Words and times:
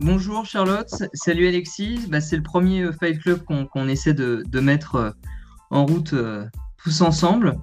bonjour 0.00 0.44
Charlotte, 0.44 0.90
salut 1.12 1.48
Alexis. 1.48 2.06
Bah, 2.08 2.20
c'est 2.20 2.36
le 2.36 2.42
premier 2.42 2.82
euh, 2.82 2.92
Fight 2.92 3.18
Club 3.18 3.42
qu'on 3.44 3.88
essaie 3.88 4.14
de, 4.14 4.60
mettre 4.60 4.94
euh, 4.96 5.10
en 5.70 5.86
route 5.86 6.12
euh, 6.12 6.46
tous 6.82 7.00
ensemble. 7.00 7.56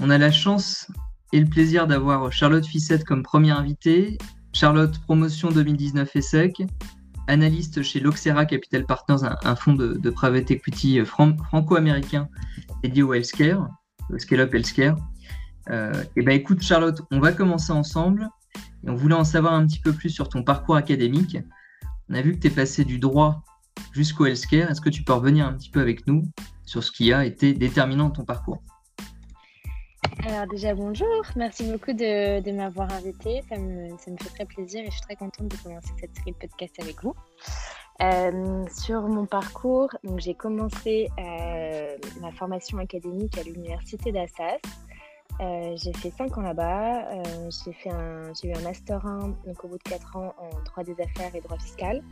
On 0.00 0.10
a 0.10 0.18
la 0.18 0.30
chance 0.30 0.88
et 1.32 1.40
le 1.40 1.46
plaisir 1.46 1.86
d'avoir 1.86 2.32
Charlotte 2.32 2.66
Fissette 2.66 3.04
comme 3.04 3.22
première 3.22 3.58
invitée. 3.58 4.18
Charlotte, 4.52 4.98
promotion 5.00 5.50
2019 5.50 6.14
ESSEC, 6.14 6.62
analyste 7.26 7.82
chez 7.82 7.98
Loxera 7.98 8.46
Capital 8.46 8.86
Partners, 8.86 9.28
un, 9.42 9.56
fonds 9.56 9.74
de, 9.74 10.10
private 10.10 10.50
equity 10.52 11.00
franco-américain 11.04 12.28
dédié 12.82 13.02
au 13.02 13.14
healthcare, 13.14 13.68
au 14.12 14.18
scale-up 14.18 14.54
healthcare. 14.54 14.96
et 15.70 16.22
ben 16.22 16.36
écoute 16.36 16.62
Charlotte, 16.62 17.02
on 17.10 17.18
va 17.18 17.32
commencer 17.32 17.72
ensemble 17.72 18.28
on 18.86 18.94
voulait 18.94 19.14
en 19.14 19.24
savoir 19.24 19.54
un 19.54 19.66
petit 19.66 19.80
peu 19.80 19.92
plus 19.92 20.10
sur 20.10 20.28
ton 20.28 20.42
parcours 20.42 20.76
académique. 20.76 21.38
On 22.08 22.14
a 22.14 22.22
vu 22.22 22.34
que 22.34 22.40
tu 22.40 22.46
es 22.48 22.50
passé 22.50 22.84
du 22.84 22.98
droit 22.98 23.42
jusqu'au 23.92 24.26
healthcare. 24.26 24.70
Est-ce 24.70 24.80
que 24.80 24.90
tu 24.90 25.02
peux 25.02 25.12
revenir 25.12 25.46
un 25.46 25.54
petit 25.54 25.70
peu 25.70 25.80
avec 25.80 26.06
nous 26.06 26.22
sur 26.64 26.82
ce 26.82 26.92
qui 26.92 27.12
a 27.12 27.24
été 27.24 27.54
déterminant 27.54 28.06
dans 28.06 28.10
ton 28.10 28.24
parcours? 28.24 28.62
Alors 30.26 30.46
déjà 30.46 30.74
bonjour, 30.74 31.22
merci 31.36 31.70
beaucoup 31.70 31.92
de, 31.92 32.50
m'avoir 32.52 32.90
invité, 32.92 33.42
ça 33.48 33.58
me, 33.58 33.90
fait 33.98 34.30
très 34.34 34.44
plaisir 34.46 34.80
et 34.80 34.86
je 34.86 34.92
suis 34.92 35.02
très 35.02 35.16
contente 35.16 35.48
de 35.48 35.56
commencer 35.56 35.92
cette 36.00 36.16
série 36.16 36.32
de 36.32 36.36
podcasts 36.36 36.80
avec 36.80 37.02
vous. 37.02 37.14
Euh, 38.02 38.64
sur 38.74 39.02
mon 39.02 39.26
parcours, 39.26 39.90
j'ai 40.16 40.34
commencé 40.34 41.08
euh, 41.18 41.96
ma 42.20 42.32
formation 42.32 42.78
académique 42.78 43.36
à 43.38 43.42
l'université 43.42 44.12
d'Assas 44.12 44.58
euh, 45.40 45.74
j'ai 45.76 45.92
fait 45.92 46.10
5 46.10 46.38
ans 46.38 46.42
là-bas. 46.42 47.08
Euh, 47.10 47.50
j'ai, 47.50 48.48
eu 48.48 48.52
un 48.52 48.60
Master 48.62 49.04
1 49.04 49.34
donc 49.46 49.64
au 49.64 49.68
bout 49.68 49.78
de 49.78 49.82
4 49.82 50.16
ans 50.16 50.34
en 50.38 50.62
droit 50.62 50.84
des 50.84 50.94
affaires 51.00 51.34
et 51.34 51.40
droit 51.40 51.58
fiscal. 51.58 52.02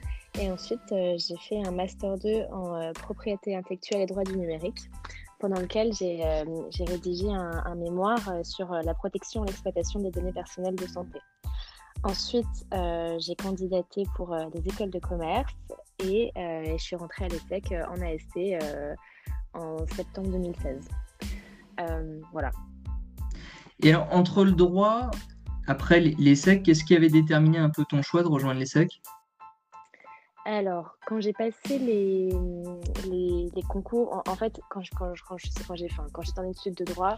Et 0.41 0.50
ensuite, 0.50 0.80
euh, 0.91 1.16
j'ai 1.19 1.36
fait 1.36 1.64
un 1.64 1.70
Master 1.70 2.19
2 2.19 2.46
en 2.52 2.92
propriété 2.94 3.55
intellectuelle 3.55 4.02
et 4.02 4.06
droit 4.06 4.24
du 4.24 4.36
numérique, 4.36 4.91
pendant 5.38 5.61
lequel 5.61 5.92
j'ai, 5.92 6.22
rédigé 6.84 7.28
un, 7.28 7.74
mémoire 7.77 8.20
sur 8.42 8.72
la 8.72 8.94
protection 8.94 9.44
et 9.44 9.48
l'exploitation 9.48 10.00
des 10.00 10.11
données 10.11 10.33
personnelles 10.33 10.77
de 10.77 10.86
santé. 10.86 11.18
Ensuite, 12.05 12.66
j'ai 13.18 13.36
candidaté 13.36 14.05
pour 14.16 14.36
des 14.50 14.68
écoles 14.68 14.91
de 14.91 14.98
commerce 14.98 15.52
et 16.00 16.33
je 16.36 16.77
suis 16.78 16.96
rentrée 16.96 17.27
à 17.27 17.28
l'ESSEC 17.28 17.74
en 17.89 18.00
AST 18.00 18.96
en 19.55 19.86
septembre 19.86 20.28
2016. 20.28 20.89
voilà, 22.33 22.50
et 23.83 23.94
entre 23.94 24.44
le 24.44 24.52
droit, 24.52 25.11
après 25.66 26.00
l'ESSEC, 26.00 26.62
qu'est-ce 26.62 26.84
qui 26.84 26.97
avait 26.97 27.08
déterminé 27.08 27.58
un 27.58 27.70
peu 27.70 27.84
ton 27.84 28.02
choix 28.02 28.22
de 28.22 28.28
rejoindre 28.28 28.61
l'ESSEC 28.61 29.00
alors, 30.44 30.97
quand 31.06 31.20
j'ai 31.20 31.33
passé 31.33 31.78
les, 31.78 32.30
concours, 33.69 34.24
en, 34.27 34.34
fait, 34.34 34.58
quand, 34.70 34.83
quand, 34.98 35.12
quand, 35.28 35.36
quand 36.12 36.22
j'étais 36.22 36.41
en 36.41 36.50
études 36.50 36.74
de 36.74 36.84
droit, 36.84 37.16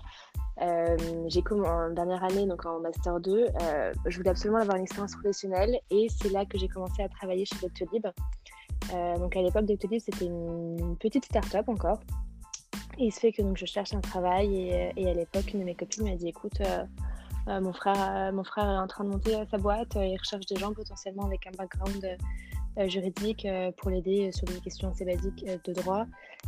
euh, 0.61 0.97
j'ai 1.27 1.43
comme 1.43 1.65
en 1.65 1.91
dernière 1.91 2.23
année, 2.23 2.47
donc 2.47 2.65
en 2.67 2.81
master 2.81 3.21
2, 3.21 3.47
euh, 3.63 3.93
je 4.07 4.17
voulais 4.19 4.31
absolument 4.31 4.61
avoir 4.61 4.77
une 4.77 4.85
expérience 4.85 5.15
professionnelle 5.15 5.79
et 5.91 6.07
c'est 6.11 6.31
là 6.31 6.45
que 6.45 6.59
j'ai 6.59 6.69
commencé 6.69 7.03
à 7.03 7.09
travailler 7.09 7.45
chez 7.45 7.57
Doctolib. 7.61 8.07
Euh, 8.93 9.19
donc 9.19 9.37
à 9.37 9.43
l'époque, 9.43 9.65
Doctolib, 9.65 10.01
c'était 10.01 10.27
une, 10.27 10.97
petite 11.01 11.25
start-up 11.25 11.69
encore. 11.69 12.01
Il 12.99 13.13
se 13.13 13.21
fait 13.21 13.33
que 13.33 13.43
donc, 13.43 13.57
je 13.57 13.67
cherche 13.67 13.95
un 13.95 14.01
travail 14.01 14.55
et, 14.55 14.93
et 14.97 15.09
à 15.09 15.15
l'époque, 15.15 15.53
une 15.53 15.61
de 15.61 15.65
mes 15.65 15.75
copines 15.75 16.05
m'a 16.05 16.17
dit 16.17 16.29
écoute, 16.29 16.61
euh, 16.61 16.85
euh, 17.49 17.61
mon, 17.61 17.73
frère, 17.73 18.33
mon 18.33 18.45
frère 18.45 18.65
est 18.65 18.79
en 18.79 18.87
train 18.87 19.05
de 19.05 19.11
monter 19.11 19.37
sa 19.51 19.59
boîte, 19.59 19.97
il 19.97 20.17
recherche 20.17 20.47
des 20.47 20.57
gens 20.57 20.73
potentiellement 20.73 21.27
avec 21.27 21.47
un 21.47 21.51
background 21.57 22.17
euh, 22.79 22.89
juridique 22.89 23.47
pour 23.77 23.91
l'aider 23.91 24.33
sur 24.33 24.47
des 24.47 24.61
questions 24.61 24.91
assez 24.91 25.05
basiques 25.05 25.45
de 25.45 25.73
droit 25.73 26.07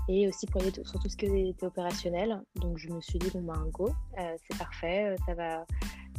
et 0.08 0.28
aussi 0.28 0.46
pour 0.46 0.62
l'aider 0.62 0.82
sur 0.84 1.00
tout 1.00 1.08
ce 1.08 1.16
qui 1.16 1.26
était 1.26 1.66
opérationnel. 1.66 2.42
Donc 2.56 2.78
je 2.78 2.88
me 2.88 3.00
suis 3.00 3.18
dit 3.18 3.30
bon 3.34 3.42
ben 3.42 3.66
go, 3.72 3.90
c'est 4.16 4.58
parfait, 4.58 5.16
ça 5.26 5.34
va, 5.34 5.66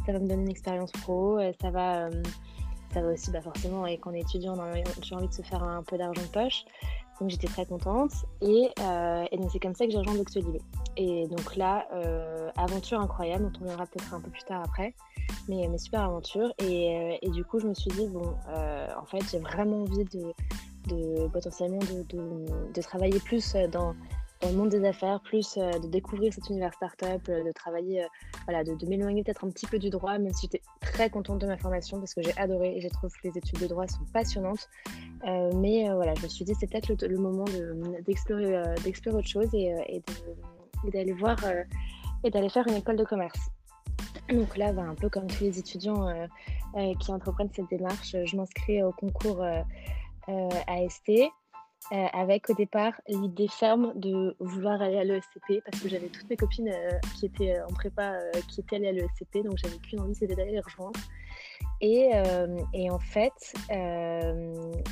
ça 0.06 0.12
va 0.12 0.18
me 0.18 0.26
donner 0.28 0.42
une 0.42 0.50
expérience 0.50 0.92
pro, 0.92 1.38
ça 1.60 1.70
va 1.70 2.08
ça 2.92 3.02
va 3.02 3.08
aussi 3.08 3.30
bah 3.30 3.42
forcément 3.42 3.86
et 3.86 3.98
quand 3.98 4.10
on 4.10 4.14
est 4.14 4.20
étudiant 4.20 4.54
j'ai 5.02 5.14
envie 5.14 5.28
de 5.28 5.32
se 5.34 5.42
faire 5.42 5.62
un 5.62 5.82
peu 5.82 5.98
d'argent 5.98 6.22
de 6.22 6.28
poche 6.28 6.64
donc 7.20 7.30
j'étais 7.30 7.46
très 7.46 7.66
contente. 7.66 8.12
Et, 8.40 8.68
euh, 8.80 9.24
et 9.30 9.36
donc 9.36 9.50
c'est 9.50 9.58
comme 9.58 9.74
ça 9.74 9.86
que 9.86 9.92
j'ai 9.92 9.98
rejoint 9.98 10.14
Doctolib. 10.14 10.56
Et 10.96 11.26
donc 11.28 11.56
là, 11.56 11.86
euh, 11.92 12.50
aventure 12.56 13.00
incroyable, 13.00 13.50
dont 13.50 13.60
on 13.62 13.68
verra 13.68 13.86
peut-être 13.86 14.14
un 14.14 14.20
peu 14.20 14.30
plus 14.30 14.44
tard 14.44 14.62
après. 14.64 14.94
Mais, 15.48 15.66
super 15.78 16.02
aventure. 16.02 16.52
Et, 16.58 16.96
euh, 16.96 17.16
et, 17.22 17.30
du 17.30 17.44
coup, 17.44 17.58
je 17.58 17.66
me 17.66 17.74
suis 17.74 17.90
dit, 17.90 18.06
bon, 18.06 18.34
en 18.48 19.04
fait, 19.06 19.22
j'ai 19.30 19.38
vraiment 19.38 19.82
envie 19.82 20.04
de, 20.04 20.32
de 20.88 21.28
potentiellement 21.28 21.78
de, 21.78 22.72
de, 22.72 22.82
travailler 22.82 23.20
plus 23.20 23.54
dans, 23.70 23.94
dans 24.40 24.50
le 24.50 24.54
monde 24.54 24.68
des 24.68 24.84
affaires, 24.84 25.20
plus 25.20 25.56
euh, 25.56 25.78
de 25.78 25.88
découvrir 25.88 26.32
cet 26.32 26.48
univers 26.48 26.72
startup, 26.74 27.28
euh, 27.28 27.44
de 27.44 27.52
travailler, 27.52 28.04
euh, 28.04 28.08
voilà, 28.44 28.62
de, 28.62 28.86
m'éloigner 28.86 29.24
peut-être 29.24 29.44
un 29.44 29.50
petit 29.50 29.66
peu 29.66 29.78
du 29.78 29.90
droit, 29.90 30.16
même 30.18 30.32
si 30.32 30.42
j'étais 30.42 30.62
très 30.80 31.10
contente 31.10 31.40
de 31.40 31.46
ma 31.46 31.56
formation 31.56 31.98
parce 31.98 32.14
que 32.14 32.22
j'ai 32.22 32.36
adoré 32.38 32.76
et 32.76 32.80
j'ai 32.80 32.90
trouvé 32.90 33.12
que 33.12 33.28
les 33.28 33.36
études 33.36 33.60
de 33.60 33.66
droit 33.66 33.86
sont 33.88 34.04
passionnantes. 34.12 34.68
mais 35.24 35.88
voilà, 35.92 36.14
je 36.14 36.22
me 36.22 36.28
suis 36.28 36.44
dit 36.44 36.54
c'est 36.58 36.68
peut-être 36.68 36.88
le, 37.04 37.18
moment 37.18 37.44
d'explorer, 38.06 38.62
d'explorer 38.84 39.18
autre 39.18 39.28
chose 39.28 39.48
et, 39.52 40.02
d'aller 40.84 41.12
voir 41.12 41.36
et 42.22 42.30
d'aller 42.30 42.48
faire 42.48 42.66
une 42.68 42.74
école 42.74 42.96
de 42.96 43.04
commerce. 43.04 43.50
Donc 44.30 44.56
là, 44.56 44.72
bah, 44.72 44.82
un 44.82 44.94
peu 44.94 45.08
comme 45.08 45.26
tous 45.26 45.44
les 45.44 45.58
étudiants 45.58 46.06
qui 47.00 47.12
entreprennent 47.12 47.50
cette 47.52 47.68
démarche, 47.68 48.14
je 48.24 48.36
m'inscris 48.36 48.82
au 48.82 48.92
concours 48.92 49.44
AST. 50.66 51.10
Euh, 51.90 52.06
avec 52.12 52.50
au 52.50 52.54
départ 52.54 52.92
l'idée 53.08 53.48
ferme 53.48 53.94
de 53.94 54.36
vouloir 54.40 54.82
aller 54.82 54.98
à 54.98 55.04
l'ESCP 55.04 55.62
parce 55.64 55.82
que 55.82 55.88
j'avais 55.88 56.08
toutes 56.08 56.28
mes 56.28 56.36
copines 56.36 56.68
euh, 56.68 56.90
qui 57.16 57.24
étaient 57.24 57.56
euh, 57.56 57.66
en 57.66 57.72
prépa 57.72 58.14
qui 58.46 58.60
étaient 58.60 58.76
allées 58.76 58.88
à 58.88 58.92
l'ESCP, 58.92 59.42
donc 59.42 59.56
j'avais 59.56 59.78
qu'une 59.78 60.00
envie, 60.00 60.14
c'était 60.14 60.34
d'aller 60.34 60.52
les 60.52 60.60
rejoindre. 60.60 61.00
Et, 61.80 62.10
et 62.74 62.90
en 62.90 62.98
fait, 62.98 63.54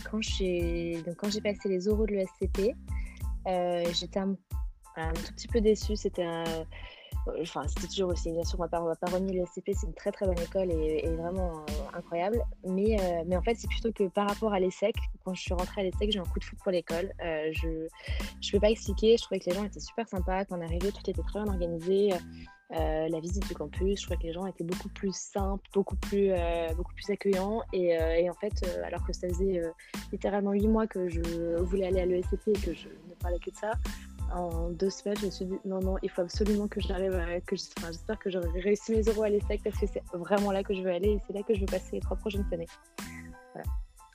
quand 0.08 0.20
j'ai 0.22 1.02
passé 1.42 1.68
les 1.68 1.88
oraux 1.88 2.06
de 2.06 2.12
l'ESCP, 2.12 2.74
j'étais 3.92 4.20
un, 4.20 4.34
tout 5.12 5.32
petit 5.34 5.48
peu 5.48 5.60
déçue. 5.60 5.96
C'était 5.96 6.24
un 6.24 6.44
enfin 7.40 7.66
c'était 7.66 7.88
toujours 7.88 8.10
aussi 8.10 8.30
bien 8.30 8.44
sûr 8.44 8.56
on 8.60 8.62
va 8.62 8.68
pas, 8.68 8.80
va 8.80 8.94
pas 8.94 9.10
renier 9.10 9.40
le 9.40 9.44
SCP 9.46 9.72
c'est 9.74 9.88
une 9.88 9.94
très 9.94 10.12
très 10.12 10.26
bonne 10.26 10.38
école 10.38 10.70
et, 10.70 11.08
vraiment 11.16 11.64
incroyable. 11.96 12.42
Mais, 12.64 13.00
euh, 13.00 13.24
mais 13.26 13.36
en 13.36 13.42
fait 13.42 13.54
c'est 13.54 13.68
plutôt 13.68 13.92
que 13.92 14.08
par 14.08 14.28
rapport 14.28 14.52
à 14.52 14.60
l'ESSEC 14.60 14.94
quand 15.24 15.34
je 15.34 15.40
suis 15.40 15.54
rentrée 15.54 15.82
à 15.82 15.84
l'ESSEC 15.84 16.12
j'ai 16.12 16.18
un 16.18 16.24
coup 16.24 16.38
de 16.38 16.44
foot 16.44 16.58
pour 16.62 16.72
l'école. 16.72 17.12
Euh, 17.22 17.50
je 17.52 17.88
je 18.40 18.52
peux 18.52 18.60
pas 18.60 18.70
expliquer. 18.70 19.16
Je 19.16 19.22
trouvais 19.22 19.40
que 19.40 19.50
les 19.50 19.56
gens 19.56 19.64
étaient 19.64 19.80
super 19.80 20.08
sympas 20.08 20.44
quand 20.44 20.58
on 20.58 20.62
arrivait 20.62 20.90
tout 20.90 21.08
était 21.08 21.22
très 21.22 21.42
bien 21.42 21.52
organisé. 21.52 22.10
La 22.70 23.20
visite 23.20 23.46
du 23.46 23.54
campus, 23.54 24.00
je 24.00 24.06
trouvais 24.06 24.18
que 24.20 24.26
les 24.26 24.32
gens 24.32 24.44
étaient 24.44 24.64
beaucoup 24.64 24.88
plus 24.88 25.14
simples, 25.14 25.64
beaucoup 25.72 25.94
plus, 25.94 26.32
beaucoup 26.76 26.92
plus 26.94 27.08
accueillants. 27.10 27.62
Et, 27.72 27.90
et 27.90 28.28
en 28.28 28.34
fait, 28.34 28.52
alors 28.84 29.06
que 29.06 29.12
ça 29.12 29.28
faisait 29.28 29.62
littéralement 30.10 30.50
huit 30.50 30.66
mois 30.66 30.88
que 30.88 31.08
je 31.08 31.60
voulais 31.60 31.86
aller 31.86 32.00
à 32.00 32.06
l'ESCP 32.06 32.48
et 32.48 32.52
que 32.54 32.74
je 32.74 32.88
ne 32.88 33.14
parlais 33.20 33.38
que 33.38 33.50
de 33.50 33.56
ça, 33.56 33.70
en 34.34 34.70
deux 34.70 34.90
semaines, 34.90 35.16
je 35.20 35.26
me 35.26 35.30
suis 35.30 35.44
dit 35.44 35.58
non, 35.64 35.80
non, 35.80 35.96
il 36.02 36.10
faut 36.10 36.22
absolument 36.22 36.68
que 36.68 36.80
j'arrive. 36.80 37.12
Que 37.46 37.56
j'espère 37.56 38.18
que 38.18 38.30
j'aurai 38.30 38.60
réussi 38.60 38.92
mes 38.92 39.02
euros 39.02 39.22
à 39.22 39.28
l'ESSEC 39.28 39.62
parce 39.62 39.78
que 39.78 39.86
c'est 39.86 40.02
vraiment 40.12 40.52
là 40.52 40.62
que 40.62 40.74
je 40.74 40.82
veux 40.82 40.90
aller 40.90 41.10
et 41.10 41.20
c'est 41.26 41.32
là 41.32 41.42
que 41.42 41.54
je 41.54 41.60
veux 41.60 41.66
passer 41.66 41.90
les 41.92 42.00
trois 42.00 42.16
prochaines 42.16 42.44
années. 42.52 42.66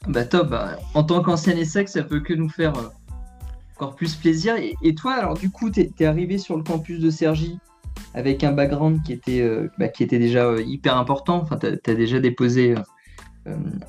Bah 0.08 0.26
top, 0.26 0.50
bah, 0.50 0.78
en 0.96 1.04
tant 1.04 1.22
qu'ancien 1.22 1.56
ESSEC, 1.56 1.88
ça 1.88 2.04
peut 2.04 2.22
que 2.22 2.34
nous 2.34 2.50
faire 2.50 2.76
euh, 2.76 2.90
encore 3.76 3.96
plus 3.96 4.16
plaisir. 4.16 4.56
Et, 4.58 4.96
toi, 4.96 5.14
alors 5.14 5.36
du 5.36 5.52
coup, 5.52 5.70
tu 5.70 5.82
es, 6.00 6.06
arrivé 6.06 6.38
sur 6.38 6.58
le 6.58 6.64
campus 6.64 7.00
de 7.00 7.10
Sergi 7.10 7.60
avec 8.14 8.44
un 8.44 8.52
background 8.52 9.04
qui 9.04 9.14
était, 9.14 9.42
euh, 9.42 9.70
bah, 9.78 9.90
qui 9.90 10.02
était 10.04 10.18
déjà 10.18 10.46
euh, 10.46 10.62
hyper 10.64 10.97
important. 10.97 11.38
Enfin, 11.38 11.58
tu 11.58 11.68
as, 11.68 11.96
déjà 11.96 12.20
déposé 12.20 12.76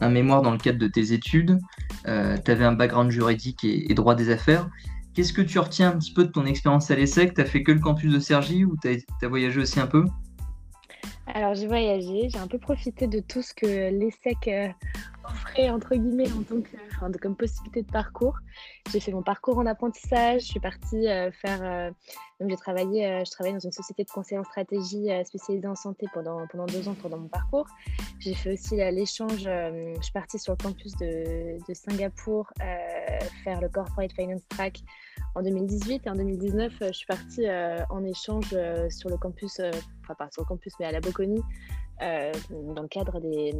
un 0.00 0.08
mémoire 0.08 0.41
dans 0.41 0.50
le 0.50 0.58
cadre 0.58 0.79
de 0.79 0.87
tes 0.87 1.12
études. 1.12 1.58
tu 2.05 2.11
avais 2.11 2.64
un 2.64 2.73
background 2.73 3.11
juridique 3.11 3.64
et 3.64 3.93
droit 3.94 4.14
des 4.14 4.31
affaires. 4.31 4.69
Qu'est-ce 5.14 5.35
que 5.35 5.43
tu 5.43 5.59
retiens 5.59 5.91
un 5.91 5.99
petit 5.99 6.12
peu 6.12 6.25
de 6.25 6.31
ton 6.31 6.47
expérience 6.47 6.91
à 6.91 6.94
l'ESSEC? 6.94 7.35
Tu 7.35 7.41
as 7.41 7.44
fait 7.44 7.62
que 7.62 7.73
le 7.73 7.81
campus 7.81 8.12
de 8.12 8.19
Sergi 8.19 8.64
ou 8.64 8.76
tu 8.81 8.88
as, 8.88 9.29
voyagé 9.29 9.61
aussi 9.61 9.79
un 9.79 9.87
peu? 9.87 10.06
Alors 11.26 11.55
j'ai 11.55 11.67
voyagé, 11.67 12.29
j'ai 12.31 12.38
un 12.38 12.47
peu 12.47 12.59
profité 12.59 13.06
de 13.06 13.20
tout 13.20 13.43
ce 13.43 13.53
que 13.53 13.67
l'ESSEC 13.67 14.49
euh, 14.49 14.69
entre 15.70 15.94
guillemets 15.94 16.30
en 16.32 16.42
tant 16.42 16.60
que, 16.60 17.19
comme 17.19 17.36
possibilité 17.36 17.82
de 17.82 17.90
parcours. 17.90 18.38
J'ai 18.90 19.00
fait 19.00 19.12
mon 19.12 19.22
parcours 19.22 19.58
en 19.58 19.66
apprentissage, 19.66 20.42
je 20.42 20.46
suis 20.46 20.60
partie 20.60 21.08
euh, 21.08 21.30
faire, 21.30 21.60
euh, 21.62 21.90
donc 22.40 22.50
j'ai 22.50 22.56
travaillé, 22.56 23.22
je 23.24 23.30
travaillais 23.30 23.54
dans 23.54 23.60
une 23.60 23.72
société 23.72 24.04
de 24.04 24.10
conseil 24.10 24.38
en 24.38 24.44
stratégie 24.44 25.08
spécialisée 25.24 25.69
en 25.69 25.76
santé 25.76 26.06
pendant, 26.12 26.46
pendant 26.48 26.66
deux 26.66 26.88
ans 26.88 26.96
pendant 27.00 27.19
mon 27.19 27.28
parcours. 27.28 27.66
J'ai 28.19 28.34
fait 28.34 28.52
aussi 28.52 28.76
l'échange, 28.76 29.44
je 29.44 29.98
suis 30.00 30.12
partie 30.12 30.38
sur 30.38 30.52
le 30.52 30.62
campus 30.62 30.96
de, 30.96 31.58
de 31.66 31.74
Singapour 31.74 32.52
faire 33.44 33.60
le 33.60 33.69
Corporate 33.69 34.12
Finance 34.12 34.42
Track 34.48 34.82
en 35.34 35.42
2018 35.42 36.06
et 36.06 36.10
en 36.10 36.16
2019, 36.16 36.72
euh, 36.82 36.86
je 36.88 36.92
suis 36.92 37.06
partie 37.06 37.46
euh, 37.46 37.78
en 37.88 38.04
échange 38.04 38.50
euh, 38.52 38.88
sur 38.90 39.08
le 39.08 39.16
campus 39.16 39.60
enfin 40.02 40.14
pas 40.14 40.28
sur 40.31 40.43
le 40.43 40.46
campus, 40.46 40.72
mais 40.78 40.87
à 40.87 40.93
la 40.93 41.00
Bocconi, 41.00 41.43
dans 42.00 42.82
le 42.82 42.88
cadre 42.88 43.20
des, 43.20 43.54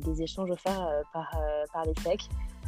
des, 0.00 0.22
échanges 0.22 0.50
offerts 0.50 1.02
par, 1.12 1.30
par 1.72 1.84
les 1.84 1.94
SEC. 2.00 2.20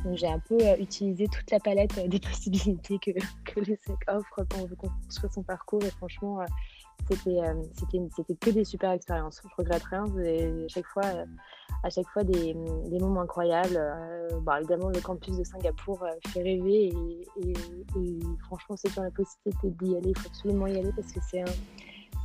Donc 0.04 0.16
j'ai 0.16 0.28
un 0.28 0.38
peu 0.38 0.58
utilisé 0.78 1.26
toute 1.26 1.50
la 1.50 1.60
palette 1.60 2.08
des 2.08 2.18
possibilités 2.30 2.98
que, 2.98 3.10
que 3.44 3.60
les 3.60 3.76
SEC 3.76 3.96
offrent 4.08 4.44
quand 4.48 4.60
on 4.60 4.66
veut 4.66 4.76
construire 4.76 5.32
son 5.32 5.42
parcours. 5.42 5.82
Et 5.84 5.90
franchement, 5.90 6.40
c'était 7.08 8.34
que 8.34 8.50
des 8.50 8.64
super 8.64 8.92
expériences. 8.92 9.42
Je 9.42 9.54
regrette 9.56 9.82
rien. 9.84 10.04
à 10.04 10.68
chaque 10.68 10.86
fois, 10.86 11.04
à 11.82 11.90
chaque 11.90 12.08
fois 12.08 12.24
des, 12.24 12.54
des 12.86 12.98
moments 12.98 13.22
incroyables. 13.22 13.80
Bah, 14.42 14.58
évidemment, 14.58 14.88
le 14.88 15.00
campus 15.00 15.36
de 15.36 15.44
Singapour 15.44 16.04
fait 16.28 16.42
rêver 16.42 16.92
et, 17.42 17.52
franchement, 18.44 18.76
c'est 18.76 18.94
dans 18.94 19.02
la 19.02 19.10
possibilité 19.10 19.70
d'y 19.70 19.96
aller. 19.96 20.10
Il 20.10 20.18
faut 20.18 20.28
absolument 20.28 20.66
y 20.66 20.78
aller 20.78 20.92
parce 20.94 21.12
que 21.12 21.20
c'est 21.30 21.42
un, 21.42 21.52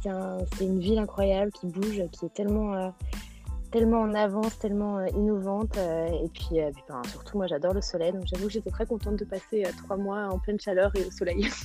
c'est 0.03 0.65
une 0.65 0.79
ville 0.79 0.99
incroyable 0.99 1.51
qui 1.51 1.67
bouge, 1.67 2.01
qui 2.11 2.25
est 2.25 2.33
tellement 2.33 2.93
tellement 3.71 4.01
en 4.01 4.13
avance, 4.13 4.59
tellement 4.59 4.99
euh, 4.99 5.07
innovante. 5.15 5.77
Euh, 5.77 6.07
et 6.07 6.29
puis, 6.29 6.61
euh, 6.61 6.69
surtout, 7.09 7.37
moi, 7.37 7.47
j'adore 7.47 7.73
le 7.73 7.81
soleil. 7.81 8.11
Donc, 8.11 8.23
j'avoue 8.25 8.47
que 8.47 8.53
j'étais 8.53 8.69
très 8.69 8.85
contente 8.85 9.15
de 9.17 9.25
passer 9.25 9.65
trois 9.83 9.97
mois 9.97 10.27
en 10.27 10.37
pleine 10.37 10.59
chaleur 10.59 10.91
et 10.95 11.05
au 11.05 11.11
soleil. 11.11 11.47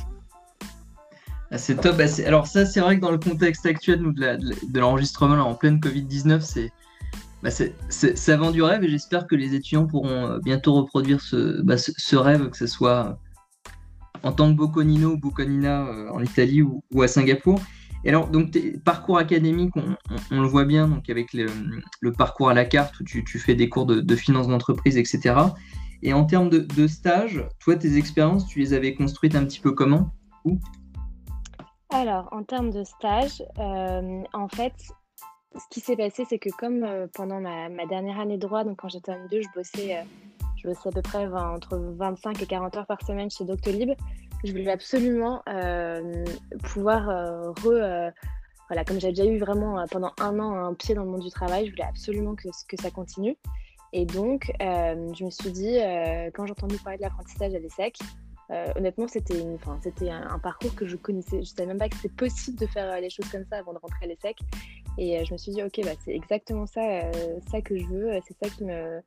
Ah, 1.52 1.58
c'est 1.58 1.76
top. 1.76 1.96
Bah, 1.96 2.06
alors, 2.26 2.48
ça, 2.48 2.66
c'est 2.66 2.80
vrai 2.80 2.96
que 2.96 3.00
dans 3.00 3.12
le 3.12 3.18
contexte 3.18 3.66
actuel 3.66 4.02
de 4.02 4.80
l'enregistrement 4.80 5.36
en 5.36 5.54
pleine 5.54 5.78
Covid-19, 5.78 6.40
c'est. 6.40 6.72
Bah, 7.40 7.50
ça 7.50 8.36
vend 8.36 8.50
du 8.50 8.64
rêve 8.64 8.82
et 8.82 8.88
j'espère 8.88 9.28
que 9.28 9.36
les 9.36 9.54
étudiants 9.54 9.86
pourront 9.86 10.40
bientôt 10.42 10.74
reproduire 10.74 11.20
ce, 11.20 11.62
bah, 11.62 11.76
ce, 11.78 12.16
rêve, 12.16 12.50
que 12.50 12.56
ce 12.56 12.66
soit 12.66 13.20
en 14.24 14.32
tant 14.32 14.50
que 14.50 14.56
Bocconino 14.56 15.12
ou 15.12 15.18
Bocconina 15.18 15.86
en 16.12 16.20
Italie 16.20 16.62
ou 16.62 17.02
à 17.02 17.06
Singapour. 17.06 17.60
Et 18.06 18.08
alors, 18.11 18.29
donc, 18.29 18.53
tes 18.53 18.79
parcours 18.79 19.19
académique, 19.19 19.73
on, 20.31 20.41
le 20.41 20.47
voit 20.47 20.64
bien, 20.64 20.87
donc 20.87 21.11
avec 21.11 21.32
le, 21.32 22.12
parcours 22.12 22.49
à 22.49 22.55
la 22.55 22.64
carte 22.64 23.00
où 23.00 23.03
tu, 23.03 23.25
fais 23.41 23.56
des 23.56 23.69
cours 23.69 23.85
de, 23.85 24.14
finance 24.14 24.47
d'entreprise, 24.47 24.97
etc. 24.97 25.35
Et 26.05 26.12
en 26.12 26.25
termes 26.25 26.49
de, 26.49 26.87
stage, 26.87 27.44
toi, 27.58 27.75
tes 27.75 27.97
expériences, 27.97 28.47
tu 28.47 28.61
les 28.61 28.75
avais 28.75 28.94
construites 28.94 29.35
un 29.35 29.44
petit 29.44 29.58
peu 29.58 29.73
comment 29.73 30.12
Alors, 31.91 32.29
en 32.31 32.44
termes 32.44 32.70
de 32.70 32.85
stage, 32.85 33.43
euh, 33.58 34.23
en 34.32 34.47
fait, 34.47 34.75
ce 35.56 35.64
qui 35.69 35.81
s'est 35.81 35.97
passé, 35.97 36.25
c'est 36.29 36.38
que 36.38 36.50
comme 36.61 36.85
euh, 36.85 37.08
pendant 37.12 37.41
ma, 37.41 37.87
dernière 37.88 38.20
année 38.20 38.37
de 38.37 38.43
droit, 38.43 38.62
donc 38.62 38.76
quand 38.76 38.88
j'étais 38.88 39.11
en 39.11 39.26
2, 39.29 39.43
je 39.43 39.49
bossais, 39.53 39.97
euh, 39.97 40.03
je 40.66 40.70
bossais 40.70 40.88
à 40.88 40.92
peu 40.92 41.02
près 41.02 41.26
entre 41.26 41.76
25 41.76 42.42
et 42.42 42.46
40 42.46 42.76
heures 42.76 42.86
par 42.86 43.00
semaine 43.02 43.30
chez 43.30 43.44
Doctolib 43.44 43.92
je 44.44 44.52
voulais 44.52 44.70
absolument 44.70 45.42
euh, 45.48 46.24
pouvoir 46.62 47.08
euh, 47.08 47.50
re. 47.50 47.66
Euh, 47.66 48.10
voilà, 48.68 48.84
comme 48.84 49.00
j'ai 49.00 49.10
déjà 49.10 49.24
eu 49.24 49.38
vraiment 49.38 49.84
pendant 49.90 50.12
un 50.20 50.40
an 50.40 50.52
un 50.54 50.74
pied 50.74 50.94
dans 50.94 51.04
le 51.04 51.10
monde 51.10 51.22
du 51.22 51.30
travail, 51.30 51.66
je 51.66 51.70
voulais 51.70 51.84
absolument 51.84 52.34
que, 52.34 52.48
que 52.66 52.82
ça 52.82 52.90
continue. 52.90 53.36
Et 53.92 54.04
donc, 54.04 54.52
je 54.60 55.24
me 55.24 55.30
suis 55.30 55.52
dit, 55.52 55.76
quand 56.34 56.46
j'ai 56.46 56.50
entendu 56.50 56.76
parler 56.78 56.98
de 56.98 57.02
l'apprentissage 57.02 57.54
à 57.54 57.60
l'ESSEC, 57.60 57.96
honnêtement, 58.74 59.06
c'était 59.06 59.46
c'était 59.84 60.10
un, 60.10 60.40
parcours 60.40 60.74
que 60.74 60.84
je 60.84 60.96
connaissais. 60.96 61.36
Je 61.36 61.52
ne 61.52 61.56
savais 61.56 61.66
même 61.66 61.78
pas 61.78 61.88
que 61.88 61.94
c'était 61.94 62.08
possible 62.16 62.58
de 62.58 62.66
faire 62.66 63.00
les 63.00 63.08
choses 63.08 63.28
comme 63.30 63.44
ça 63.48 63.58
avant 63.58 63.72
de 63.72 63.78
rentrer 63.78 64.06
à 64.06 64.08
l'ESSEC. 64.08 64.36
Et 64.98 65.24
je 65.24 65.32
me 65.32 65.38
suis 65.38 65.52
dit, 65.52 65.62
ok, 65.62 65.80
bah, 65.84 65.92
c'est 66.04 66.12
exactement 66.12 66.66
ça, 66.66 66.82
ça 67.48 67.60
que 67.60 67.78
je 67.78 67.86
veux. 67.86 68.19
C'est 68.26 68.36
ça 68.42 68.50
qui 68.50 68.64
me, 68.64 69.00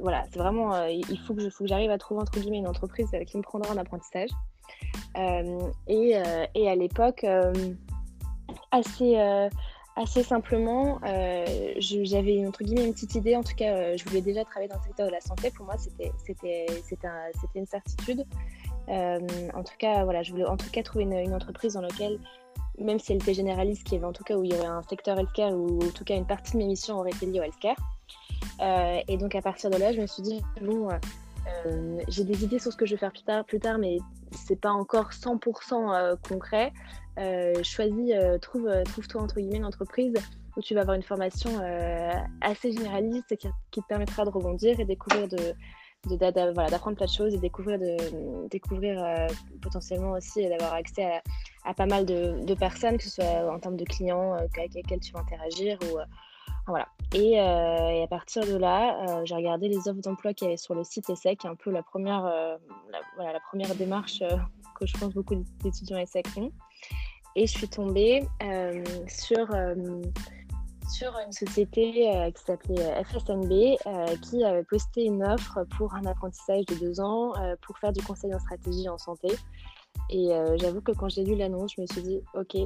voilà, 0.00 0.24
c'est 0.30 0.38
vraiment, 0.38 0.74
euh, 0.74 0.88
il 0.90 1.18
faut 1.18 1.34
que, 1.34 1.48
j'arrive 1.66 1.90
à 1.90 1.98
trouver 1.98 2.20
entre 2.20 2.38
guillemets 2.38 2.58
une 2.58 2.68
entreprise 2.68 3.08
euh, 3.14 3.24
qui 3.24 3.36
me 3.36 3.42
prendra 3.42 3.72
en 3.72 3.76
apprentissage. 3.76 4.30
Euh, 5.16 5.70
et, 5.86 6.16
à 6.16 6.74
l'époque, 6.74 7.24
assez, 8.70 9.16
assez 9.96 10.22
simplement, 10.22 10.98
j'avais 11.78 12.46
entre 12.46 12.64
guillemets 12.64 12.86
une 12.86 12.94
petite 12.94 13.14
idée. 13.14 13.36
En 13.36 13.42
tout 13.42 13.54
cas, 13.54 13.96
je 13.96 14.04
voulais 14.04 14.22
déjà 14.22 14.44
travailler 14.44 14.68
dans 14.68 14.78
le 14.78 14.82
secteur 14.82 15.06
de 15.06 15.12
la 15.12 15.20
santé. 15.20 15.50
Pour 15.50 15.66
moi, 15.66 15.76
c'était, 15.78 16.66
une 17.54 17.66
certitude. 17.66 18.24
en 18.88 19.62
tout 19.62 19.76
cas, 19.78 20.04
voilà, 20.04 20.22
je 20.22 20.32
voulais 20.32 20.46
en 20.46 20.56
tout 20.56 20.70
cas 20.70 20.82
trouver 20.82 21.04
une, 21.04 21.34
entreprise 21.34 21.74
dans 21.74 21.82
laquelle 21.82 22.18
même 22.78 22.98
si 22.98 23.12
elle 23.12 23.18
était 23.18 23.34
généraliste, 23.34 23.84
qu'il 23.84 23.94
y 23.94 23.96
avait 23.98 24.06
en 24.06 24.12
tout 24.12 24.24
cas 24.24 24.36
où 24.36 24.42
il 24.42 24.52
y 24.52 24.54
aurait 24.56 24.66
un 24.66 24.82
secteur 24.82 25.16
healthcare 25.16 25.52
ou 25.52 25.78
en 25.78 25.90
tout 25.90 26.02
cas 26.02 26.16
une 26.16 26.26
partie 26.26 26.54
de 26.54 26.58
mes 26.58 26.66
missions 26.66 26.98
aurait 26.98 27.10
été 27.10 27.24
liée 27.26 27.38
au 27.38 27.44
healthcare. 27.44 27.76
Euh, 28.60 29.00
et 29.08 29.16
donc 29.16 29.34
à 29.34 29.42
partir 29.42 29.70
de 29.70 29.76
là, 29.76 29.92
je 29.92 30.00
me 30.00 30.06
suis 30.06 30.22
dit, 30.22 30.42
bon, 30.60 30.90
euh, 30.90 30.98
euh, 31.66 32.00
j'ai 32.08 32.24
des 32.24 32.44
idées 32.44 32.58
sur 32.58 32.72
ce 32.72 32.76
que 32.76 32.86
je 32.86 32.92
vais 32.92 32.98
faire 32.98 33.12
plus 33.12 33.22
tard, 33.22 33.44
plus 33.44 33.60
tard 33.60 33.78
mais 33.78 33.98
c'est 34.32 34.60
pas 34.60 34.70
encore 34.70 35.10
100% 35.10 36.16
concret. 36.26 36.72
choisis, 37.62 38.14
trouve, 38.40 38.70
trouve-toi 38.84 39.22
entre 39.22 39.36
guillemets 39.36 39.58
une 39.58 39.64
entreprise 39.64 40.14
où 40.56 40.60
tu 40.60 40.74
vas 40.74 40.82
avoir 40.82 40.96
une 40.96 41.02
formation 41.02 41.60
assez 42.40 42.72
généraliste 42.72 43.36
qui, 43.36 43.48
te 43.80 43.86
permettra 43.88 44.24
de 44.24 44.30
rebondir 44.30 44.80
et 44.80 44.84
découvrir 44.84 45.28
de, 45.28 45.54
d'apprendre 46.16 46.96
plein 46.96 47.06
de 47.06 47.10
choses 47.10 47.34
et 47.34 47.38
découvrir, 47.38 47.78
de, 47.78 48.48
découvrir 48.48 49.28
potentiellement 49.62 50.12
aussi 50.12 50.40
et 50.40 50.48
d'avoir 50.48 50.74
accès 50.74 51.20
à, 51.64 51.74
pas 51.74 51.86
mal 51.86 52.06
de, 52.06 52.54
personnes, 52.54 52.96
que 52.96 53.04
ce 53.04 53.10
soit 53.10 53.52
en 53.52 53.60
termes 53.60 53.76
de 53.76 53.84
clients 53.84 54.32
avec 54.32 54.74
lesquels 54.74 55.00
tu 55.00 55.12
vas 55.12 55.20
interagir 55.20 55.78
ou, 55.84 55.98
voilà. 56.66 56.88
Et, 57.12 57.40
euh, 57.40 57.88
et, 57.90 58.02
à 58.02 58.06
partir 58.06 58.44
de 58.46 58.56
là, 58.56 58.98
euh, 59.08 59.24
j'ai 59.24 59.34
regardé 59.34 59.68
les 59.68 59.88
offres 59.88 60.00
d'emploi 60.00 60.32
qu'il 60.32 60.46
y 60.46 60.48
avait 60.48 60.56
sur 60.56 60.74
le 60.74 60.82
site 60.82 61.10
ESSEC, 61.10 61.44
un 61.44 61.54
peu 61.54 61.70
la 61.70 61.82
première, 61.82 62.24
euh, 62.24 62.56
voilà, 63.16 63.32
la 63.32 63.40
première 63.40 63.74
démarche 63.74 64.20
que 64.80 64.86
je 64.86 64.96
pense 64.98 65.12
beaucoup 65.12 65.36
d'étudiants 65.62 65.98
ESSEC 65.98 66.26
ont. 66.36 66.50
Et 67.36 67.46
je 67.46 67.58
suis 67.58 67.68
tombée 67.68 68.28
sur, 69.08 69.48
sur 70.88 71.18
une 71.18 71.32
société 71.32 72.32
qui 72.32 72.44
s'appelait 72.44 73.04
FSNB 73.06 73.76
qui 74.22 74.44
avait 74.44 74.62
posté 74.62 75.06
une 75.06 75.24
offre 75.24 75.64
pour 75.76 75.92
un 75.96 76.06
apprentissage 76.06 76.64
de 76.66 76.76
deux 76.76 77.00
ans 77.00 77.32
pour 77.62 77.76
faire 77.78 77.92
du 77.92 78.00
conseil 78.04 78.32
en 78.32 78.38
stratégie 78.38 78.88
en 78.88 78.98
santé. 78.98 79.30
Et 80.10 80.28
j'avoue 80.60 80.80
que 80.80 80.92
quand 80.92 81.08
j'ai 81.08 81.24
lu 81.24 81.34
l'annonce, 81.34 81.72
je 81.76 81.80
me 81.80 81.86
suis 81.88 82.02
dit, 82.02 82.20
ok, 82.34 82.56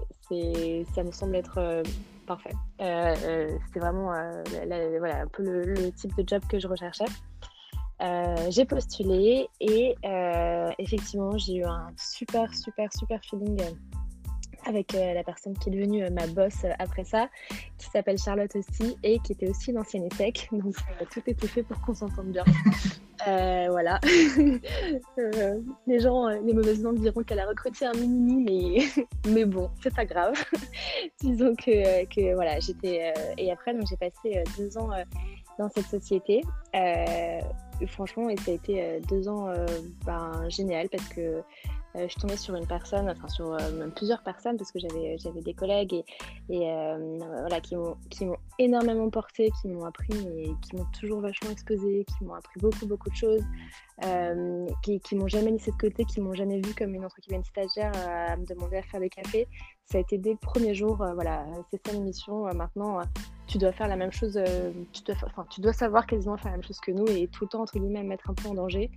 ça 0.95 1.03
me 1.03 1.13
semble 1.13 1.37
être 1.37 1.83
parfait. 2.29 2.53
Euh, 2.81 3.17
euh, 3.25 3.59
c'était 3.67 3.81
vraiment 3.81 4.13
euh, 4.13 4.45
peu 5.33 5.43
le, 5.43 5.91
type 5.93 6.15
de 6.17 6.25
job 6.25 6.43
que 6.49 6.61
je 6.61 6.69
recherchais. 6.69 7.07
j'ai 8.51 8.65
postulé 8.65 9.49
et 9.61 9.97
effectivement, 10.79 11.37
j'ai 11.37 11.57
eu 11.57 11.65
un 11.65 11.89
super, 11.97 12.55
super, 12.55 12.93
super 12.93 13.19
feeling 13.25 13.61
avec 14.67 14.93
la 14.93 15.23
personne 15.23 15.57
qui 15.59 15.69
est 15.69 15.73
devenue 15.73 16.09
ma 16.11 16.27
boss 16.27 16.65
après 16.79 17.05
ça, 17.05 17.29
qui 17.79 17.87
s'appelle 17.91 18.19
Charlotte 18.19 18.55
aussi 18.57 18.97
et 19.03 19.19
qui 19.21 19.33
était 19.33 19.49
aussi 19.49 19.73
l'ancienne 19.73 20.05
ESSEC. 20.05 20.49
Donc 20.53 20.75
tout 21.11 21.23
était 21.27 21.47
fait 21.47 21.63
pour 21.63 21.81
qu'on 21.81 21.95
s'entende 21.95 22.29
bien. 22.29 22.45
voilà. 23.27 24.01
les 25.87 26.01
gens, 26.01 26.29
les 26.29 26.53
mauvaises 26.53 26.83
langues 26.83 27.01
diront 27.01 27.23
qu'elle 27.23 27.41
a 27.41 27.47
recruté 27.47 27.87
un 27.87 27.93
mini, 27.95 28.45
mais, 28.45 29.31
mais 29.31 29.45
bon, 29.45 29.71
c'est 29.83 29.95
pas 29.95 30.05
grave. 30.05 30.35
Disons 31.21 31.55
que, 31.55 32.05
que 32.07 32.35
voilà, 32.35 32.61
j'étais. 32.61 33.13
et 33.37 33.51
après, 33.51 33.75
donc 33.75 33.85
j'ai 33.89 33.97
passé 33.97 34.43
deux 34.57 34.77
ans 34.79 34.91
dans 35.59 35.69
cette 35.69 35.87
société. 35.87 36.43
franchement, 37.87 38.29
et 38.29 38.37
ça 38.37 38.51
a 38.51 38.55
été 38.55 39.01
deux 39.09 39.29
ans 39.29 39.53
ben, 40.05 40.49
génial 40.49 40.89
parce 40.89 41.09
que 41.09 41.43
euh, 41.97 42.07
je 42.09 42.21
tombée 42.21 42.37
sur 42.37 42.55
une 42.55 42.67
personne, 42.67 43.09
enfin 43.09 43.29
sur 43.29 43.53
euh, 43.53 43.89
plusieurs 43.97 44.23
personnes, 44.23 44.59
parce 44.59 44.71
que 44.73 44.79
j'avais, 44.79 45.17
des 45.43 45.55
collègues 45.55 46.05
et, 46.51 46.71
euh, 46.71 47.49
qui, 47.63 47.77
m'ont, 48.27 48.37
énormément 48.59 49.09
porté, 49.09 49.51
qui 49.61 49.69
m'ont 49.69 49.87
appris 49.87 50.13
et 50.13 50.53
qui 50.63 50.77
m'ont 50.77 50.87
toujours 50.99 51.21
vachement 51.21 51.51
exposé, 51.51 52.05
qui 52.05 52.25
m'ont 52.25 52.35
appris 52.35 52.61
beaucoup, 52.61 52.87
beaucoup 52.87 53.09
de 53.09 53.15
choses, 53.15 53.43
qui, 54.83 55.01
qui 55.01 55.17
m'ont 55.17 55.29
jamais 55.29 55.51
laissé 55.51 55.71
de 55.71 55.77
côté, 55.77 56.05
qui 56.05 56.21
m'ont 56.21 56.35
jamais 56.35 56.61
vu 56.61 56.75
comme 56.75 56.95
une 56.95 57.05
entre 57.05 57.21
guillemets 57.21 57.43
stagiaire 57.45 57.93
à 58.07 58.37
me 58.37 58.45
demander 58.45 58.77
à 58.77 58.83
faire 58.83 59.01
des 59.01 59.09
cafés. 59.09 59.49
Ça 59.87 59.97
a 59.97 60.01
été 60.03 60.19
dès 60.19 60.33
le 60.33 60.37
premier 60.37 60.75
jour, 60.75 60.97
voilà, 60.97 61.47
c'est 61.71 61.81
ça 61.87 61.95
l'émission. 61.95 62.43
maintenant, 62.55 63.01
tu 63.47 63.57
dois 63.57 63.73
faire 63.73 63.89
la 63.89 63.97
même 63.97 64.13
chose, 64.13 64.39
tu, 64.93 65.03
dois, 65.05 65.17
tu 65.49 65.63
dois 65.63 65.73
savoir 65.73 66.07
quasiment 66.07 66.37
faire 66.37 66.51
la 66.51 66.59
même 66.59 66.67
chose 66.67 66.81
que 66.81 66.93
nous 66.93 67.07
et 67.09 67.29
tout 67.29 67.45
le 67.45 67.49
temps, 67.49 67.63
entre 67.63 67.79
guillemets, 67.79 68.03
mettre 68.03 68.29
un 68.29 68.35
peu 68.35 68.49
en 68.49 68.55
danger. 68.55 68.91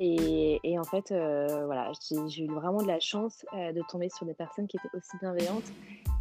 Et, 0.00 0.78
en 0.78 0.84
fait, 0.84 1.10
euh, 1.10 1.66
voilà, 1.66 1.90
j'ai 2.28 2.44
eu 2.44 2.48
vraiment 2.48 2.82
de 2.82 2.86
la 2.86 3.00
chance 3.00 3.44
euh, 3.52 3.72
de 3.72 3.82
tomber 3.88 4.08
sur 4.08 4.26
des 4.26 4.34
personnes 4.34 4.68
qui 4.68 4.76
étaient 4.76 4.96
aussi 4.96 5.16
bienveillantes 5.20 5.72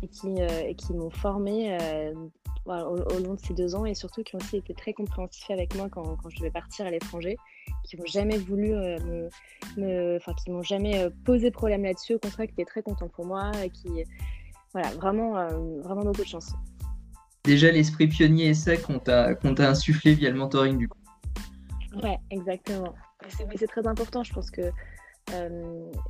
et 0.02 0.08
qui, 0.08 0.42
euh, 0.42 0.74
qui 0.74 0.94
m'ont 0.94 1.12
formée 1.12 1.78
au, 2.66 3.20
long 3.24 3.36
de 3.36 3.40
ces 3.40 3.54
deux 3.54 3.76
ans 3.76 3.86
et 3.86 3.94
surtout 3.94 4.24
qui 4.24 4.36
ont 4.36 4.40
aussi 4.40 4.58
été 4.58 4.74
très 4.74 4.94
compréhensifs 4.94 5.50
avec 5.52 5.76
moi 5.76 5.90
quand, 5.90 6.18
quand 6.18 6.30
je 6.30 6.38
devais 6.38 6.50
partir 6.50 6.88
à 6.88 6.92
l'étranger, 6.92 7.38
qui 7.84 7.98
n'ont 7.98 8.06
jamais 8.06 8.38
voulu 8.38 8.72
me, 9.78 10.18
enfin, 10.18 10.34
qui 10.34 10.50
m'ont 10.50 10.64
jamais 10.64 11.08
posé 11.24 11.52
problème 11.52 11.84
là-dessus, 11.84 12.16
au 12.16 12.20
contraire, 12.20 12.48
qui 12.48 12.54
étaient 12.54 12.66
très 12.66 12.82
contents 12.82 13.10
pour 13.10 13.26
moi 13.26 13.52
et 13.64 13.70
qui, 13.70 13.90
voilà, 14.74 14.90
vraiment, 14.92 15.34
vraiment 15.84 16.02
beaucoup 16.02 16.24
de 16.24 16.28
chance. 16.28 16.54
Déjà, 17.44 17.72
l'esprit 17.72 18.08
pionnier 18.08 18.48
et 18.48 18.54
sec 18.56 18.82
qu'on 18.82 19.00
t'a 19.00 19.70
insufflé 19.70 20.16
via 20.16 20.32
le 20.32 20.38
mentoring 20.38 20.78
du 20.78 20.90
coup. 20.90 20.98
Ouais, 22.04 22.18
exactement 22.32 22.94
c'est 23.30 23.68
très 23.68 23.88
important. 23.88 24.24
Je 24.24 24.34
pense 24.34 24.52
que 24.52 24.72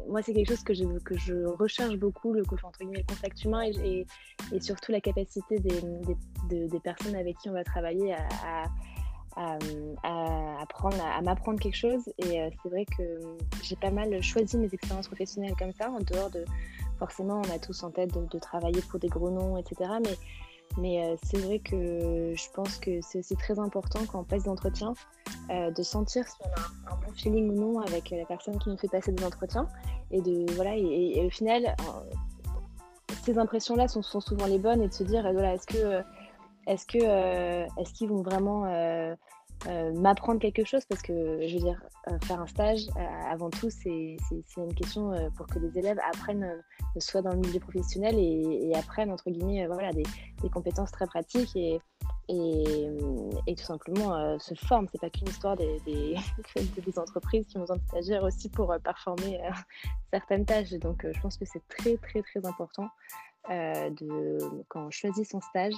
moi, 0.08 0.22
c'est 0.22 0.34
quelque 0.34 0.50
chose 0.50 0.64
que 0.64 0.74
je, 0.74 0.84
que 1.00 1.18
je 1.18 1.46
recherche 1.46 1.96
beaucoup, 1.96 2.34
le, 2.34 2.44
entre 2.64 2.80
guillemets, 2.80 3.04
le 3.08 3.16
contact 3.16 3.44
humain 3.44 3.64
et, 3.64 4.06
surtout 4.60 4.92
la 4.92 5.02
capacité 5.02 5.60
des, 5.60 6.68
des, 6.68 6.80
personnes 6.80 7.16
avec 7.16 7.38
qui 7.38 7.50
on 7.50 7.54
va 7.54 7.64
travailler 7.64 8.14
à, 8.14 8.66
apprendre, 10.62 10.98
à, 11.04 11.22
m'apprendre 11.22 11.60
quelque 11.60 11.76
chose. 11.76 12.08
Et 12.20 12.40
c'est 12.62 12.70
vrai 12.70 12.86
que 12.86 13.20
j'ai 13.64 13.76
pas 13.76 13.92
mal 13.92 14.22
choisi 14.22 14.58
mes 14.58 14.70
expériences 14.72 15.08
professionnelles 15.08 15.56
comme 15.58 15.74
ça, 15.74 15.90
en 15.90 16.00
dehors 16.00 16.30
de 16.30 16.46
forcément, 17.00 17.42
on 17.46 17.56
a 17.56 17.60
tous 17.60 17.84
en 17.84 17.92
tête 17.92 18.14
de, 18.14 18.26
de 18.26 18.40
travailler 18.40 18.82
pour 18.90 19.00
des 19.00 19.08
gros 19.08 19.30
noms, 19.30 19.58
etc. 19.58 19.92
Mais 20.04 20.16
mais 20.78 21.04
euh, 21.04 21.16
c'est 21.24 21.38
vrai 21.38 21.60
que 21.60 22.34
je 22.36 22.52
pense 22.54 22.78
que 22.78 23.02
c'est 23.02 23.20
aussi 23.20 23.36
très 23.36 23.58
important 23.60 24.00
quand 24.12 24.20
on 24.20 24.24
passe 24.24 24.44
des 24.44 24.50
entretiens 24.50 24.94
euh, 25.50 25.72
de 25.72 25.84
sentir 25.84 26.28
si 26.28 26.36
on 26.42 26.92
a 26.92 26.94
un, 26.94 26.98
bon 26.98 27.14
feeling 27.14 27.50
ou 27.50 27.54
non 27.54 27.80
avec 27.80 28.12
la 28.12 28.26
personne 28.26 28.60
qui 28.60 28.70
nous 28.70 28.78
fait 28.78 28.88
passer 28.88 29.12
des 29.12 29.24
entretiens. 29.24 29.68
Et, 30.12 30.22
de, 30.22 30.46
voilà, 30.54 30.76
et, 30.76 31.26
au 31.26 31.30
final, 31.30 31.66
euh, 31.66 33.14
ces 33.24 33.38
impressions-là 33.38 33.88
sont, 33.88 34.02
souvent 34.02 34.46
les 34.46 34.60
bonnes 34.60 34.82
et 34.82 34.88
de 34.88 34.94
se 34.94 35.04
dire 35.04 35.22
voilà, 35.34 35.54
est-ce 35.54 35.68
que 35.68 36.02
que 36.86 37.82
est-ce 37.82 37.94
qu'ils 37.94 38.10
vont 38.10 38.22
vraiment 38.22 38.66
euh, 39.66 39.92
m'apprendre 39.94 40.40
quelque 40.40 40.64
chose 40.64 40.86
parce 40.86 41.02
que 41.02 41.14
je 41.48 41.56
veux 41.56 41.62
dire 41.62 41.82
euh, 42.08 42.18
faire 42.26 42.40
un 42.40 42.46
stage 42.46 42.82
euh, 42.96 43.32
avant 43.32 43.50
tout 43.50 43.72
c'est 43.72 44.16
une 44.56 44.74
question 44.76 45.12
pour 45.36 45.48
que 45.48 45.58
les 45.58 45.80
élèves 45.80 45.98
apprennent 46.14 46.62
soit 47.00 47.24
dans 47.24 47.32
le 47.32 47.40
milieu 47.40 47.60
professionnel 47.60 48.16
et, 48.20 48.72
apprennent 48.76 49.12
entre 49.12 49.32
guillemets 49.32 49.66
voilà 49.66 49.92
des, 49.94 50.04
des, 50.44 50.50
compétences 50.50 50.92
très 50.92 51.08
pratiques 51.08 51.56
et, 51.56 51.80
et, 52.30 53.56
tout 53.56 53.64
simplement 53.64 54.38
se 54.38 54.54
forment. 54.54 54.88
C'est 54.92 55.02
pas 55.02 55.10
qu'une 55.10 55.28
histoire 55.28 55.56
des, 55.56 55.80
des, 55.86 56.16
des, 56.56 57.00
entreprises 57.00 57.48
qui 57.48 57.58
ont 57.58 57.62
besoin 57.62 57.78
de 57.78 57.84
stagiaires 57.88 58.24
aussi 58.24 58.50
pour 58.50 58.76
performer 58.84 59.40
certaines 60.14 60.46
tâches. 60.46 60.72
Donc 60.74 61.06
je 61.10 61.20
pense 61.20 61.38
que 61.38 61.46
c'est 61.46 61.68
très 61.68 61.98
très 61.98 62.22
très 62.22 62.46
important 62.46 62.90
de 63.50 64.38
quand 64.68 64.86
on 64.86 64.92
choisit 64.92 65.28
son 65.28 65.42
stage 65.42 65.74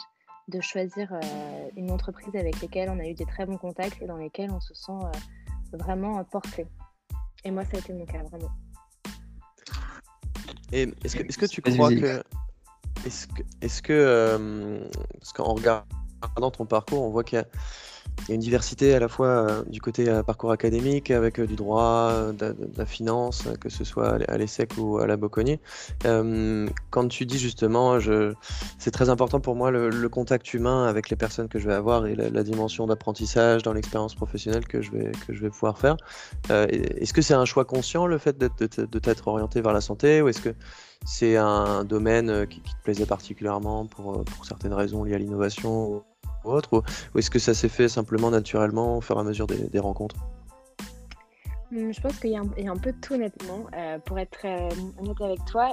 de 0.50 0.62
choisir 0.62 1.14
euh, 1.14 1.70
une 1.78 1.92
entreprise 1.92 2.36
avec 2.36 2.62
laquelle 2.62 2.90
on 2.90 3.00
a 3.00 3.06
eu 3.06 3.14
des 3.14 3.26
très 3.26 3.46
bons 3.46 3.58
contacts 3.58 4.02
et 4.02 4.06
dans 4.06 4.18
lesquels 4.18 4.52
on 4.52 4.60
se 4.60 4.74
sent 4.74 4.92
euh, 4.92 5.78
vraiment 5.78 6.24
porté. 6.26 6.66
Et 7.44 7.52
moi, 7.52 7.64
ça 7.66 7.78
a 7.78 7.80
été 7.80 7.94
mon 7.94 8.06
cas, 8.06 8.24
vraiment. 8.24 8.52
Et 10.72 10.88
est-ce 11.04 11.16
que, 11.16 11.24
est 11.24 11.38
que, 11.38 11.46
tu 11.46 11.62
crois 11.62 11.90
que. 11.90 12.24
Est-ce 13.06 13.28
que. 13.28 13.44
Est-ce 13.62 13.82
que 13.82 13.94
euh, 13.94 14.80
parce 15.20 15.34
qu'en 15.34 15.54
regardant 15.54 16.52
ton 16.52 16.66
parcours, 16.66 17.04
on 17.04 17.10
voit 17.10 17.24
qu'il 17.24 17.38
y 17.38 17.42
a 17.42 17.46
il 18.30 18.30
y 18.30 18.32
a 18.34 18.36
une 18.36 18.42
diversité 18.42 18.94
à 18.94 19.00
la 19.00 19.08
fois 19.08 19.28
euh, 19.28 19.64
du 19.68 19.82
côté 19.82 20.08
euh, 20.08 20.22
parcours 20.22 20.52
académique 20.52 21.10
avec 21.10 21.40
euh, 21.40 21.48
du 21.48 21.56
droit, 21.56 22.32
de, 22.32 22.56
la 22.78 22.86
finance, 22.86 23.48
que 23.60 23.70
ce 23.70 23.84
soit 23.84 24.20
à 24.28 24.38
l'ESSEC 24.38 24.78
ou 24.78 25.00
à 25.00 25.08
la 25.08 25.18
Boconnier. 25.18 25.60
quand 26.04 27.08
tu 27.08 27.26
dis 27.26 27.40
justement, 27.40 27.98
c'est 28.78 28.92
très 28.92 29.10
important 29.10 29.40
pour 29.40 29.56
moi 29.56 29.72
le, 29.72 30.10
contact 30.10 30.54
humain 30.54 30.86
avec 30.86 31.10
les 31.10 31.16
personnes 31.16 31.48
que 31.48 31.60
je 31.60 31.68
vais 31.68 31.74
avoir 31.74 32.06
et 32.06 32.16
la, 32.16 32.44
dimension 32.44 32.88
d'apprentissage 32.88 33.64
dans 33.64 33.74
l'expérience 33.74 34.16
professionnelle 34.16 34.66
que 34.68 34.82
je 34.82 34.92
vais, 34.92 35.12
que 35.28 35.34
je 35.34 35.42
vais 35.42 35.50
pouvoir 35.50 35.78
faire. 35.78 35.98
est-ce 36.50 37.14
que 37.14 37.22
c'est 37.22 37.34
un 37.34 37.46
choix 37.46 37.66
conscient 37.66 38.06
le 38.06 38.18
fait 38.18 38.38
de 38.38 39.00
t'être 39.00 39.28
orienté 39.28 39.62
vers 39.62 39.74
la 39.74 39.82
santé 39.82 40.22
ou 40.22 40.28
est-ce 40.28 40.42
que 40.42 40.54
c'est 41.06 41.38
un 41.38 41.84
domaine 41.84 42.48
qui, 42.48 42.62
qui, 42.62 42.76
te 42.76 42.84
plaisait 42.84 43.06
particulièrement 43.06 43.86
pour, 43.86 44.24
pour 44.24 44.46
certaines 44.46 44.74
raisons 44.74 45.04
liées 45.04 45.16
à 45.16 45.20
l'innovation 45.20 46.04
ou 46.44 46.52
autre 46.52 46.84
Ou, 47.14 47.20
est-ce 47.20 47.30
que 47.30 47.40
ça 47.40 47.54
s'est 47.54 47.70
fait 47.70 47.90
simplement 47.90 48.30
naturellement 48.32 48.98
au 48.98 49.02
fur 49.02 49.18
et 49.18 49.20
à 49.20 49.24
mesure 49.24 49.48
des, 49.48 49.80
rencontres? 49.80 50.16
Hum, 51.72 51.94
je 51.94 52.02
pense 52.02 52.18
qu'il 52.20 52.32
y, 52.32 52.36
a 52.36 52.42
un 52.42 52.78
peu 52.78 52.92
de 52.92 52.98
tout 53.00 53.14
honnêtement. 53.14 53.68
Euh, 53.76 54.00
pour 54.00 54.18
être 54.18 54.40
euh, 54.46 54.70
honnête 55.00 55.22
avec 55.22 55.46
toi, 55.46 55.72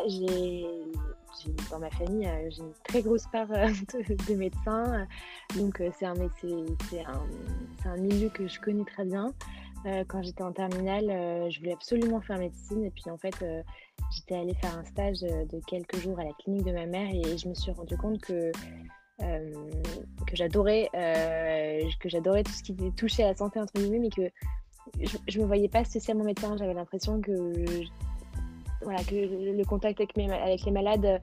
dans 1.71 1.79
ma 1.79 1.91
famille, 1.91 2.27
euh, 2.27 2.51
j'ai 2.51 2.63
une 2.63 2.73
très 2.85 3.03
grosse 3.03 3.27
part 3.33 3.49
de, 3.49 4.35
médecins. 4.35 5.07
donc 5.57 5.83
c'est 5.99 6.07
un, 6.07 6.15
un, 6.15 7.91
un, 7.91 7.97
milieu 7.97 8.29
que 8.29 8.47
je 8.47 8.61
connais 8.61 8.85
très 8.85 9.05
bien. 9.05 9.33
quand 10.09 10.23
j'étais 10.23 10.43
en 10.43 10.53
terminale, 10.53 11.51
je 11.51 11.59
voulais 11.61 11.75
absolument 11.75 12.21
faire 12.21 12.39
médecine. 12.39 12.85
Et 12.85 12.91
puis 12.91 13.11
en 13.11 13.17
fait, 13.17 13.45
j'étais 14.11 14.37
allée 14.37 14.55
faire 14.55 14.77
un 14.77 14.85
stage 14.85 15.21
de 15.21 15.61
quelques 15.67 15.97
jours 15.97 16.19
à 16.19 16.25
la 16.25 16.33
clinique 16.33 16.65
de 16.65 16.73
ma 16.73 16.87
mère 16.87 17.09
et 17.11 17.39
je 17.39 17.49
me 17.49 17.55
suis 17.55 17.73
rendu 17.73 17.97
compte 17.97 18.21
que 18.21 18.53
euh, 19.23 19.51
que 20.27 20.37
j'adorais, 20.37 20.91
euh, 20.95 21.81
que 22.01 22.09
j'adorais 22.09 22.43
tout 22.43 22.53
ce 22.53 22.63
qui 22.63 22.75
touchait 22.93 23.23
à 23.25 23.29
la 23.29 23.35
santé 23.35 23.59
entre 23.61 23.73
guillemets, 23.75 23.99
mais 23.99 24.11
que 24.11 24.31
je, 25.01 25.39
ne 25.39 25.43
me 25.43 25.47
voyais 25.47 25.69
pas 25.69 25.85
spécialement 25.85 26.25
médecin. 26.25 26.57
J'avais 26.59 26.75
l'impression 26.75 27.21
que 27.21 27.53
voilà 28.83 29.03
que 29.05 29.15
le 29.15 29.65
contact 29.65 30.01
avec, 30.01 30.17
les 30.65 30.71
malades 30.71 31.23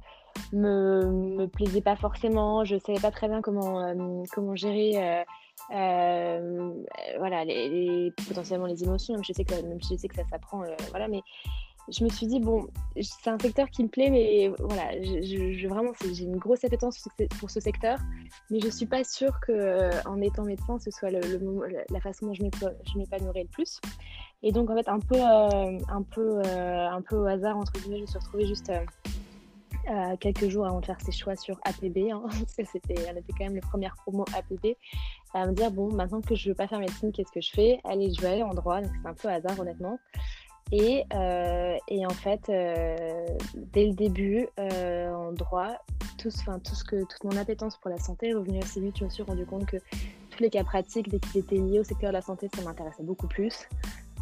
me, 0.51 1.05
me 1.05 1.47
plaisait 1.47 1.81
pas 1.81 1.95
forcément. 1.95 2.65
Je 2.65 2.77
savais 2.79 2.99
pas 2.99 3.11
très 3.11 3.27
bien 3.27 3.41
comment 3.41 3.79
euh, 3.81 4.23
comment 4.33 4.55
gérer. 4.55 5.23
voilà 5.69 7.43
potentiellement 8.27 8.65
les 8.65 8.83
émotions 8.83 9.13
même 9.13 9.23
je 9.23 9.33
sais 9.33 9.45
que 9.45 9.53
je 9.53 9.95
sais 9.95 10.07
que 10.07 10.15
ça 10.15 10.25
s'apprend 10.29 10.63
voilà 10.91 11.07
mais 11.07 11.21
je 11.89 12.03
me 12.03 12.09
suis 12.09 12.27
dit, 12.27 12.39
bon, 12.39 12.67
c'est 13.01 13.29
un 13.29 13.37
secteur 13.37 13.69
qui 13.69 13.83
me 13.83 13.89
plaît, 13.89 14.09
mais 14.09 14.49
voilà, 14.59 14.91
je, 15.01 15.67
vraiment, 15.67 15.91
j'ai 16.13 16.23
une 16.23 16.37
grosse 16.37 16.63
appétence 16.63 17.05
pour 17.39 17.49
ce 17.49 17.59
secteur, 17.59 17.99
mais 18.49 18.59
je 18.59 18.67
ne 18.67 18.71
suis 18.71 18.85
pas 18.85 19.03
sûre 19.03 19.39
qu'en 19.45 19.53
euh, 19.53 20.21
étant 20.21 20.43
médecin, 20.43 20.79
ce 20.79 20.91
soit 20.91 21.09
la 21.11 21.99
façon 21.99 22.27
dont 22.27 22.33
je 22.33 22.97
m'épanouirais 22.97 23.43
le 23.43 23.49
plus. 23.49 23.81
Et 24.43 24.51
donc, 24.51 24.69
en 24.69 24.75
fait, 24.75 24.87
un 24.87 24.99
peu, 24.99 25.15
euh, 25.15 25.77
un 25.89 26.03
peu, 26.03 26.41
euh, 26.45 26.89
un 26.89 27.01
peu 27.01 27.17
au 27.17 27.25
hasard, 27.25 27.57
entre 27.57 27.73
guillemets, 27.73 27.97
je 27.97 28.01
me 28.01 28.07
suis 28.07 28.19
retrouvée 28.19 28.45
juste 28.45 28.71
quelques 30.21 30.47
jours 30.47 30.65
avant 30.65 30.79
de 30.79 30.85
faire 30.85 31.01
ses 31.01 31.11
choix 31.11 31.35
sur 31.35 31.59
APB, 31.65 32.09
hein, 32.09 32.23
parce 32.29 32.55
que 32.55 32.63
c'était, 32.63 32.95
quand 32.95 33.43
même 33.43 33.55
les 33.55 33.61
premières 33.61 33.95
promos 33.95 34.23
APB, 34.33 34.77
à 35.33 35.47
me 35.47 35.51
dire, 35.51 35.71
bon, 35.71 35.91
maintenant 35.91 36.21
que 36.21 36.35
je 36.35 36.47
ne 36.47 36.53
veux 36.53 36.55
pas 36.55 36.67
faire 36.67 36.79
médecine, 36.79 37.11
qu'est-ce 37.11 37.31
que 37.33 37.41
je 37.41 37.51
fais? 37.51 37.81
Allez, 37.83 38.13
je 38.13 38.21
vais 38.21 38.29
aller 38.29 38.43
en 38.43 38.53
droit, 38.53 38.81
donc 38.81 38.91
c'est 39.01 39.09
un 39.09 39.13
peu 39.13 39.27
hasard, 39.27 39.59
honnêtement. 39.59 39.99
Et, 40.75 41.05
euh, 41.13 41.77
et, 41.87 42.03
en 42.03 42.09
fait, 42.09 42.49
euh, 42.49 43.27
dès 43.73 43.85
le 43.85 43.93
début, 43.93 44.47
euh, 44.59 45.13
en 45.13 45.31
droit, 45.31 45.69
tout, 46.17 46.29
tout 46.31 46.75
ce 46.75 46.83
que, 46.83 47.01
toute 47.01 47.23
mon 47.23 47.37
appétence 47.37 47.77
pour 47.77 47.91
la 47.91 47.99
santé 47.99 48.29
est 48.29 48.33
revenue 48.33 48.57
assez 48.57 48.81
vite. 48.81 48.97
Je 48.97 49.03
me 49.03 49.09
suis 49.11 49.21
rendu 49.21 49.45
compte 49.45 49.67
que 49.67 49.77
tous 49.77 50.41
les 50.41 50.49
cas 50.49 50.63
pratiques, 50.63 51.09
dès 51.09 51.19
qu'ils 51.19 51.41
étaient 51.41 51.57
liés 51.57 51.79
au 51.79 51.83
secteur 51.83 52.09
de 52.09 52.13
la 52.13 52.23
santé, 52.23 52.49
ça 52.55 52.63
m'intéressait 52.63 53.03
beaucoup 53.03 53.27
plus. 53.27 53.69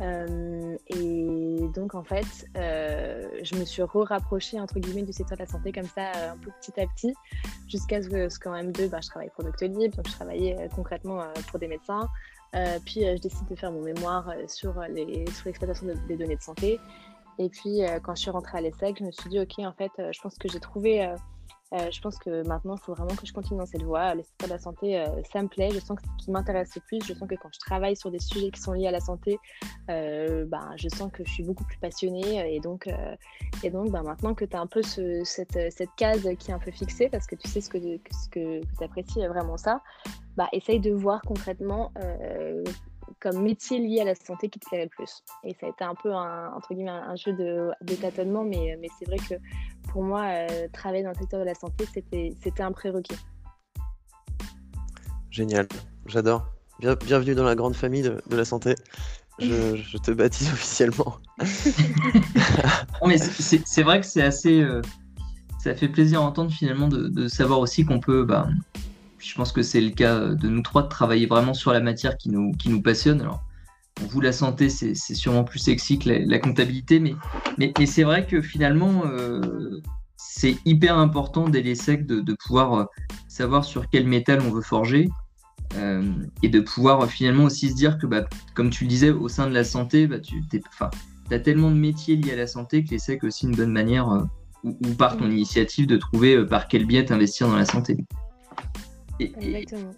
et 0.01 1.69
donc, 1.73 1.95
en 1.95 2.03
fait, 2.03 2.49
je 2.55 3.55
me 3.55 3.63
suis 3.63 3.83
re-rapprochée, 3.83 4.59
entre 4.59 4.77
guillemets, 4.77 5.03
du 5.03 5.13
secteur 5.13 5.37
de 5.37 5.43
la 5.43 5.49
santé 5.49 5.71
comme 5.71 5.87
ça, 5.87 6.31
un 6.33 6.37
peu 6.37 6.51
petit 6.59 6.77
à 6.81 6.85
petit, 6.85 7.13
jusqu'à 7.69 8.01
ce 8.01 8.39
qu'en 8.39 8.55
M2, 8.55 8.89
bah, 8.89 8.99
je 9.01 9.07
travaille 9.07 9.29
pour 9.29 9.45
Doctolib, 9.45 9.95
donc 9.95 10.05
je 10.05 10.11
travaillais 10.11 10.67
concrètement 10.75 11.23
pour 11.49 11.59
des 11.59 11.69
médecins. 11.69 12.09
Euh, 12.55 12.79
puis 12.85 13.05
euh, 13.05 13.15
je 13.15 13.21
décide 13.21 13.47
de 13.47 13.55
faire 13.55 13.71
mon 13.71 13.81
mémoire 13.81 14.29
euh, 14.29 14.45
sur 14.47 14.73
l'exploitation 14.81 15.87
des 16.07 16.17
données 16.17 16.35
de 16.35 16.41
santé. 16.41 16.79
Et 17.39 17.49
puis 17.49 17.79
quand 18.03 18.13
je 18.13 18.21
suis 18.21 18.29
rentrée 18.29 18.57
à 18.57 18.61
l'ESSEC, 18.61 18.97
je 18.99 19.05
me 19.05 19.11
suis 19.11 19.29
dit, 19.29 19.39
ok, 19.39 19.59
en 19.59 19.71
fait, 19.71 19.91
je 19.97 20.21
pense 20.21 20.37
que 20.37 20.47
j'ai 20.47 20.59
trouvé 20.59 21.15
je 21.73 22.01
pense 22.01 22.17
que 22.17 22.45
maintenant, 22.47 22.75
il 22.75 22.81
faut 22.81 22.93
vraiment 22.93 23.15
que 23.15 23.25
je 23.25 23.31
continue 23.31 23.59
dans 23.59 23.65
cette 23.65 23.83
voie. 23.83 24.13
Le 24.13 24.23
secteur 24.23 24.49
de 24.49 24.53
la 24.53 24.59
santé, 24.59 24.99
euh, 24.99 25.21
ça 25.31 25.41
me 25.41 25.47
plaît. 25.47 25.69
Je 25.71 25.79
sens 25.79 25.97
que 25.97 26.03
ce 26.03 26.25
qui 26.25 26.31
m'intéresse 26.31 26.75
le 26.75 26.81
plus, 26.81 26.99
je 27.05 27.13
sens 27.13 27.27
que 27.27 27.35
quand 27.35 27.49
je 27.53 27.59
travaille 27.59 27.95
sur 27.95 28.11
des 28.11 28.19
sujets 28.19 28.51
qui 28.51 28.59
sont 28.59 28.73
liés 28.73 28.87
à 28.87 28.91
la 28.91 28.99
santé, 28.99 29.39
euh, 29.89 30.45
ben, 30.45 30.71
je 30.75 30.89
sens 30.89 31.09
que 31.11 31.23
je 31.23 31.31
suis 31.31 31.43
beaucoup 31.43 31.63
plus 31.63 31.77
passionnée. 31.77 32.53
Et 32.53 32.59
donc, 32.59 32.89
et 33.63 33.69
donc 33.69 33.91
ben, 33.91 34.03
maintenant 34.03 34.33
que 34.33 34.45
tu 34.45 34.55
as 34.55 34.59
un 34.59 34.67
peu 34.67 34.81
ce, 34.81 35.23
cette, 35.23 35.71
cette, 35.71 35.89
case 35.95 36.27
qui 36.39 36.51
est 36.51 36.53
un 36.53 36.59
peu 36.59 36.71
fixée, 36.71 37.09
parce 37.09 37.25
que 37.25 37.35
tu 37.35 37.47
sais 37.47 37.61
ce 37.61 37.69
que, 37.69 37.79
ce 37.79 38.29
que, 38.29 38.61
tu 38.61 38.83
apprécies 38.83 39.25
vraiment 39.27 39.57
ça, 39.57 39.81
bah, 40.35 40.49
essaye 40.51 40.79
de 40.79 40.91
voir 40.91 41.21
concrètement 41.21 41.91
comme 43.19 43.41
métier 43.41 43.79
lié 43.79 44.01
à 44.01 44.05
la 44.05 44.15
santé 44.15 44.49
qui 44.49 44.59
te 44.59 44.67
plairait 44.67 44.85
le 44.85 44.89
plus. 44.89 45.23
Et 45.43 45.53
ça 45.59 45.67
a 45.67 45.69
été 45.69 45.83
un 45.83 45.95
peu 45.95 46.13
un, 46.13 46.53
entre 46.53 46.73
guillemets, 46.73 46.91
un 46.91 47.15
jeu 47.15 47.33
de, 47.33 47.71
de 47.81 47.95
tâtonnement, 47.95 48.43
mais, 48.43 48.77
mais 48.79 48.87
c'est 48.97 49.05
vrai 49.05 49.17
que 49.17 49.35
pour 49.91 50.03
moi, 50.03 50.23
euh, 50.23 50.67
travailler 50.71 51.03
dans 51.03 51.09
le 51.09 51.15
secteur 51.15 51.39
de 51.39 51.45
la 51.45 51.55
santé, 51.55 51.85
c'était 51.93 52.63
un 52.63 52.71
prérequis. 52.71 53.17
Génial, 55.29 55.67
j'adore. 56.07 56.45
bienvenue 56.79 57.35
dans 57.35 57.43
la 57.43 57.55
grande 57.55 57.75
famille 57.75 58.03
de, 58.03 58.21
la 58.35 58.45
santé. 58.45 58.75
Je, 59.39 59.97
te 59.97 60.11
baptise 60.11 60.51
officiellement. 60.51 61.17
mais 63.07 63.17
c'est 63.17 63.83
vrai 63.83 64.01
que 64.01 64.05
c'est 64.05 64.21
assez. 64.21 64.61
Euh, 64.61 64.81
ça 65.59 65.73
fait 65.73 65.87
plaisir 65.87 66.21
à 66.21 66.23
entendre 66.23 66.51
finalement 66.51 66.87
de, 66.87 67.27
savoir 67.27 67.59
aussi 67.59 67.85
qu'on 67.85 67.99
peut. 67.99 68.23
Bah, 68.23 68.47
je 69.21 69.35
pense 69.35 69.51
que 69.51 69.61
c'est 69.61 69.81
le 69.81 69.91
cas 69.91 70.19
de 70.19 70.49
nous 70.49 70.61
trois 70.61 70.83
de 70.83 70.87
travailler 70.87 71.25
vraiment 71.25 71.53
sur 71.53 71.71
la 71.71 71.79
matière 71.79 72.17
qui 72.17 72.29
nous, 72.29 72.51
qui 72.53 72.69
nous 72.69 72.81
passionne. 72.81 73.21
Alors, 73.21 73.43
vous, 74.09 74.21
la 74.21 74.31
santé, 74.31 74.69
c'est 74.69 74.95
sûrement 74.95 75.43
plus 75.43 75.59
sexy 75.59 75.99
que 75.99 76.09
la, 76.09 76.39
comptabilité, 76.39 76.99
mais, 76.99 77.15
mais, 77.57 77.85
c'est 77.85 78.03
vrai 78.03 78.25
que 78.25 78.41
finalement, 78.41 79.03
euh, 79.05 79.81
c'est 80.17 80.57
hyper 80.65 80.97
important 80.97 81.49
dès 81.49 81.61
les 81.61 81.75
secs 81.75 82.05
de, 82.05 82.35
pouvoir 82.45 82.73
euh, 82.73 82.85
savoir 83.27 83.63
sur 83.63 83.89
quel 83.89 84.07
métal 84.07 84.41
on 84.41 84.49
veut 84.49 84.61
forger 84.61 85.09
euh, 85.75 86.03
et 86.41 86.49
de 86.49 86.59
pouvoir 86.59 87.05
finalement 87.07 87.43
aussi 87.43 87.69
se 87.69 87.75
dire 87.75 87.97
que, 87.97 88.07
bah, 88.07 88.25
comme 88.55 88.69
tu 88.69 88.85
le 88.85 88.89
disais, 88.89 89.11
au 89.11 89.27
sein 89.27 89.47
de 89.47 89.53
la 89.53 89.63
santé, 89.63 90.07
bah, 90.07 90.19
tu 90.19 90.41
as 91.31 91.39
tellement 91.39 91.69
de 91.69 91.75
métiers 91.75 92.15
liés 92.15 92.33
à 92.33 92.37
la 92.37 92.47
santé 92.47 92.83
que 92.83 92.91
l'ESSEC 92.91 93.23
est 93.23 93.27
aussi 93.27 93.45
une 93.45 93.55
bonne 93.55 93.71
manière, 93.71 94.25
ou, 94.63 94.73
par 94.97 95.17
ton 95.17 95.29
initiative, 95.29 95.85
de 95.85 95.97
trouver 95.97 96.43
par 96.45 96.67
quel 96.67 96.85
biais 96.85 97.05
t'investir 97.05 97.47
dans 97.47 97.55
la 97.55 97.65
santé. 97.65 97.97
Exactement. 99.21 99.91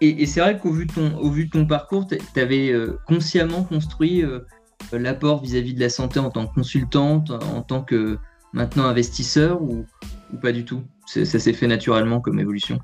Et, 0.00 0.26
c'est 0.26 0.40
vrai 0.40 0.58
qu'au 0.58 0.70
vu, 0.70 0.86
de 0.86 0.92
ton, 0.92 1.16
au 1.18 1.30
vu 1.30 1.46
de 1.46 1.50
ton 1.50 1.66
parcours, 1.66 2.06
tu 2.06 2.40
avais 2.40 2.74
consciemment 3.06 3.62
construit 3.62 4.22
l'apport 4.92 5.40
vis-à-vis 5.42 5.74
de 5.74 5.80
la 5.80 5.88
santé 5.88 6.18
en 6.18 6.30
tant 6.30 6.46
que 6.46 6.54
consultante, 6.54 7.30
en 7.30 7.62
tant 7.62 7.82
que 7.82 8.18
maintenant 8.52 8.84
investisseur 8.84 9.62
ou, 9.62 9.86
ou 10.32 10.36
pas 10.36 10.52
du 10.52 10.64
tout? 10.64 10.82
Ça 11.06 11.24
s'est 11.24 11.52
fait 11.52 11.66
naturellement 11.66 12.20
comme 12.20 12.38
évolution? 12.38 12.78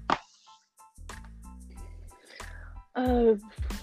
Euh, 2.99 3.37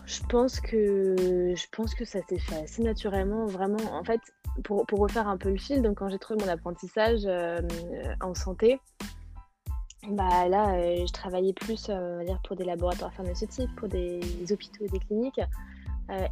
je 0.06 0.22
pense 0.30 0.60
que 0.60 1.16
je 1.56 1.66
pense 1.72 1.96
que 1.96 2.06
ça 2.06 2.20
s'est 2.28 2.40
fait 2.40 2.64
assez 2.64 2.84
naturellement, 2.84 3.46
vraiment. 3.46 3.80
En 3.94 4.04
fait, 4.04 4.20
pour, 4.64 4.86
pour, 4.86 5.00
refaire 5.00 5.28
un 5.28 5.38
peu 5.38 5.50
le 5.50 5.58
fil, 5.58 5.82
donc 5.82 5.98
quand 5.98 6.10
j'ai 6.10 6.20
trouvé 6.20 6.44
mon 6.44 6.52
apprentissage 6.52 7.22
euh, 7.26 7.62
en 8.22 8.34
santé, 8.34 8.80
bah 10.10 10.48
là, 10.48 10.76
euh, 10.76 11.06
je 11.06 11.12
travaillais 11.12 11.54
plus, 11.54 11.86
dire, 11.86 12.40
pour 12.46 12.56
des 12.56 12.64
laboratoires 12.64 13.14
pharmaceutiques, 13.14 13.74
pour 13.76 13.88
des 13.88 14.22
hôpitaux 14.52 14.86
et 14.86 14.90
des 14.90 15.00
cliniques. 15.00 15.42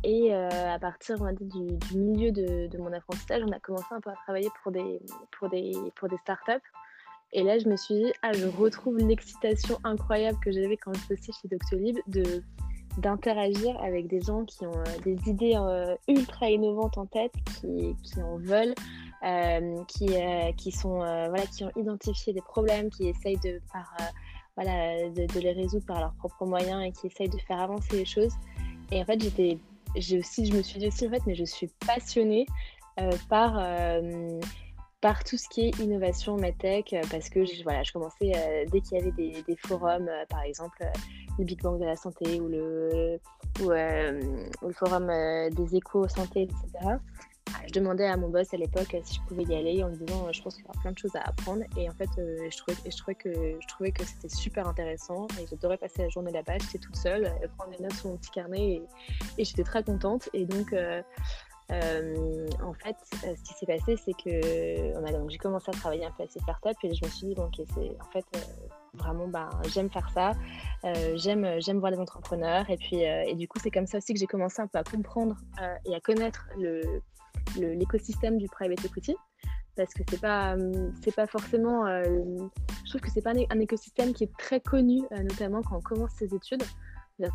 et 0.03 0.33
à 0.33 0.79
partir 0.79 1.17
du, 1.41 1.97
milieu 1.97 2.31
de, 2.31 2.77
mon 2.77 2.93
apprentissage, 2.93 3.43
on 3.45 3.51
a 3.51 3.59
commencé 3.59 3.87
un 3.91 4.01
peu 4.01 4.09
à 4.09 4.15
travailler 4.23 4.49
pour 4.63 4.71
des, 4.71 4.99
pour 5.37 5.49
des, 5.49 5.73
pour 5.95 6.07
des 6.07 6.17
startups. 6.17 6.63
Et 7.33 7.43
là, 7.43 7.59
je 7.59 7.67
me 7.67 7.75
suis 7.75 7.95
dit, 7.95 8.13
ah, 8.21 8.31
je 8.31 8.47
retrouve 8.47 8.97
l'excitation 8.97 9.77
incroyable 9.83 10.37
que 10.41 10.51
j'avais 10.51 10.77
quand 10.77 10.93
je 10.93 11.07
bossais 11.09 11.33
chez 11.33 11.47
Doctolib 11.49 11.97
de 12.07 12.43
d'interagir 12.97 13.77
avec 13.81 14.07
des 14.07 14.21
gens 14.21 14.45
qui 14.45 14.65
ont 14.65 14.77
euh, 14.77 15.01
des 15.03 15.17
idées 15.29 15.55
euh, 15.55 15.95
ultra 16.07 16.49
innovantes 16.49 16.97
en 16.97 17.05
tête, 17.05 17.33
qui, 17.59 17.95
qui 18.03 18.21
en 18.21 18.37
veulent, 18.37 18.73
euh, 18.73 19.04
qui, 19.87 20.07
qui, 20.57 20.71
sont, 20.71 20.97
voilà, 20.97 21.45
qui 21.47 21.63
ont 21.63 21.71
identifié 21.75 22.33
des 22.33 22.41
problèmes, 22.41 22.89
qui 22.89 23.07
essayent 23.07 23.39
de, 23.39 23.59
par, 23.71 23.95
voilà, 24.55 25.09
de, 25.09 25.39
les 25.39 25.51
résoudre 25.51 25.85
par 25.85 25.99
leurs 25.99 26.13
propres 26.13 26.45
moyens 26.45 26.83
et 26.85 26.91
qui 26.91 27.07
essayent 27.07 27.29
de 27.29 27.39
faire 27.39 27.59
avancer 27.59 27.97
les 27.97 28.05
choses. 28.05 28.33
Et 28.91 29.01
en 29.01 29.05
fait, 29.05 29.21
j'étais, 29.21 29.57
aussi, 29.95 30.45
je 30.45 30.55
me 30.55 30.61
suis 30.61 30.79
dit 30.79 30.87
aussi, 30.87 31.07
en 31.07 31.09
fait, 31.09 31.21
mais 31.25 31.35
je 31.35 31.45
suis 31.45 31.69
passionnée 31.85 32.45
par 33.29 33.59
par 35.05 35.23
tout 35.23 35.37
ce 35.37 35.47
qui 35.47 35.67
est 35.67 35.77
innovation 35.77 36.35
medtech 36.35 36.91
euh, 36.93 37.01
parce 37.11 37.29
que 37.29 37.45
je, 37.45 37.61
voilà, 37.61 37.83
je 37.83 37.91
commençais 37.91 38.31
euh, 38.35 38.65
dès 38.71 38.81
qu'il 38.81 38.97
y 38.97 39.01
avait 39.01 39.11
des, 39.11 39.55
forums, 39.67 40.07
euh, 40.07 40.25
par 40.27 40.41
exemple 40.41 40.83
le 41.37 41.45
Big 41.45 41.61
Bang 41.61 41.79
de 41.79 41.85
la 41.85 41.95
santé 41.95 42.41
ou 42.41 42.47
le, 42.47 43.19
ou, 43.61 43.69
le 43.69 44.73
forum 44.73 45.07
des 45.51 45.75
échos 45.75 46.07
santé, 46.07 46.43
etc. 46.43 46.95
Je 47.67 47.71
demandais 47.71 48.05
à 48.05 48.17
mon 48.17 48.29
boss 48.29 48.53
à 48.53 48.57
l'époque 48.57 48.95
si 49.03 49.15
je 49.15 49.21
pouvais 49.21 49.43
y 49.43 49.55
aller 49.55 49.83
en 49.83 49.89
me 49.89 49.95
disant 49.95 50.31
je 50.31 50.41
pense 50.41 50.55
qu'il 50.55 50.65
y 50.65 50.67
aura 50.67 50.79
plein 50.81 50.91
de 50.91 50.97
choses 50.97 51.15
à 51.15 51.21
apprendre. 51.21 51.63
Et 51.77 51.89
en 51.89 51.93
fait 51.93 52.09
je, 52.17 52.57
trouvais, 52.57 52.77
je, 52.85 52.97
trouvais 52.97 53.15
que, 53.15 53.33
je 53.33 53.67
trouvais 53.67 53.91
que 53.91 54.03
c'était 54.05 54.29
super 54.29 54.67
intéressant 54.67 55.27
et 55.39 55.45
j'adorais 55.47 55.77
passer 55.77 56.03
la 56.03 56.09
journée 56.09 56.31
là-bas, 56.31 56.57
j'étais 56.59 56.79
toute 56.79 56.95
seule, 56.95 57.31
prendre 57.57 57.75
des 57.75 57.83
notes 57.83 57.93
sur 57.93 58.09
mon 58.09 58.17
petit 58.17 58.31
carnet 58.31 58.81
et, 59.37 59.43
j'étais 59.43 59.63
très 59.63 59.83
contente. 59.83 60.29
Et 60.33 60.45
donc 60.45 60.73
euh, 61.71 62.45
en 62.63 62.73
fait, 62.73 62.95
euh, 63.23 63.33
ce 63.35 63.43
qui 63.43 63.53
s'est 63.55 63.65
passé, 63.65 63.95
c'est 63.97 64.13
que 64.13 64.41
j'ai 65.29 65.37
commencé 65.39 65.69
à 65.69 65.71
travailler 65.71 66.05
un 66.05 66.11
peu 66.11 66.23
à 66.23 66.27
ces 66.27 66.39
startups 66.39 66.69
et 66.83 66.93
je 66.93 67.03
me 67.03 67.09
suis 67.09 67.27
dit, 67.27 67.35
bon, 67.35 67.45
ok, 67.45 67.65
c'est 67.73 67.97
en 67.99 68.11
fait 68.11 68.25
euh, 68.35 68.39
vraiment, 68.93 69.27
ben, 69.27 69.49
j'aime 69.73 69.89
faire 69.89 70.09
ça, 70.11 70.33
j'aime, 71.15 71.59
j'aime 71.59 71.79
voir 71.79 71.91
les 71.91 71.99
entrepreneurs. 71.99 72.69
Et 72.69 72.77
puis, 72.77 73.01
et 73.01 73.33
du 73.35 73.47
coup, 73.47 73.57
c'est 73.61 73.71
comme 73.71 73.87
ça 73.87 73.97
aussi 73.97 74.13
que 74.13 74.19
j'ai 74.19 74.27
commencé 74.27 74.61
un 74.61 74.67
peu 74.67 74.77
à 74.77 74.83
comprendre 74.83 75.35
et 75.85 75.95
à 75.95 75.99
connaître 75.99 76.47
le, 76.57 77.01
l'écosystème 77.57 78.37
du 78.37 78.47
private 78.47 78.83
equity 78.83 79.15
parce 79.75 79.93
que 79.93 80.03
c'est 80.09 80.21
pas 80.21 80.55
c'est 81.03 81.15
pas 81.15 81.27
forcément 81.27 81.85
je 81.85 82.89
trouve 82.89 83.01
que 83.01 83.11
c'est 83.11 83.21
pas 83.21 83.31
un, 83.31 83.59
écosystème 83.59 84.13
qui 84.13 84.23
est 84.23 84.37
très 84.37 84.61
connu 84.61 85.01
notamment 85.11 85.61
quand 85.61 85.77
on 85.77 85.81
commence 85.81 86.11
ses 86.11 86.33
études 86.33 86.63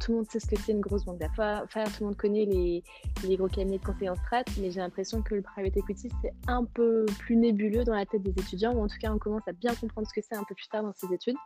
tout 0.01 0.13
le 0.13 0.17
monde 0.19 0.31
sait 0.31 0.41
ce 0.41 0.47
que 0.47 0.57
c'est 0.57 0.73
une 0.73 0.81
grosse 0.81 1.05
banque 1.05 1.19
d'affaires, 1.19 1.65
tout 1.67 2.01
le 2.01 2.07
monde 2.07 2.17
connaît 2.17 2.45
les, 2.45 2.83
les, 3.27 3.37
gros 3.37 3.49
cabinets 3.49 3.79
de 3.79 3.85
conseil 3.85 4.11
en 4.11 4.15
strat, 4.15 4.45
mais 4.59 4.71
j'ai 4.71 4.81
l'impression 4.81 5.23
que 5.23 5.35
le 5.35 5.43
private 5.43 5.77
equity, 5.77 6.11
c'est 6.23 6.35
un 6.47 6.65
peu 6.65 7.07
plus 7.19 7.37
nébuleux 7.37 7.85
dans 7.85 7.95
la 7.95 8.05
tête 8.05 8.23
des 8.23 8.31
étudiants, 8.31 8.75
ou 8.75 8.83
en 8.83 8.89
tout 8.89 8.99
cas, 9.01 9.11
on 9.11 9.19
commence 9.19 9.47
à 9.49 9.53
bien 9.53 9.75
comprendre 9.75 10.07
ce 10.07 10.13
que 10.13 10.27
c'est 10.27 10.37
un 10.37 10.45
peu 10.45 10.55
plus 10.55 10.69
tard 10.69 10.83
dans 10.83 10.93
ses 10.93 11.13
études. 11.15 11.37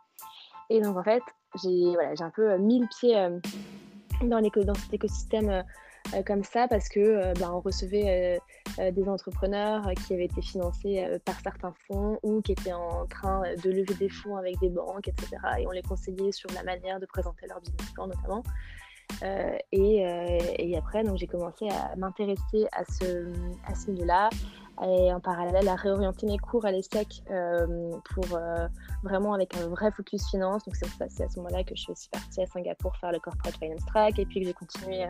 Et 0.70 0.80
donc, 0.80 0.96
en 0.96 1.04
fait, 1.04 1.22
j'ai 1.62 1.92
voilà, 1.94 2.14
un 2.18 2.30
peu 2.30 2.56
mis 2.58 2.80
le 2.80 2.86
pied 2.98 3.16
euh, 3.16 3.38
dans, 4.22 4.40
dans 4.40 4.74
cet 4.74 4.94
écosystème 4.94 5.48
euh, 5.48 5.60
euh, 5.60 5.62
comme 6.26 6.44
ça 6.44 6.68
parce 6.68 6.88
que 6.88 7.00
euh, 7.00 7.32
ben, 7.34 7.50
on 7.52 7.60
recevait 7.60 8.38
euh, 8.78 8.90
des 8.90 9.08
entrepreneurs 9.08 9.82
qui 10.06 10.14
avaient 10.14 10.26
été 10.26 10.42
financés 10.42 11.04
par 11.24 11.38
certains 11.40 11.74
fonds 11.86 12.18
ou 12.22 12.40
qui 12.40 12.52
étaient 12.52 12.72
en 12.72 13.06
train 13.06 13.42
de 13.62 13.70
lever 13.70 13.94
des 13.94 14.08
fonds 14.08 14.36
avec 14.36 14.58
des 14.60 14.68
banques, 14.68 15.08
etc. 15.08 15.36
Et 15.58 15.66
on 15.66 15.70
les 15.70 15.82
conseillait 15.82 16.32
sur 16.32 16.50
la 16.52 16.62
manière 16.62 17.00
de 17.00 17.06
présenter 17.06 17.46
leur 17.46 17.60
business 17.60 17.90
plan 17.92 18.06
notamment. 18.06 18.42
et, 19.72 20.02
et, 20.58 20.76
après, 20.76 21.04
donc 21.04 21.18
j'ai 21.18 21.26
commencé 21.26 21.68
à 21.68 21.94
m'intéresser 21.96 22.66
à 22.72 22.84
ce, 22.84 23.32
à 23.66 23.74
ce 23.74 23.90
milieu-là, 23.90 24.30
et 24.82 25.12
en 25.12 25.20
parallèle 25.20 25.68
à 25.68 25.76
réorienter 25.76 26.26
mes 26.26 26.38
cours 26.38 26.64
à 26.66 26.72
l'ESSEC 26.72 27.22
euh, 27.30 27.92
pour 28.12 28.24
euh, 28.36 28.66
vraiment 29.02 29.32
avec 29.34 29.56
un 29.56 29.68
vrai 29.68 29.90
focus 29.92 30.28
finance. 30.30 30.64
Donc 30.64 30.76
c'est 30.76 31.22
à 31.22 31.28
ce 31.28 31.36
moment-là 31.38 31.62
que 31.62 31.74
je 31.76 31.82
suis 31.82 31.92
aussi 31.92 32.08
partie 32.08 32.42
à 32.42 32.46
Singapour 32.46 32.96
faire 32.96 33.12
le 33.12 33.20
corporate 33.20 33.56
finance 33.56 33.84
track 33.86 34.18
et 34.18 34.26
puis 34.26 34.40
que 34.40 34.46
j'ai 34.46 34.52
continué 34.52 35.06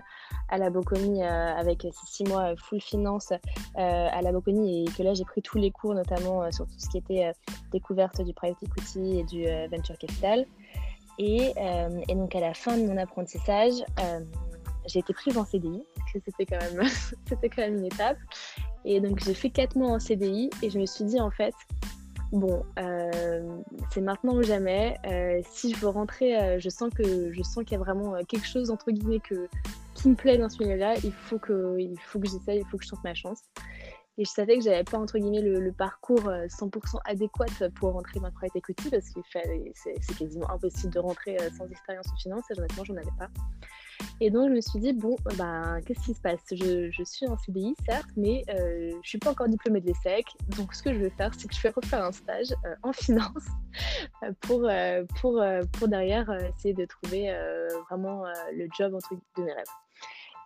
à 0.50 0.58
la 0.58 0.70
Bocconi 0.70 1.22
euh, 1.22 1.54
avec 1.54 1.82
ces 1.82 2.06
six 2.06 2.24
mois 2.24 2.54
full 2.56 2.80
finance 2.80 3.32
à 3.76 4.22
la 4.22 4.32
Bocconi 4.32 4.84
et 4.84 4.90
que 4.90 5.02
là 5.02 5.14
j'ai 5.14 5.24
pris 5.24 5.42
tous 5.42 5.58
les 5.58 5.70
cours 5.70 5.94
notamment 5.94 6.50
sur 6.52 6.66
tout 6.66 6.78
ce 6.78 6.88
qui 6.90 6.98
était 6.98 7.32
découverte 7.72 8.20
du 8.20 8.34
private 8.34 8.62
equity 8.62 9.20
et 9.20 9.24
du 9.24 9.44
venture 9.70 9.96
capital. 9.98 10.44
Et, 11.18 11.54
donc 12.08 12.34
à 12.34 12.40
la 12.40 12.54
fin 12.54 12.76
de 12.76 12.86
mon 12.86 12.96
apprentissage, 12.96 13.74
j'ai 14.86 14.98
été 14.98 15.14
prise 15.14 15.38
en 15.38 15.44
CDI, 15.44 15.82
parce 15.96 16.12
que 16.12 16.18
c'était 16.26 16.46
quand 16.46 16.58
quand 17.42 17.62
même 17.62 17.76
une 17.78 17.86
étape. 17.86 18.18
Et 18.84 19.00
donc 19.00 19.18
j'ai 19.20 19.34
fait 19.34 19.50
4 19.50 19.76
mois 19.76 19.90
en 19.90 19.98
CDI 19.98 20.50
et 20.62 20.70
je 20.70 20.78
me 20.78 20.86
suis 20.86 21.04
dit 21.04 21.20
en 21.20 21.30
fait, 21.30 21.54
bon, 22.32 22.64
euh, 22.78 23.58
c'est 23.90 24.00
maintenant 24.00 24.36
ou 24.36 24.42
jamais. 24.42 24.96
Euh, 25.06 25.40
si 25.50 25.72
je 25.72 25.78
veux 25.78 25.88
rentrer, 25.88 26.36
euh, 26.36 26.58
je 26.58 26.68
sens 26.68 26.90
que 26.92 27.32
je 27.32 27.62
qu'il 27.62 27.72
y 27.72 27.74
a 27.74 27.78
vraiment 27.78 28.14
quelque 28.28 28.46
chose 28.46 28.70
entre 28.70 28.90
guillemets 28.90 29.20
que, 29.20 29.48
qui 29.94 30.08
me 30.08 30.14
plaît 30.14 30.38
dans 30.38 30.48
ce 30.48 30.62
milieu-là. 30.62 30.94
Il 31.04 31.12
faut 31.12 31.38
que, 31.38 31.76
que 31.76 32.28
j'essaye, 32.28 32.60
il 32.60 32.66
faut 32.66 32.76
que 32.76 32.84
je 32.84 32.90
tente 32.90 33.04
ma 33.04 33.14
chance. 33.14 33.40
Et 34.16 34.24
je 34.24 34.30
savais 34.30 34.56
que 34.56 34.62
j'avais 34.62 34.84
pas 34.84 34.98
entre 34.98 35.18
guillemets 35.18 35.42
le, 35.42 35.72
parcours 35.72 36.22
100% 36.22 37.00
adéquat 37.04 37.46
pour 37.74 37.94
rentrer 37.94 38.20
dans 38.20 38.28
le 38.28 38.32
private 38.32 38.54
equity 38.54 38.88
parce 38.90 39.10
qu'il 39.10 39.24
c'est 39.74 40.16
quasiment 40.16 40.48
impossible 40.50 40.92
de 40.92 41.00
rentrer 41.00 41.36
sans 41.56 41.66
expérience 41.66 42.06
en 42.12 42.16
finance. 42.16 42.44
Et 42.50 42.58
honnêtement, 42.58 42.84
j'en 42.84 42.96
avais 42.96 43.06
pas. 43.18 43.28
Et 44.20 44.30
donc, 44.30 44.48
je 44.48 44.54
me 44.54 44.60
suis 44.60 44.78
dit, 44.78 44.92
bon, 44.92 45.16
ben, 45.36 45.80
qu'est-ce 45.84 46.00
qui 46.00 46.14
se 46.14 46.20
passe? 46.20 46.40
Je, 46.50 46.90
je, 46.90 47.04
suis 47.04 47.26
en 47.26 47.36
CDI, 47.36 47.74
certes, 47.84 48.08
mais 48.16 48.44
euh, 48.48 48.90
je 48.90 48.96
ne 48.96 49.02
suis 49.02 49.18
pas 49.18 49.30
encore 49.30 49.48
diplômée 49.48 49.80
de 49.80 49.86
l'ESSEC. 49.86 50.26
Donc, 50.56 50.74
ce 50.74 50.82
que 50.82 50.92
je 50.92 50.98
vais 50.98 51.10
faire, 51.10 51.32
c'est 51.36 51.48
que 51.48 51.54
je 51.54 51.62
vais 51.62 51.70
refaire 51.70 52.04
un 52.04 52.12
stage 52.12 52.52
euh, 52.64 52.74
en 52.82 52.92
finance 52.92 53.44
pour, 54.40 54.64
euh, 54.64 55.04
pour, 55.20 55.42
pour 55.72 55.88
derrière 55.88 56.30
essayer 56.30 56.74
de 56.74 56.84
trouver 56.84 57.34
vraiment 57.88 58.24
le 58.52 58.68
job 58.76 58.94
entre 58.94 59.14
de 59.36 59.42
mes 59.42 59.52
rêves. 59.52 59.64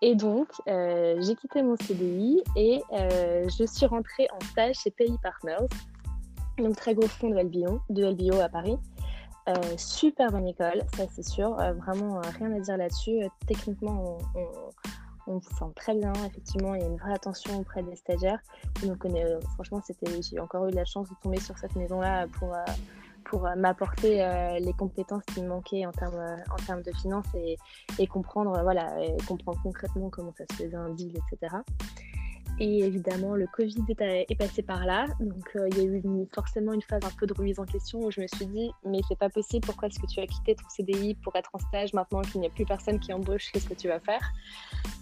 Et 0.01 0.15
donc, 0.15 0.49
j'ai 0.67 1.35
quitté 1.35 1.63
mon 1.63 1.77
CDI 1.77 2.43
et 2.57 2.81
je 2.93 3.65
suis 3.67 3.87
rentrée 3.87 4.29
en 4.33 4.41
stage 4.47 4.77
chez 4.77 4.91
PI 4.91 5.17
Partners, 5.23 5.67
donc 6.59 6.77
très 6.77 6.95
gros 6.95 7.09
fonds 7.09 7.31
de 7.31 7.41
LBO, 7.41 7.81
de 7.91 8.05
LBO 8.05 8.41
à 8.41 8.49
Paris. 8.49 8.79
Euh, 9.49 9.77
super 9.79 10.31
bonne 10.31 10.47
école, 10.47 10.83
ça 10.97 11.05
c'est 11.11 11.27
sûr. 11.27 11.59
Euh, 11.59 11.73
vraiment, 11.73 12.19
euh, 12.19 12.23
rien 12.39 12.53
à 12.53 12.61
dire 12.61 12.77
là-dessus. 12.77 13.21
techniquement, 13.47 14.19
on, 15.27 15.41
se 15.41 15.49
sent 15.51 15.73
très 15.75 15.95
bien. 15.95 16.13
Effectivement, 16.27 16.75
il 16.75 16.83
y 16.83 16.85
a 16.85 16.87
une 16.87 16.97
vraie 16.97 17.15
attention 17.15 17.59
auprès 17.59 17.83
des 17.83 17.97
stagiaires. 17.97 18.41
Franchement, 19.55 19.81
j'ai 20.21 20.41
encore 20.41 20.67
eu 20.67 20.71
de 20.71 20.77
la 20.77 20.85
chance 20.85 21.09
de 21.09 21.15
tomber 21.23 21.41
sur 21.41 21.57
cette 21.59 21.77
maison-là 21.77 22.27
pour, 22.39 22.57
pour 23.25 23.47
m'apporter 23.57 24.27
les 24.59 24.73
compétences 24.73 25.25
qui 25.35 25.43
me 25.43 25.49
manquaient 25.49 25.85
en 25.85 25.93
termes, 25.93 26.37
en 26.51 26.57
termes 26.65 26.83
de 26.83 26.93
finances 26.93 27.27
et, 27.35 27.59
et 27.99 28.07
comprendre, 28.07 28.59
voilà, 28.63 28.91
comprendre 29.27 29.61
concrètement 29.63 30.09
comment 30.09 30.33
ça 30.33 30.45
se 30.51 30.63
faisait 30.63 30.77
un 30.77 30.91
deal, 30.91 31.13
etc. 31.31 31.57
Et 32.61 32.81
évidemment, 32.81 33.35
le 33.35 33.47
Covid 33.47 33.85
est, 34.01 34.39
passé 34.39 34.63
par 34.63 34.85
là. 34.85 35.07
Donc, 35.21 35.57
euh, 35.57 35.69
il 35.71 35.79
y 35.79 35.81
a 35.81 35.85
eu 35.85 36.03
forcément 36.35 36.73
une 36.73 36.83
phase 36.83 37.03
un 37.05 37.11
peu 37.19 37.27
de 37.27 37.35
remise 37.35 37.61
en 37.61 37.65
question 37.65 38.01
où 38.01 38.11
je 38.11 38.21
me 38.21 38.27
suis 38.27 38.47
dit, 38.47 38.71
mais 38.85 39.01
c'est 39.09 39.19
pas 39.19 39.29
possible, 39.29 39.65
pourquoi 39.65 39.89
est-ce 39.89 40.01
que 40.01 40.07
tu 40.07 40.21
as 40.21 40.27
quitté 40.27 40.57
ton 40.57 40.69
CDI 40.69 41.15
pour 41.17 41.37
être 41.37 41.51
en 41.53 41.59
stage 41.59 41.93
maintenant 41.93 42.23
qu'il 42.23 42.41
n'y 42.41 42.47
a 42.47 42.51
plus 42.51 42.65
personne 42.65 42.99
qui 42.99 43.13
embauche? 43.13 43.51
Qu'est-ce 43.53 43.69
que 43.69 43.75
tu 43.75 43.89
vas 43.89 44.01
faire? 44.01 44.33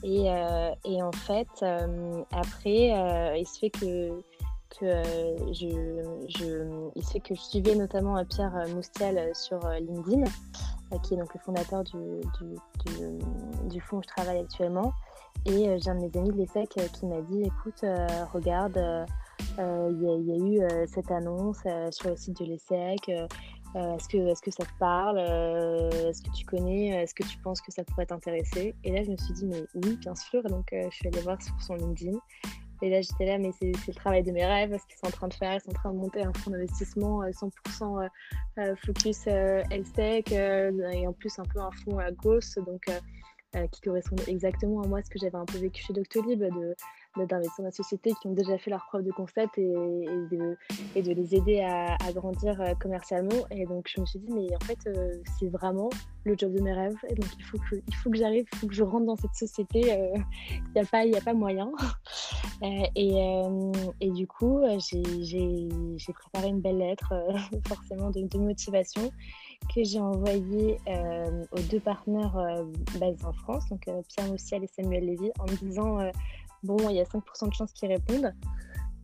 Et, 0.03 0.31
euh, 0.31 0.73
en 0.85 1.13
fait, 1.13 1.49
euh, 1.63 2.23
après, 2.33 3.39
il 3.39 3.47
se 3.47 3.59
fait 3.59 3.71
que 3.71 4.21
je, 4.81 6.91
il 6.95 7.05
se 7.05 7.13
fait 7.13 7.21
que 7.21 7.35
je 7.35 7.41
suivais 7.41 7.75
notamment 7.75 8.23
Pierre 8.27 8.65
Moustial 8.75 9.35
sur 9.35 9.67
LinkedIn 9.69 10.25
qui 11.03 11.15
est 11.15 11.17
donc 11.17 11.33
le 11.35 11.41
fondateur 11.41 11.85
du, 11.85 13.81
fonds 13.81 13.99
où 13.99 14.03
je 14.03 14.09
travaille 14.09 14.39
actuellement. 14.39 14.93
Et 15.45 15.79
j'ai 15.79 15.91
un 15.91 15.95
de 15.95 16.01
mes 16.01 16.19
amis 16.19 16.31
de 16.31 16.37
l'ESSEC 16.37 16.71
qui 16.93 17.07
m'a 17.07 17.21
dit 17.23 17.43
écoute, 17.43 17.85
regarde, 18.33 19.07
il 19.59 20.03
y, 20.03 20.33
a 20.33 20.37
eu 20.37 20.87
cette 20.89 21.11
annonce 21.11 21.63
sur 21.91 22.11
le 22.11 22.17
site 22.17 22.41
de 22.41 22.47
l'ESSEC. 22.47 23.09
est-ce 23.09 24.09
que, 24.09 24.17
est 24.17 24.41
que 24.41 24.51
ça 24.51 24.65
te 24.65 24.79
parle 24.81 25.19
Est-ce 25.19 26.23
que 26.23 26.31
tu 26.31 26.45
connais 26.47 26.89
Est-ce 27.03 27.15
que 27.15 27.25
tu 27.25 27.39
penses 27.39 27.61
que 27.61 27.71
ça 27.71 27.85
pourrait 27.85 28.07
t'intéresser? 28.07 28.75
Et 28.83 28.93
là, 28.93 29.03
je 29.05 29.11
me 29.11 29.17
suis 29.17 29.35
dit, 29.35 29.47
mais 29.47 29.65
oui, 29.75 29.97
bien 29.99 30.15
sûr. 30.15 30.43
Donc, 30.45 30.69
je 30.73 30.91
suis 30.91 31.09
allée 31.09 31.21
voir 31.21 31.41
sur 31.41 31.55
son 31.61 31.75
LinkedIn. 31.75 32.19
Et 32.83 32.91
là, 32.91 33.01
j'étais 33.01 33.25
là, 33.25 33.39
mais 33.39 33.53
c'est 33.59 33.73
le 33.89 33.95
travail 33.95 34.23
de 34.23 34.33
mes 34.33 34.45
rêves, 34.45 34.77
ce 34.79 34.87
qu'ils 34.87 34.99
sont 34.99 35.07
en 35.07 35.11
train 35.11 35.29
de 35.29 35.35
faire. 35.35 35.55
Ils 35.55 35.61
sont 35.61 35.71
en 35.71 35.75
train 35.75 35.93
de 35.93 35.99
monter 35.99 36.23
un 36.23 36.33
fonds 36.35 36.51
d'investissement 36.51 37.23
100% 37.23 37.43
euh, 37.43 38.09
euh, 38.59 38.63
euh, 38.63 38.77
focus 38.85 39.23
tech 39.95 40.25
et 40.31 41.07
en 41.07 41.13
plus 41.13 41.39
un 41.39 41.45
peu 41.45 41.61
un 41.61 41.71
fonds 41.71 41.99
à 41.99 42.11
gauche, 42.11 42.55
donc 42.67 42.85
qui 43.71 43.81
correspond 43.81 44.17
exactement 44.27 44.83
à 44.83 44.87
moi 44.87 45.03
ce 45.03 45.11
que 45.11 45.19
j'avais 45.19 45.37
un 45.37 45.45
peu 45.45 45.59
vécu 45.59 45.83
chez 45.83 45.93
Doctolib, 45.93 46.43
d'investir 47.25 47.55
dans 47.59 47.65
la 47.65 47.71
société 47.71 48.13
qui 48.21 48.27
ont 48.27 48.35
déjà 48.35 48.59
fait 48.59 48.71
leur 48.71 48.85
preuve 48.87 49.05
de 49.05 49.13
concept 49.13 49.57
et, 49.57 49.73
de, 49.73 50.59
et 50.95 51.03
de, 51.03 51.13
les 51.13 51.35
aider 51.35 51.61
à, 51.61 51.97
grandir 52.13 52.61
euh, 52.61 52.75
commercialement. 52.75 53.47
Et 53.51 53.65
donc, 53.65 53.89
je 53.89 54.01
me 54.01 54.07
suis 54.07 54.19
dit, 54.19 54.31
mais 54.33 54.55
en 54.55 54.65
fait, 54.65 54.79
euh, 54.87 55.15
c'est 55.39 55.49
vraiment 55.49 55.89
le 56.25 56.35
job 56.37 56.53
de 56.53 56.61
mes 56.61 56.73
rêves. 56.73 56.97
Donc, 57.09 57.27
il 57.39 57.45
faut 57.45 57.59
que, 58.11 58.17
j'arrive, 58.17 58.45
il 58.53 58.59
faut 58.59 58.67
que 58.67 58.75
je 58.75 58.83
rentre 58.83 59.07
dans 59.07 59.17
cette 59.17 59.35
société. 59.35 59.93
Euh, 59.93 60.15
il 60.51 60.73
n'y 60.75 60.81
a, 60.81 60.85
pas, 60.85 60.99
a 60.99 61.21
pas 61.25 61.35
moyen. 61.35 61.73
et, 62.63 63.15
et, 64.01 64.11
du 64.11 64.27
coup, 64.27 64.61
j'ai 64.91 66.13
préparé 66.13 66.49
une 66.49 66.61
belle 66.61 66.79
lettre, 66.79 67.15
forcément, 67.67 68.11
de, 68.11 68.39
motivation 68.39 69.11
que 69.75 69.85
j'ai 69.85 70.01
envoyée 70.01 70.79
aux 71.53 71.61
deux 71.71 71.81
partenaires 71.81 72.37
basés 72.99 73.25
en 73.25 73.33
France, 73.33 73.69
donc 73.69 73.89
Pierre 74.09 74.29
Moussial 74.29 74.65
et 74.65 74.67
Samuel 74.69 75.07
Lévy, 75.07 75.31
en 75.39 75.45
me 75.45 75.57
disant 75.57 75.99
bon, 76.63 76.77
il 76.91 76.97
y 76.97 77.01
a 77.01 77.05
5% 77.05 77.49
de 77.49 77.55
chances 77.55 77.73
qu'ils 77.73 77.89
répondent. 77.89 78.33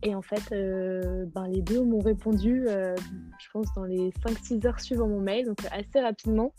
Et 0.05 0.13
en 0.15 0.21
fait, 0.21 0.51
euh, 0.51 1.25
ben, 1.33 1.47
les 1.47 1.61
deux 1.61 1.81
m'ont 1.81 2.01
répondu, 2.01 2.65
euh, 2.67 2.93
je 3.39 3.47
pense, 3.53 3.73
dans 3.73 3.85
les 3.85 4.11
5-6 4.25 4.67
heures 4.67 4.79
suivant 4.81 5.07
mon 5.07 5.21
mail, 5.21 5.45
donc 5.45 5.59
assez 5.71 6.01
rapidement. 6.01 6.53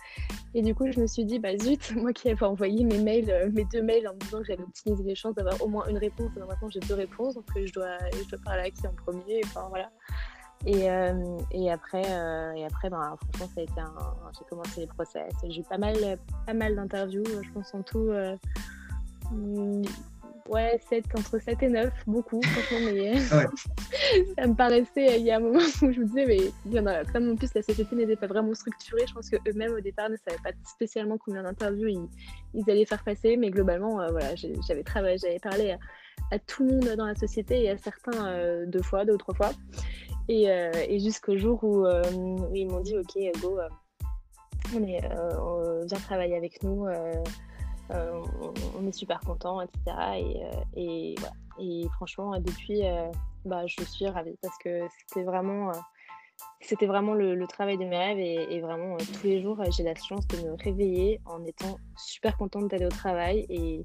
Et 0.54 0.62
du 0.62 0.74
coup, 0.74 0.90
je 0.90 0.98
me 0.98 1.06
suis 1.06 1.26
dit, 1.26 1.38
bah 1.38 1.54
zut, 1.58 1.94
moi 1.96 2.14
qui 2.14 2.30
avais 2.30 2.42
envoyé 2.42 2.84
mes 2.84 2.98
mails, 2.98 3.30
euh, 3.30 3.50
mes 3.52 3.66
deux 3.66 3.82
mails 3.82 4.08
en 4.08 4.14
me 4.14 4.18
disant 4.20 4.38
que 4.38 4.46
j'avais 4.46 4.62
optimisé 4.62 5.04
les 5.04 5.14
chances 5.14 5.34
d'avoir 5.34 5.60
au 5.62 5.68
moins 5.68 5.86
une 5.88 5.98
réponse, 5.98 6.30
et 6.34 6.40
maintenant 6.40 6.70
j'ai 6.70 6.80
deux 6.80 6.94
réponses, 6.94 7.34
donc 7.34 7.44
je 7.54 7.70
dois, 7.70 7.98
je 8.14 8.30
dois 8.30 8.38
parler 8.42 8.62
à 8.62 8.70
qui 8.70 8.86
en 8.86 8.94
premier, 8.94 9.42
enfin 9.44 9.66
voilà. 9.68 9.90
Et, 10.66 10.86
et 11.50 11.70
après, 11.70 12.02
et 12.56 12.64
après 12.64 12.88
ben, 12.88 13.16
franchement, 13.20 13.48
ça 13.54 13.60
a 13.60 13.62
été 13.62 13.80
un... 13.80 13.94
j'ai 14.32 14.44
commencé 14.48 14.80
les 14.80 14.86
process. 14.86 15.32
J'ai 15.46 15.60
eu 15.60 15.64
pas 15.64 15.78
mal, 15.78 15.96
pas 16.46 16.54
mal 16.54 16.74
d'interviews, 16.74 17.24
je 17.42 17.50
pense 17.52 17.74
en 17.74 17.82
tout 17.82 18.10
Ouais, 20.46 20.78
7, 20.90 21.06
entre 21.18 21.38
7 21.38 21.62
et 21.62 21.68
9, 21.70 21.90
beaucoup, 22.06 22.42
franchement, 22.42 22.90
mais 22.92 23.14
ah 23.32 23.46
ça 24.38 24.46
me 24.46 24.54
paraissait, 24.54 25.14
euh, 25.14 25.16
il 25.16 25.24
y 25.24 25.30
a 25.30 25.36
un 25.36 25.40
moment 25.40 25.58
où 25.82 25.90
je 25.90 26.00
me 26.00 26.04
disais, 26.04 26.26
mais 26.26 27.04
comme 27.12 27.30
en 27.30 27.36
plus 27.36 27.54
la 27.54 27.62
société 27.62 27.96
n'était 27.96 28.16
pas 28.16 28.26
vraiment 28.26 28.52
structurée, 28.52 29.06
je 29.08 29.14
pense 29.14 29.30
qu'eux-mêmes 29.30 29.72
au 29.72 29.80
départ 29.80 30.10
ne 30.10 30.16
savaient 30.16 30.42
pas 30.44 30.50
spécialement 30.64 31.16
combien 31.16 31.44
d'interviews 31.44 31.88
ils, 31.88 32.08
ils, 32.52 32.70
allaient 32.70 32.84
faire 32.84 33.02
passer, 33.02 33.38
mais 33.38 33.50
globalement, 33.50 34.02
euh, 34.02 34.10
voilà, 34.10 34.34
j'avais 34.34 34.82
travaillé, 34.82 35.16
j'avais 35.16 35.38
parlé 35.38 35.70
à, 35.70 35.78
tout 36.46 36.64
le 36.64 36.72
monde 36.72 36.96
dans 36.96 37.06
la 37.06 37.14
société 37.14 37.64
et 37.64 37.70
à 37.70 37.78
certains 37.78 38.26
euh, 38.26 38.66
deux 38.66 38.82
fois, 38.82 39.04
deux 39.04 39.14
ou 39.14 39.18
trois 39.18 39.34
fois, 39.34 39.52
et, 40.28 40.44
et 40.44 40.98
jusqu'au 41.00 41.36
jour 41.36 41.62
où, 41.62 41.86
ils 42.54 42.66
m'ont 42.66 42.80
dit, 42.80 42.96
ok, 42.96 43.40
go, 43.42 43.58
on 44.74 44.82
est, 44.82 45.00
viens 45.86 45.98
travailler 45.98 46.36
avec 46.36 46.62
nous. 46.62 46.86
Euh, 47.90 48.22
on, 48.78 48.86
est 48.86 48.92
super 48.92 49.20
content, 49.20 49.60
etc. 49.60 49.80
Et, 50.16 50.44
euh, 50.78 51.14
et, 51.58 51.86
franchement, 51.96 52.38
depuis, 52.40 52.86
euh, 52.86 53.10
bah, 53.44 53.66
je 53.66 53.82
suis 53.84 54.06
ravie 54.06 54.38
parce 54.40 54.56
que 54.58 54.86
c'était 54.98 55.24
vraiment 55.24 55.70
c'était 56.66 56.86
vraiment 56.86 57.14
le, 57.14 57.46
travail 57.46 57.76
de 57.76 57.84
mes 57.84 57.96
rêves 57.96 58.18
et, 58.18 58.60
vraiment 58.60 58.94
euh, 58.94 58.98
tous 59.20 59.26
les 59.26 59.42
jours 59.42 59.62
j'ai 59.76 59.82
la 59.82 59.94
chance 59.94 60.26
de 60.28 60.36
me 60.38 60.54
réveiller 60.62 61.20
en 61.26 61.44
étant 61.44 61.78
super 61.96 62.36
contente 62.36 62.70
d'aller 62.70 62.86
au 62.86 62.90
travail 62.90 63.46
et, 63.48 63.84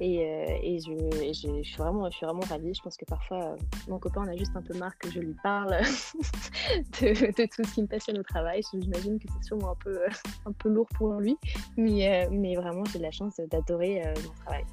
euh, 0.00 0.46
je, 0.64 1.62
suis 1.62 1.76
vraiment, 1.76 2.10
je 2.10 2.16
suis 2.16 2.26
vraiment 2.26 2.42
ravie. 2.48 2.74
Je 2.74 2.82
pense 2.82 2.96
que 2.96 3.04
parfois 3.04 3.44
euh, 3.44 3.56
mon 3.88 3.98
copain 3.98 4.22
en 4.22 4.28
a 4.28 4.36
juste 4.36 4.52
un 4.56 4.62
peu 4.62 4.76
marre 4.78 4.96
que 4.98 5.10
je 5.10 5.20
lui 5.20 5.36
parle 5.42 5.70
de, 7.00 7.46
tout 7.46 7.64
ce 7.64 7.74
qui 7.74 7.82
me 7.82 7.86
passionne 7.86 8.18
au 8.18 8.22
travail. 8.22 8.62
J'imagine 8.72 9.18
que 9.18 9.26
c'est 9.28 9.44
sûrement 9.48 9.72
un 9.72 9.76
peu, 9.84 9.98
un 10.46 10.52
peu 10.52 10.70
lourd 10.70 10.88
pour 10.94 11.12
lui, 11.14 11.36
mais, 11.76 12.26
vraiment 12.56 12.84
j'ai 12.92 12.98
la 12.98 13.10
chance 13.10 13.36
d'adorer 13.50 14.02
mon 14.24 14.32
travail. 14.44 14.64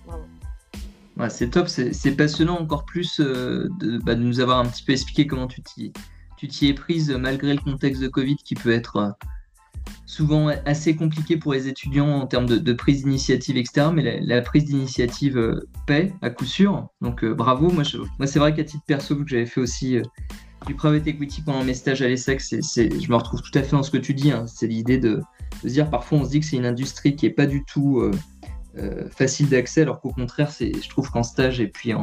C'est 1.29 1.49
top, 1.49 1.67
c'est 1.67 2.15
passionnant 2.15 2.59
encore 2.59 2.85
plus 2.85 3.19
de, 3.19 3.69
bah, 4.03 4.15
de, 4.15 4.21
nous 4.21 4.39
avoir 4.39 4.59
un 4.59 4.65
petit 4.65 4.83
peu 4.83 4.93
expliqué 4.93 5.27
comment 5.27 5.47
tu 5.47 5.61
t'y 5.61 5.91
tu 6.41 6.47
t'y 6.47 6.69
es 6.69 6.73
prise 6.73 7.11
malgré 7.11 7.53
le 7.53 7.59
contexte 7.59 8.01
de 8.01 8.07
Covid 8.07 8.37
qui 8.37 8.55
peut 8.55 8.71
être 8.71 8.95
euh, 8.95 9.09
souvent 10.07 10.47
assez 10.65 10.95
compliqué 10.95 11.37
pour 11.37 11.53
les 11.53 11.67
étudiants 11.67 12.09
en 12.09 12.25
termes 12.25 12.47
de, 12.47 12.73
prise 12.73 13.03
d'initiative, 13.03 13.57
etc. 13.57 13.89
Mais 13.93 14.19
la, 14.19 14.41
prise 14.41 14.65
d'initiative 14.65 15.37
euh, 15.37 15.69
paie 15.85 16.11
à 16.23 16.31
coup 16.31 16.45
sûr. 16.45 16.87
Donc 16.99 17.23
euh, 17.23 17.35
bravo. 17.35 17.69
Moi, 17.69 17.83
moi 18.17 18.25
c'est 18.25 18.39
vrai 18.39 18.55
qu'à 18.55 18.63
titre 18.63 18.83
perso, 18.87 19.15
que 19.17 19.27
j'avais 19.27 19.45
fait 19.45 19.61
aussi 19.61 19.99
du 20.65 20.73
private 20.73 21.05
equity 21.05 21.43
pendant 21.43 21.63
mes 21.63 21.75
stages 21.75 22.01
à 22.01 22.07
l'ESSEC, 22.07 22.41
je 22.41 23.07
me 23.07 23.15
retrouve 23.15 23.43
tout 23.43 23.55
à 23.59 23.61
fait 23.61 23.73
dans 23.73 23.83
ce 23.83 23.91
que 23.91 23.99
tu 23.99 24.15
dis. 24.15 24.31
Hein. 24.31 24.47
C'est 24.47 24.65
l'idée 24.65 24.97
de, 24.97 25.21
se 25.61 25.67
dire 25.67 25.91
parfois 25.91 26.17
on 26.17 26.25
se 26.25 26.31
dit 26.31 26.39
que 26.39 26.47
c'est 26.47 26.57
une 26.57 26.65
industrie 26.65 27.15
qui 27.15 27.27
n'est 27.27 27.33
pas 27.33 27.45
du 27.45 27.63
tout 27.65 28.01
facile 29.11 29.47
d'accès, 29.47 29.83
alors 29.83 30.01
qu'au 30.01 30.11
contraire, 30.11 30.49
je 30.59 30.89
trouve 30.89 31.11
qu'en 31.11 31.21
stage 31.21 31.59
et 31.59 31.67
puis 31.67 31.93
en 31.93 32.01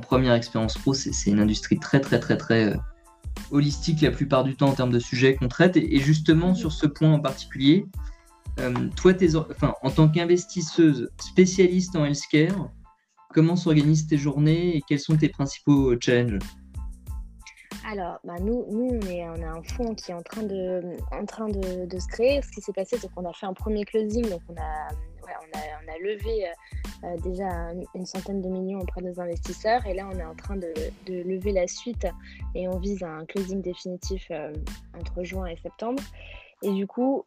première 0.00 0.34
expérience 0.34 0.78
pro, 0.78 0.94
c'est 0.94 1.10
une 1.26 1.40
industrie 1.40 1.80
très 1.80 2.00
très 2.00 2.20
très 2.20 2.36
très 2.36 2.74
holistique 3.50 4.00
la 4.00 4.10
plupart 4.10 4.44
du 4.44 4.56
temps 4.56 4.68
en 4.68 4.74
termes 4.74 4.92
de 4.92 4.98
sujets 4.98 5.34
qu'on 5.36 5.48
traite. 5.48 5.76
Et, 5.76 5.98
justement, 5.98 6.54
sur 6.54 6.72
ce 6.72 6.86
point 6.86 7.12
en 7.12 7.20
particulier, 7.20 7.86
euh, 8.60 8.88
toi, 8.96 9.12
enfin, 9.50 9.74
en 9.82 9.90
tant 9.90 10.08
qu'investisseuse 10.08 11.10
spécialiste 11.20 11.96
en 11.96 12.04
healthcare, 12.04 12.70
comment 13.32 13.56
s'organisent 13.56 14.06
tes 14.06 14.18
journées 14.18 14.76
et 14.76 14.82
quels 14.86 15.00
sont 15.00 15.16
tes 15.16 15.28
principaux 15.28 15.94
challenges? 16.00 16.38
Alors, 17.84 18.18
bah 18.24 18.36
nous, 18.40 18.64
nous 18.70 19.00
on, 19.02 19.42
a 19.42 19.58
un 19.58 19.62
fonds 19.62 19.94
qui 19.94 20.12
est 20.12 20.14
en 20.14 20.22
train 20.22 20.42
de, 20.42 20.96
en 21.10 21.24
train 21.24 21.48
de 21.48 21.98
se 21.98 22.06
créer. 22.06 22.40
Ce 22.42 22.50
qui 22.50 22.60
s'est 22.60 22.72
passé, 22.72 22.96
c'est 22.98 23.10
qu'on 23.12 23.28
a 23.28 23.32
fait 23.32 23.46
un 23.46 23.54
premier 23.54 23.84
closing, 23.84 24.28
donc 24.28 24.40
on 24.48 24.54
a 24.54 24.88
on, 25.54 25.92
a, 25.92 25.98
levé 25.98 26.46
euh, 26.46 26.50
euh, 27.04 27.16
déjà 27.18 27.48
une 27.94 28.06
centaine 28.06 28.40
de 28.40 28.48
millions 28.48 28.80
auprès 28.80 29.02
des 29.02 29.18
investisseurs 29.18 29.84
et 29.86 29.94
là 29.94 30.08
on 30.12 30.18
est 30.18 30.24
en 30.24 30.34
train 30.34 30.56
de, 30.56 30.72
lever 31.08 31.52
la 31.52 31.66
suite 31.66 32.06
et 32.54 32.68
on 32.68 32.78
vise 32.78 33.02
un 33.02 33.24
closing 33.26 33.60
définitif 33.60 34.26
euh, 34.30 34.52
entre 34.98 35.22
juin 35.22 35.46
et 35.46 35.56
septembre. 35.56 36.02
Et 36.62 36.70
du 36.70 36.86
coup, 36.86 37.24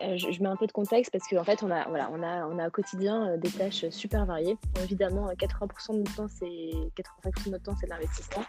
je, 0.00 0.42
mets 0.42 0.48
un 0.48 0.56
peu 0.56 0.66
de 0.66 0.72
contexte 0.72 1.12
parce 1.12 1.28
qu'en 1.28 1.44
fait, 1.44 1.62
on 1.62 1.70
a, 1.70 1.86
voilà, 1.88 2.08
on 2.10 2.22
a, 2.22 2.46
on 2.46 2.58
a 2.58 2.68
au 2.68 2.70
quotidien 2.70 3.36
des 3.36 3.50
tâches 3.50 3.86
super 3.90 4.24
variées. 4.24 4.56
évidemment, 4.82 5.30
80% 5.32 5.92
de 5.92 5.98
notre 5.98 6.16
temps, 6.16 6.28
c'est 6.28 6.46
85% 6.46 7.44
de 7.44 7.50
notre 7.50 7.64
temps, 7.64 7.74
c'est 7.78 7.86
de 7.86 7.90
l'investissement. 7.90 8.44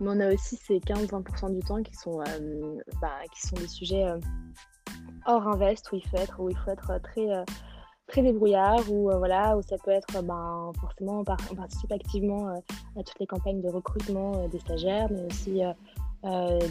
Mais 0.00 0.08
on 0.10 0.20
a 0.20 0.34
aussi 0.34 0.56
ces 0.56 0.80
15-20% 0.80 1.54
du 1.54 1.60
temps 1.60 1.82
qui 1.82 1.94
sont, 1.94 2.18
bah, 3.00 3.20
qui 3.32 3.46
sont 3.46 3.54
des 3.56 3.68
sujets 3.68 4.06
hors 5.26 5.46
invest 5.46 5.92
où 5.92 5.96
il 5.96 6.08
faut 6.08 6.16
être, 6.16 6.40
où 6.40 6.50
il 6.50 6.56
faut 6.56 6.70
être 6.70 7.00
très 7.02 7.44
très 8.06 8.22
débrouillard 8.22 8.90
ou 8.90 9.10
euh, 9.10 9.18
voilà 9.18 9.56
où 9.56 9.62
ça 9.62 9.76
peut 9.78 9.90
être 9.90 10.22
ben, 10.22 10.72
forcément 10.80 11.20
on, 11.20 11.24
participe 11.24 11.92
activement 11.92 12.48
euh, 12.48 12.58
à 12.98 13.02
toutes 13.02 13.18
les 13.18 13.26
campagnes 13.26 13.60
de 13.60 13.68
recrutement 13.68 14.36
euh, 14.36 14.48
des 14.48 14.60
stagiaires 14.60 15.08
mais 15.10 15.24
aussi 15.24 15.62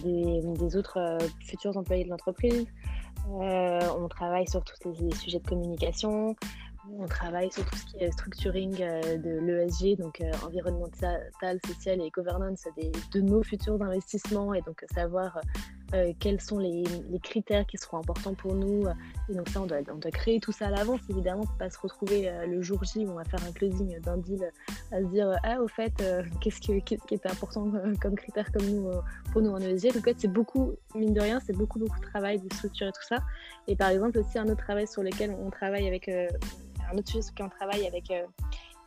des, 0.04 0.76
autres 0.76 1.18
futurs 1.46 1.78
employés 1.78 2.04
de 2.04 2.10
l'entreprise. 2.10 2.66
On 3.30 4.08
travaille 4.10 4.48
sur 4.48 4.64
tous 4.64 4.90
les, 5.00 5.16
sujets 5.16 5.40
de 5.40 5.48
communication. 5.48 6.36
On 7.00 7.06
travaille 7.06 7.52
sur 7.52 7.64
tout 7.66 7.76
ce 7.78 7.86
qui 7.86 8.04
est 8.04 8.12
structuring 8.12 8.76
de 8.76 9.40
l'ESG, 9.40 9.98
donc 9.98 10.22
environnemental, 10.46 11.60
social 11.66 12.02
et 12.02 12.10
governance 12.10 12.66
de 13.14 13.22
nos 13.22 13.44
futurs 13.44 13.82
investissements, 13.82 14.54
et 14.54 14.62
donc 14.62 14.84
savoir 14.94 15.40
euh, 15.96 16.12
quels 16.20 16.42
sont 16.42 16.60
les, 16.60 16.84
critères 17.24 17.66
qui 17.66 17.78
seront 17.78 17.98
importants 17.98 18.34
pour 18.34 18.54
nous. 18.54 18.84
Et 19.30 19.34
donc 19.34 19.48
ça, 19.50 19.62
on 19.62 19.66
doit, 19.66 19.82
créer 20.12 20.40
tout 20.40 20.52
ça 20.52 20.68
à 20.68 20.70
l'avance, 20.70 21.00
évidemment, 21.10 21.44
pour 21.44 21.58
pas 21.58 21.70
se 21.70 21.80
retrouver 21.80 22.30
euh, 22.30 22.46
le 22.46 22.62
jour 22.62 22.84
J 22.84 23.06
où 23.06 23.12
on 23.12 23.16
va 23.16 23.24
faire 23.24 23.44
un 23.48 23.52
closing 23.52 24.00
d'un 24.02 24.18
deal 24.18 24.52
à 24.92 25.00
se 25.00 25.06
dire, 25.06 25.32
ah, 25.44 25.62
au 25.62 25.68
fait, 25.68 25.94
euh, 26.02 26.24
qu'est-ce, 26.42 26.60
qui 26.60 26.74
était 26.74 27.30
important 27.30 27.72
comme 28.02 28.16
critère 28.16 28.52
comme 28.52 28.66
nous, 28.66 28.92
pour 29.32 29.42
nous 29.42 29.52
en 29.52 29.60
ESG. 29.60 29.94
Donc 29.94 29.98
en 29.98 30.02
fait, 30.02 30.20
c'est 30.20 30.32
beaucoup, 30.32 30.74
mine 30.94 31.14
de 31.14 31.22
rien, 31.22 31.40
c'est 31.40 31.56
beaucoup, 31.56 31.80
beaucoup 31.80 32.00
de 32.00 32.06
travail 32.06 32.40
de 32.40 32.54
structurer 32.54 32.92
tout 32.92 33.08
ça. 33.08 33.20
Et 33.68 33.76
par 33.76 33.90
exemple, 33.90 34.20
aussi 34.20 34.38
un 34.38 34.46
autre 34.46 34.64
travail 34.64 34.88
sur 34.88 35.04
lequel 35.04 35.32
on 35.32 35.50
travaille 35.50 35.88
avec, 35.88 36.10
un 36.10 36.98
autre 36.98 37.08
sujet 37.08 37.22
sur 37.22 37.34
lequel 37.34 37.46
on 37.48 37.58
travaille 37.58 37.88
avec 37.88 38.12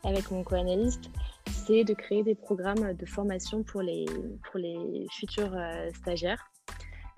avec 0.04 0.30
mon 0.30 0.44
co-analyste, 0.44 1.10
c'est 1.48 1.82
de 1.82 1.92
créer 1.92 2.22
des 2.22 2.36
programmes 2.36 2.92
de 2.94 3.04
formation 3.04 3.64
pour 3.64 3.82
les, 3.82 4.06
pour 4.44 4.60
les 4.60 5.06
futurs 5.10 5.56
stagiaires. 5.92 6.48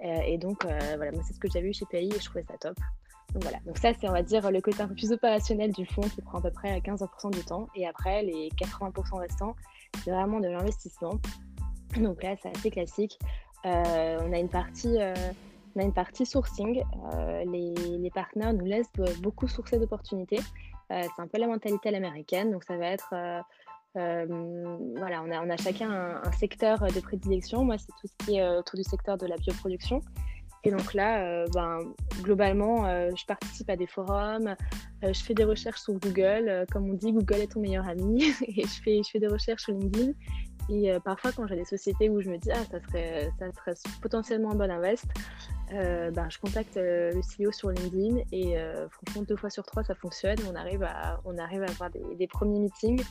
Euh, 0.04 0.20
et 0.26 0.38
donc, 0.38 0.64
euh, 0.64 0.78
voilà, 0.96 1.12
c'est 1.26 1.34
ce 1.34 1.40
que 1.40 1.48
j'avais 1.48 1.68
eu 1.68 1.72
chez 1.72 1.86
PAI 1.86 2.06
et 2.06 2.18
je 2.18 2.24
trouvais 2.24 2.44
ça 2.44 2.56
top. 2.58 2.76
Donc 3.32 3.44
voilà, 3.44 3.58
donc 3.64 3.78
ça 3.78 3.92
c'est 3.94 4.08
on 4.08 4.12
va 4.12 4.24
dire 4.24 4.50
le 4.50 4.60
côté 4.60 4.82
un 4.82 4.88
peu 4.88 4.94
plus 4.94 5.12
opérationnel 5.12 5.70
du 5.70 5.86
fonds 5.86 6.00
qui 6.00 6.20
prend 6.20 6.38
à 6.38 6.42
peu 6.42 6.50
près 6.50 6.80
15% 6.80 7.30
du 7.30 7.44
temps. 7.44 7.68
Et 7.76 7.86
après 7.86 8.24
les 8.24 8.48
80% 8.60 9.18
restants, 9.18 9.54
c'est 10.02 10.10
vraiment 10.10 10.40
de 10.40 10.48
l'investissement. 10.48 11.12
Donc 11.96 12.24
là 12.24 12.34
c'est 12.42 12.48
assez 12.48 12.70
classique. 12.70 13.20
Euh, 13.66 14.18
on 14.22 14.32
a 14.32 14.38
une 14.38 14.48
partie, 14.48 14.96
on 15.76 15.80
a 15.80 15.84
une 15.84 15.92
partie 15.92 16.26
sourcing. 16.26 16.82
Les, 17.46 17.74
les, 17.98 18.10
partenaires 18.10 18.52
nous 18.52 18.64
laissent 18.64 18.90
beaucoup 19.20 19.46
sourcer 19.46 19.78
d'opportunités. 19.78 20.40
c'est 20.90 21.20
un 21.20 21.28
peu 21.28 21.38
la 21.38 21.46
mentalité 21.46 21.90
à 21.90 21.92
l'américaine. 21.92 22.50
Donc 22.50 22.64
ça 22.64 22.76
va 22.76 22.86
être 22.86 23.14
voilà, 23.94 25.22
on 25.22 25.50
a, 25.50 25.56
chacun 25.56 25.90
un, 26.24 26.32
secteur 26.32 26.80
de 26.80 27.00
prédilection. 27.00 27.64
Moi, 27.64 27.76
c'est 27.78 27.92
tout 28.00 28.06
ce 28.06 28.26
qui 28.26 28.36
est 28.36 28.48
autour 28.48 28.76
du 28.76 28.84
secteur 28.84 29.18
de 29.18 29.26
la 29.26 29.36
bioproduction. 29.36 30.00
Et 30.62 30.70
donc 30.70 30.92
là, 30.92 31.22
euh, 31.22 31.46
ben, 31.54 31.78
globalement, 32.22 32.86
euh, 32.86 33.10
je 33.16 33.24
participe 33.24 33.70
à 33.70 33.76
des 33.76 33.86
forums, 33.86 34.54
euh, 35.04 35.12
je 35.12 35.20
fais 35.22 35.32
des 35.32 35.44
recherches 35.44 35.80
sur 35.80 35.94
Google. 35.94 36.66
comme 36.70 36.90
on 36.90 36.94
dit, 36.94 37.12
Google 37.12 37.40
est 37.40 37.52
ton 37.52 37.60
meilleur 37.60 37.88
ami. 37.88 38.24
et 38.46 38.62
je 38.62 38.82
fais, 38.82 39.00
je 39.02 39.10
fais 39.10 39.20
des 39.20 39.28
recherches 39.28 39.62
sur 39.62 39.72
LinkedIn. 39.72 40.12
Et 40.70 40.92
parfois, 41.04 41.32
quand 41.32 41.46
j'ai 41.46 41.56
des 41.56 41.64
sociétés 41.64 42.08
où 42.08 42.20
je 42.20 42.30
me 42.30 42.38
dis, 42.38 42.50
ah, 42.52 42.64
ça 42.70 42.80
serait, 42.80 43.30
ça 43.38 43.50
serait 43.52 43.74
potentiellement 44.00 44.52
un 44.52 44.54
bon 44.54 44.70
invest, 44.70 45.06
ben, 45.70 46.28
je 46.28 46.38
contacte 46.38 46.76
le 46.76 47.20
CEO 47.20 47.50
sur 47.50 47.70
LinkedIn. 47.70 48.18
Et 48.30 48.56
franchement, 48.90 49.22
deux 49.22 49.36
fois 49.36 49.50
sur 49.50 49.64
trois, 49.64 49.82
ça 49.82 49.94
fonctionne. 49.94 50.36
On 50.48 50.54
arrive 50.54 50.84
à, 50.84 51.20
on 51.24 51.36
arrive 51.38 51.62
à 51.62 51.70
avoir 51.70 51.90
des, 51.90 52.26
premiers 52.28 52.60
meetings. 52.60 53.02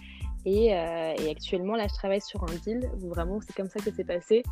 Et, 0.45 0.67
et, 0.67 1.29
actuellement, 1.29 1.75
là, 1.75 1.87
je 1.89 1.95
travaille 1.95 2.21
sur 2.21 2.41
un 2.43 2.55
deal 2.63 2.89
où 3.01 3.09
vraiment, 3.09 3.39
c'est 3.41 3.55
comme 3.55 3.69
ça 3.69 3.79
que 3.79 3.91
c'est 3.93 4.05
passé 4.05 4.43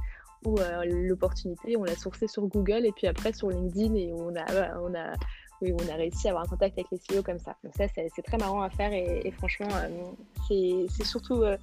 où 0.46 0.60
euh, 0.60 0.84
l'opportunité, 0.86 1.78
on 1.78 1.84
l'a 1.84 1.96
sourcée 1.96 2.28
sur 2.28 2.46
Google 2.48 2.86
et 2.86 2.91
puis 2.91 3.08
après 3.08 3.34
sur 3.34 3.50
LinkedIn 3.50 3.96
et 3.96 4.12
on 4.13 4.36
a, 4.36 4.80
on 4.80 4.93
a, 4.93 5.13
oui, 5.62 5.74
on 5.74 5.91
a 5.91 5.96
réussi 5.96 6.28
à 6.28 6.32
avoir 6.32 6.46
un 6.46 6.48
contact 6.48 6.78
avec 6.78 6.91
les 6.91 6.98
CEO 6.98 7.24
comme 7.24 7.39
ça. 7.39 7.56
Donc 7.63 7.74
ça, 7.76 7.86
c'est 7.88 8.22
très 8.22 8.38
marrant 8.38 8.62
à 8.62 8.70
faire 8.70 8.93
et, 8.93 9.32
franchement, 9.32 9.67
euh, 9.74 10.86
c'est 10.98 11.06
surtout, 11.06 11.41
euh, 11.43 11.58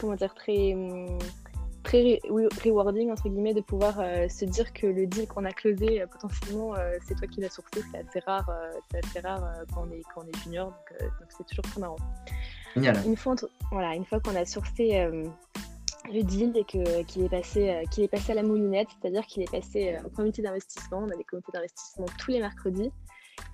comment 0.00 0.14
dire, 0.14 0.34
très, 0.34 0.74
hum, 0.74 1.18
très 1.82 2.20
rewarding, 2.64 3.10
entre 3.10 3.28
guillemets, 3.28 3.54
de 3.54 3.60
pouvoir 3.60 3.96
se 4.28 4.44
dire 4.44 4.72
que 4.72 4.86
le 4.86 5.06
deal 5.06 5.26
qu'on 5.28 5.44
a 5.44 5.52
closé, 5.52 6.04
potentiellement, 6.10 6.74
c'est 7.06 7.14
toi 7.14 7.28
qui 7.28 7.40
l'as 7.40 7.50
sourcé. 7.50 7.80
C'est 7.92 7.98
assez 7.98 8.18
rare, 8.26 8.50
assez 8.92 9.20
rare 9.20 9.42
quand, 9.72 9.86
on 9.86 9.90
est, 9.92 10.02
quand 10.12 10.22
on 10.24 10.26
est 10.26 10.42
junior, 10.42 10.72
donc 11.00 11.28
c'est 11.28 11.46
toujours 11.46 11.64
très 11.64 11.80
marrant. 11.80 11.96
Une 12.74 13.16
fois, 13.16 13.36
voilà, 13.70 13.94
une 13.94 14.04
fois 14.04 14.18
qu'on 14.18 14.34
a 14.34 14.44
sourcé 14.44 15.08
le 16.12 16.22
deal 16.22 16.56
et 16.56 16.64
qu'il 16.64 17.24
est, 17.24 17.28
passé, 17.28 17.70
euh, 17.70 17.82
qu'il 17.90 18.04
est 18.04 18.08
passé 18.08 18.32
à 18.32 18.34
la 18.34 18.42
moulinette, 18.42 18.88
c'est-à-dire 19.00 19.26
qu'il 19.26 19.42
est 19.42 19.50
passé 19.50 19.94
euh, 19.94 20.06
au 20.06 20.10
comité 20.10 20.42
d'investissement. 20.42 20.98
On 20.98 21.10
a 21.10 21.16
des 21.16 21.24
comités 21.24 21.52
d'investissement 21.52 22.06
tous 22.18 22.30
les 22.30 22.40
mercredis. 22.40 22.90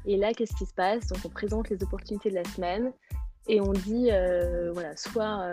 Et 0.07 0.17
là, 0.17 0.33
qu'est-ce 0.33 0.55
qui 0.57 0.67
se 0.67 0.75
passe? 0.75 1.07
Donc, 1.09 1.19
on 1.25 1.29
présente 1.29 1.71
les 1.71 1.83
opportunités 1.83 2.31
de 2.31 2.37
la 2.37 2.45
semaine 2.45 2.93
et 3.49 3.61
on 3.61 3.73
dit, 3.73 4.09
euh, 4.11 4.71
voilà, 4.73 4.97
soit, 4.97 5.45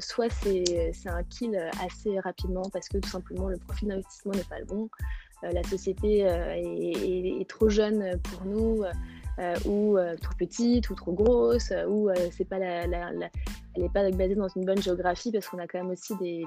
soit 0.00 0.28
c'est, 0.30 0.92
un 1.06 1.22
kill 1.24 1.58
assez 1.82 2.20
rapidement 2.20 2.68
parce 2.72 2.88
que 2.88 2.98
tout 2.98 3.08
simplement 3.08 3.48
le 3.48 3.56
profil 3.56 3.88
d'investissement 3.88 4.32
n'est 4.32 4.44
pas 4.44 4.58
le 4.58 4.66
bon, 4.66 4.88
la 5.42 5.62
société 5.62 6.20
est, 6.20 7.48
trop 7.48 7.68
jeune 7.68 8.18
pour 8.22 8.44
nous. 8.44 8.84
Euh, 9.38 9.54
ou 9.66 9.96
euh, 9.96 10.16
trop 10.16 10.34
petite 10.36 10.90
ou 10.90 10.96
trop 10.96 11.12
grosse 11.12 11.70
euh, 11.70 11.86
ou 11.86 12.10
c'est 12.32 12.44
pas 12.44 12.58
la, 12.58 12.82
elle 12.82 13.30
n'est 13.76 13.88
pas 13.88 14.10
basée 14.10 14.34
dans 14.34 14.48
une 14.48 14.64
bonne 14.64 14.82
géographie 14.82 15.30
parce 15.30 15.46
qu'on 15.46 15.60
a 15.60 15.68
quand 15.68 15.78
même 15.78 15.90
aussi 15.90 16.16
des, 16.16 16.44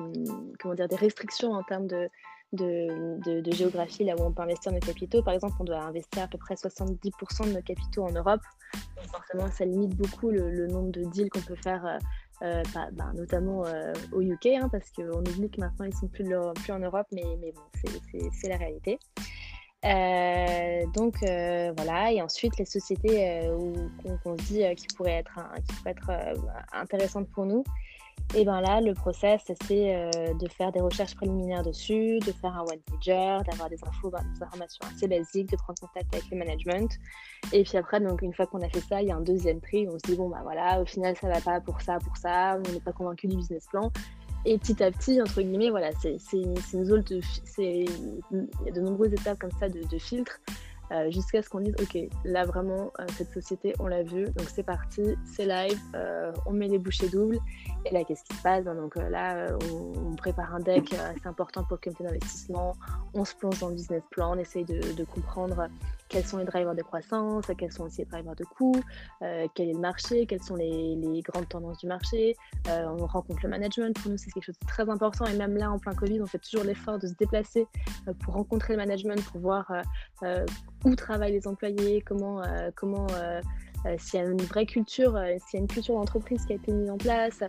comment 0.59 0.75
dire, 0.75 0.89
des 0.89 0.97
restrictions 0.97 1.53
en 1.53 1.63
termes 1.63 1.87
de, 1.87 2.09
de, 2.53 3.51
géographie, 3.51 4.03
là 4.03 4.15
où 4.17 4.23
on 4.23 4.31
peut 4.31 4.43
investir 4.43 4.71
nos 4.71 4.79
capitaux. 4.79 5.21
Par 5.21 5.33
exemple, 5.33 5.55
on 5.59 5.63
doit 5.63 5.83
investir 5.83 6.23
à 6.23 6.27
peu 6.27 6.37
près 6.37 6.55
70% 6.55 7.47
de 7.47 7.53
nos 7.53 7.61
capitaux 7.61 8.03
en 8.03 8.11
Europe. 8.11 8.41
forcément, 9.11 9.49
ça 9.51 9.65
limite 9.65 9.95
beaucoup 9.95 10.29
le, 10.29 10.67
nombre 10.67 10.91
de 10.91 11.03
deals 11.03 11.29
qu'on 11.29 11.41
peut 11.41 11.55
faire, 11.55 11.97
bah, 12.41 13.11
notamment 13.15 13.63
au 14.11 14.21
UK, 14.21 14.47
hein, 14.47 14.69
parce 14.71 14.91
qu'on 14.91 15.19
oublie 15.19 15.49
que 15.49 15.59
maintenant, 15.59 15.85
ils 15.85 15.95
sont 15.95 16.07
plus, 16.07 16.25
plus 16.55 16.73
en 16.73 16.79
Europe, 16.79 17.07
mais, 17.11 17.23
bon, 17.23 17.91
c'est 18.31 18.49
la 18.49 18.57
réalité. 18.57 18.99
Euh, 19.83 20.85
donc 20.93 21.15
euh, 21.23 21.73
voilà, 21.75 22.11
et 22.11 22.21
ensuite 22.21 22.55
les 22.57 22.65
sociétés 22.65 23.47
euh, 23.47 23.87
qu'on 24.23 24.37
se 24.37 24.43
dit 24.43 24.63
qui 24.75 24.85
pourraient 24.95 25.17
être, 25.17 25.39
qui 25.67 25.75
pourraient 25.75 25.91
être 25.91 26.11
intéressantes 26.71 27.27
pour 27.31 27.45
nous, 27.45 27.63
et 28.33 28.43
bien 28.43 28.61
là, 28.61 28.79
le 28.79 28.93
process, 28.93 29.41
c'est 29.67 30.09
de 30.39 30.47
faire 30.47 30.71
des 30.71 30.79
recherches 30.79 31.15
préliminaires 31.15 31.63
dessus, 31.63 32.19
de 32.19 32.31
faire 32.31 32.55
un 32.55 32.61
one-pager, 32.61 33.39
d'avoir 33.49 33.69
des 33.69 33.77
infos, 33.85 34.09
ben, 34.09 34.23
des 34.33 34.43
informations 34.43 34.85
assez 34.89 35.07
basiques, 35.07 35.49
de 35.51 35.57
prendre 35.57 35.79
contact 35.79 36.13
avec 36.13 36.29
le 36.31 36.37
management. 36.37 36.89
Et 37.51 37.63
puis 37.63 37.77
après, 37.77 37.99
donc 37.99 38.21
une 38.21 38.33
fois 38.33 38.47
qu'on 38.47 38.61
a 38.61 38.69
fait 38.69 38.79
ça, 38.79 39.01
il 39.01 39.09
y 39.09 39.11
a 39.11 39.15
un 39.15 39.21
deuxième 39.21 39.59
tri. 39.59 39.87
On 39.89 39.99
se 39.99 40.09
dit, 40.09 40.15
bon, 40.15 40.29
bah 40.29 40.39
voilà, 40.43 40.81
au 40.81 40.85
final, 40.85 41.17
ça 41.17 41.27
va 41.27 41.41
pas 41.41 41.59
pour 41.59 41.81
ça, 41.81 41.97
pour 41.99 42.15
ça, 42.15 42.57
on 42.65 42.71
n'est 42.71 42.79
pas 42.79 42.93
convaincu 42.93 43.27
du 43.27 43.35
business 43.35 43.65
plan. 43.69 43.91
Et 44.45 44.57
petit 44.57 44.81
à 44.81 44.91
petit, 44.91 45.21
entre 45.21 45.41
guillemets, 45.41 45.69
voilà, 45.69 45.91
c'est 46.01 46.17
une 46.33 46.85
zone 46.85 47.03
de. 47.03 47.19
Il 47.59 47.85
y 48.65 48.69
a 48.69 48.71
de 48.71 48.81
nombreuses 48.81 49.13
étapes 49.13 49.39
comme 49.39 49.51
ça 49.59 49.69
de, 49.69 49.83
de 49.83 49.97
filtre 49.97 50.39
euh, 50.91 51.09
jusqu'à 51.09 51.41
ce 51.41 51.49
qu'on 51.49 51.61
dise 51.61 51.75
ok 51.81 52.09
là 52.25 52.43
vraiment 52.43 52.91
euh, 52.99 53.05
cette 53.15 53.31
société 53.31 53.73
on 53.79 53.87
l'a 53.87 54.03
vue 54.03 54.25
donc 54.25 54.49
c'est 54.49 54.63
parti 54.63 55.15
c'est 55.23 55.45
live 55.45 55.79
euh, 55.95 56.33
on 56.45 56.51
met 56.51 56.67
les 56.67 56.79
bouchées 56.79 57.07
doubles. 57.07 57.39
Et 57.85 57.93
là 57.93 58.03
qu'est-ce 58.03 58.23
qui 58.25 58.35
se 58.35 58.41
passe? 58.41 58.65
Donc 58.65 58.95
là 58.95 59.47
on, 59.95 60.15
prépare 60.15 60.53
un 60.53 60.59
deck 60.59 60.93
assez 60.93 61.25
important 61.25 61.63
pour 61.63 61.77
le 61.77 61.81
comité 61.81 62.03
d'investissement. 62.03 62.75
On 63.13 63.25
se 63.25 63.33
plonge 63.33 63.59
dans 63.59 63.69
le 63.69 63.75
business 63.75 64.03
plan 64.11 64.35
on 64.35 64.39
essaye 64.39 64.65
de, 64.65 65.03
comprendre 65.05 65.67
quels 66.09 66.25
sont 66.25 66.37
les 66.37 66.45
drivers 66.45 66.75
de 66.75 66.81
croissance 66.83 67.45
quels 67.57 67.71
sont 67.71 67.85
aussi 67.85 68.01
les 68.01 68.05
drivers 68.05 68.35
de 68.35 68.43
coûts 68.43 68.81
quel 69.19 69.69
est 69.69 69.73
le 69.73 69.79
marché 69.79 70.25
quelles 70.25 70.43
sont 70.43 70.55
les 70.55 71.23
grandes 71.23 71.47
tendances 71.47 71.77
du 71.77 71.87
marché. 71.87 72.35
On 72.67 73.05
rencontre 73.07 73.39
le 73.43 73.49
management 73.49 73.97
pour 73.99 74.11
nous 74.11 74.17
c'est 74.17 74.29
quelque 74.31 74.45
chose 74.45 74.59
de 74.59 74.67
très 74.67 74.89
important. 74.89 75.25
Et 75.25 75.37
même 75.37 75.55
là 75.55 75.71
en 75.71 75.79
plein 75.79 75.93
Covid 75.93 76.21
on 76.21 76.27
fait 76.27 76.39
toujours 76.39 76.65
l'effort 76.65 76.99
de 76.99 77.07
se 77.07 77.13
déplacer 77.13 77.65
pour 78.23 78.33
rencontrer 78.33 78.73
le 78.73 78.77
management 78.77 79.23
pour 79.23 79.39
voir 79.39 79.71
où 80.85 80.95
travaillent 80.95 81.33
les 81.33 81.47
employés, 81.47 82.01
comment, 82.01 82.43
euh, 82.43 82.71
comment 82.75 83.07
euh, 83.11 83.41
euh, 83.85 83.95
s'il 83.97 84.19
y 84.19 84.23
a 84.23 84.25
une 84.25 84.41
vraie 84.41 84.65
culture, 84.65 85.17
s'il 85.47 85.57
y 85.57 85.61
a 85.61 85.61
une 85.61 85.67
culture 85.67 85.95
d'entreprise 85.95 86.45
qui 86.45 86.53
a 86.53 86.55
été 86.55 86.71
mise 86.71 86.89
en 86.89 86.97
place, 86.97 87.43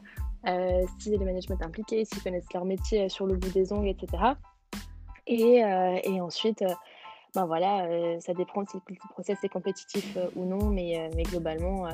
s'il 0.99 1.12
y 1.12 1.14
a 1.14 1.18
des 1.18 1.25
management 1.25 1.62
impliqués, 1.62 2.05
s'ils 2.05 2.23
connaissent 2.23 2.53
leur 2.53 2.64
métier 2.64 3.09
sur 3.09 3.27
le 3.27 3.37
bout 3.37 3.51
des 3.51 3.73
ongles, 3.73 3.88
etc. 3.88 4.23
Et, 5.27 5.62
ensuite, 6.21 6.64
ben 7.35 7.47
voilà, 7.47 7.87
ça 8.21 8.35
dépend 8.35 8.64
si 8.66 8.79
le 8.88 8.97
process 9.11 9.38
est 9.45 9.49
compétitif 9.49 10.18
ou 10.35 10.45
non, 10.45 10.71
mais, 10.71 11.11
mais 11.14 11.23
globalement, 11.23 11.87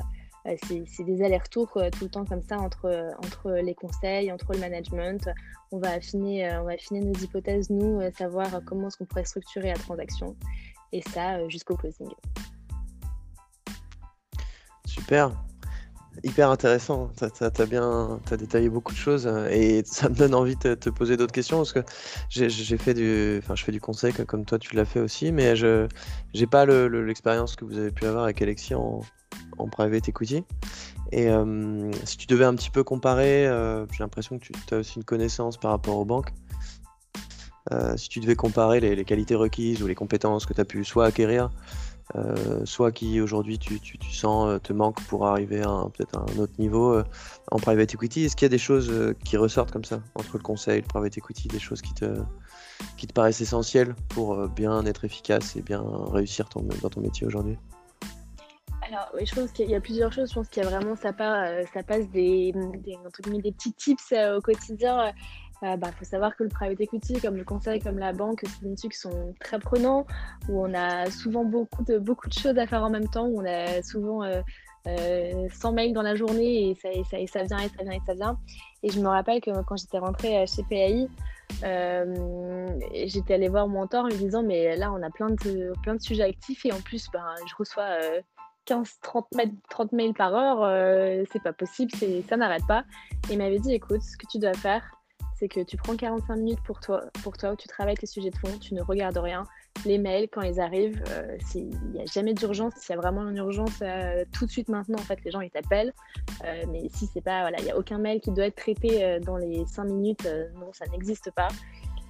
c'est 0.45 1.03
des 1.03 1.21
allers-retours 1.21 1.73
tout 1.73 2.05
le 2.05 2.09
temps 2.09 2.25
comme 2.25 2.41
ça 2.41 2.57
entre, 2.57 3.13
entre 3.23 3.51
les 3.51 3.75
conseils, 3.75 4.31
entre 4.31 4.53
le 4.53 4.59
management. 4.59 5.29
On 5.71 5.77
va 5.77 5.91
affiner, 5.91 6.49
on 6.59 6.63
va 6.63 6.71
affiner 6.71 7.01
nos 7.01 7.13
hypothèses, 7.13 7.69
nous, 7.69 8.01
savoir 8.17 8.61
comment 8.65 8.87
est-ce 8.87 8.97
qu'on 8.97 9.05
pourrait 9.05 9.25
structurer 9.25 9.67
la 9.67 9.75
transaction 9.75 10.35
et 10.91 11.01
ça 11.01 11.35
euh, 11.35 11.49
jusqu'au 11.49 11.75
closing. 11.75 12.09
Super, 14.85 15.31
hyper 16.23 16.49
intéressant. 16.49 17.11
Tu 17.17 17.43
as, 17.43 17.65
bien 17.65 18.19
détaillé 18.29 18.69
beaucoup 18.69 18.93
de 18.93 18.97
choses 18.97 19.27
euh, 19.27 19.47
et 19.49 19.83
ça 19.85 20.09
me 20.09 20.15
donne 20.15 20.33
envie 20.33 20.55
de 20.55 20.75
te 20.75 20.89
poser 20.89 21.17
d'autres 21.17 21.33
questions 21.33 21.57
parce 21.57 21.73
que 21.73 21.81
j'ai 22.29 22.77
fait 22.77 22.93
du, 22.93 23.39
enfin, 23.43 23.55
je 23.55 23.63
fais 23.63 23.71
du 23.71 23.81
conseil 23.81 24.13
comme 24.13 24.45
toi 24.45 24.59
tu 24.59 24.75
l'as 24.75 24.85
fait 24.85 24.99
aussi, 24.99 25.31
mais 25.31 25.55
je 25.55 25.87
n'ai 26.35 26.47
pas 26.47 26.65
l'expérience 26.65 27.55
que 27.55 27.65
vous 27.65 27.77
avez 27.77 27.91
pu 27.91 28.05
avoir 28.05 28.23
avec 28.23 28.41
Alexis 28.41 28.75
en, 28.75 29.01
en 29.57 29.67
private 29.67 30.09
equity. 30.09 30.43
Et 31.11 31.27
euh, 31.29 31.91
si 32.05 32.17
tu 32.17 32.27
devais 32.27 32.45
un 32.45 32.53
petit 32.53 32.69
peu 32.69 32.83
comparer, 32.83 33.45
j'ai 33.91 34.03
l'impression 34.03 34.37
que 34.37 34.45
tu 34.45 34.73
as 34.73 34.77
aussi 34.77 34.97
une 34.97 35.03
connaissance 35.03 35.57
par 35.57 35.71
rapport 35.71 35.97
aux 35.97 36.05
banques. 36.05 36.33
Euh, 37.71 37.95
si 37.97 38.09
tu 38.09 38.19
devais 38.19 38.35
comparer 38.35 38.79
les, 38.79 39.05
qualités 39.05 39.35
requises 39.35 39.83
ou 39.83 39.87
les 39.87 39.95
compétences 39.95 40.45
que 40.45 40.53
tu 40.53 40.61
as 40.61 40.65
pu 40.65 40.83
soit 40.83 41.05
acquérir, 41.05 41.49
euh, 42.15 42.65
soit 42.65 42.91
qui 42.91 43.21
aujourd'hui 43.21 43.59
tu, 43.59 43.79
sens 44.11 44.49
euh, 44.49 44.57
te 44.57 44.73
manque 44.73 44.99
pour 45.03 45.27
arriver 45.27 45.61
à 45.61 45.85
peut-être 45.93 46.17
un 46.17 46.39
autre 46.39 46.53
niveau 46.57 46.99
en 47.51 47.57
private 47.57 47.93
equity, 47.93 48.25
est-ce 48.25 48.35
qu'il 48.35 48.45
y 48.45 48.47
a 48.47 48.49
des 48.49 48.57
choses 48.57 48.91
qui 49.23 49.37
ressortent 49.37 49.71
comme 49.71 49.85
ça 49.85 50.01
entre 50.15 50.37
le 50.37 50.43
conseil 50.43 50.81
le 50.81 50.87
private 50.87 51.17
equity, 51.17 51.47
des 51.47 51.59
choses 51.59 51.81
qui 51.81 51.93
te, 51.93 52.15
qui 52.97 53.05
te 53.05 53.13
paraissent 53.13 53.41
essentielles 53.41 53.95
pour 54.09 54.47
bien 54.47 54.83
être 54.85 55.05
efficace 55.05 55.55
et 55.55 55.61
bien 55.61 55.83
réussir 56.11 56.49
dans 56.55 56.89
ton 56.89 57.01
métier 57.01 57.27
aujourd'hui? 57.27 57.57
Alors, 58.91 59.07
oui, 59.13 59.23
je 59.23 59.35
pense 59.35 59.51
qu'il 59.51 59.69
y 59.69 59.75
a 59.75 59.81
plusieurs 59.81 60.11
choses. 60.11 60.29
Je 60.29 60.33
pense 60.33 60.49
qu'il 60.49 60.63
y 60.63 60.65
a 60.65 60.69
vraiment, 60.69 60.95
ça, 60.95 61.11
ça 61.11 61.83
passe 61.83 62.09
des, 62.09 62.53
des, 62.83 62.97
des 63.39 63.51
petits 63.51 63.73
tips 63.73 64.13
au 64.35 64.41
quotidien 64.41 65.13
il 65.61 65.77
bah, 65.77 65.91
faut 65.97 66.05
savoir 66.05 66.35
que 66.35 66.43
le 66.43 66.49
private 66.49 66.79
equity, 66.79 67.19
comme 67.19 67.35
le 67.35 67.43
conseil, 67.43 67.79
comme 67.79 67.99
la 67.99 68.13
banque, 68.13 68.43
c'est 68.45 68.67
des 68.67 68.75
trucs 68.75 68.93
qui 68.93 68.99
sont 68.99 69.33
très 69.39 69.59
prenants, 69.59 70.05
où 70.47 70.65
on 70.65 70.73
a 70.73 71.09
souvent 71.11 71.43
beaucoup 71.43 71.83
de, 71.83 71.97
beaucoup 71.97 72.27
de 72.29 72.33
choses 72.33 72.57
à 72.57 72.65
faire 72.65 72.83
en 72.83 72.89
même 72.89 73.07
temps, 73.07 73.25
où 73.25 73.41
on 73.41 73.45
a 73.45 73.81
souvent 73.83 74.23
100 74.85 75.73
mails 75.73 75.93
dans 75.93 76.01
la 76.01 76.15
journée 76.15 76.69
et 76.69 76.75
ça, 76.75 76.89
vient 76.89 77.19
et 77.19 77.27
ça 77.27 77.43
vient 77.43 77.59
et 77.91 78.01
ça 78.05 78.13
vient. 78.13 78.37
Et 78.83 78.89
je 78.89 78.99
me 78.99 79.07
rappelle 79.07 79.41
que 79.41 79.51
quand 79.63 79.75
j'étais 79.75 79.99
rentrée 79.99 80.45
chez 80.47 80.63
PAI, 80.63 81.07
euh, 81.63 82.67
j'étais 83.05 83.33
allée 83.33 83.49
voir 83.49 83.67
mon 83.67 83.81
mentor 83.81 84.05
en 84.05 84.07
lui 84.07 84.17
disant 84.17 84.43
mais 84.43 84.75
là 84.77 84.91
on 84.91 85.01
a 85.01 85.09
plein 85.09 85.31
de, 85.31 85.73
plein 85.81 85.95
de 85.95 86.01
sujets 86.01 86.23
actifs 86.23 86.63
et 86.65 86.71
en 86.71 86.79
plus 86.79 87.09
ben, 87.11 87.25
je 87.49 87.55
reçois 87.55 87.89
15-30 88.69 89.51
30 89.69 89.91
mails 89.93 90.13
par 90.13 90.33
heure, 90.35 90.63
euh, 90.63 91.23
c'est 91.31 91.41
pas 91.41 91.53
possible, 91.53 91.91
ça 92.27 92.37
n'arrête 92.37 92.65
pas. 92.67 92.83
Et 93.29 93.33
il 93.33 93.37
m'avait 93.37 93.59
dit 93.59 93.73
écoute, 93.73 94.01
ce 94.01 94.17
que 94.17 94.27
tu 94.29 94.39
dois 94.39 94.53
faire, 94.53 94.83
c'est 95.39 95.47
que 95.47 95.61
tu 95.61 95.77
prends 95.77 95.95
45 95.95 96.35
minutes 96.35 96.61
pour 96.65 96.81
toi, 96.81 97.05
pour 97.23 97.37
toi 97.37 97.53
où 97.53 97.55
tu 97.55 97.67
travailles 97.67 97.95
tes 97.95 98.05
sujets 98.05 98.29
de 98.29 98.37
fond, 98.37 98.57
tu 98.59 98.73
ne 98.73 98.81
regardes 98.81 99.17
rien. 99.17 99.43
Les 99.85 99.97
mails, 99.97 100.27
quand 100.29 100.41
ils 100.41 100.59
arrivent, 100.59 101.01
euh, 101.11 101.37
il 101.55 101.69
n'y 101.91 102.01
a 102.01 102.05
jamais 102.05 102.33
d'urgence. 102.33 102.73
S'il 102.75 102.93
y 102.93 102.97
a 102.97 103.01
vraiment 103.01 103.27
une 103.27 103.37
urgence, 103.37 103.79
euh, 103.81 104.25
tout 104.33 104.45
de 104.45 104.51
suite 104.51 104.67
maintenant, 104.67 104.99
en 104.99 105.03
fait, 105.03 105.23
les 105.23 105.31
gens 105.31 105.39
ils 105.39 105.49
t'appellent. 105.49 105.93
Euh, 106.43 106.65
mais 106.69 106.89
si 106.89 107.07
c'est 107.07 107.21
pas, 107.21 107.41
voilà, 107.41 107.57
il 107.59 107.65
n'y 107.65 107.71
a 107.71 107.77
aucun 107.77 107.99
mail 107.99 108.19
qui 108.19 108.31
doit 108.31 108.47
être 108.47 108.57
traité 108.57 109.19
dans 109.21 109.37
les 109.37 109.65
5 109.65 109.85
minutes, 109.85 110.27
non, 110.55 110.73
ça 110.73 110.85
n'existe 110.87 111.31
pas. 111.31 111.47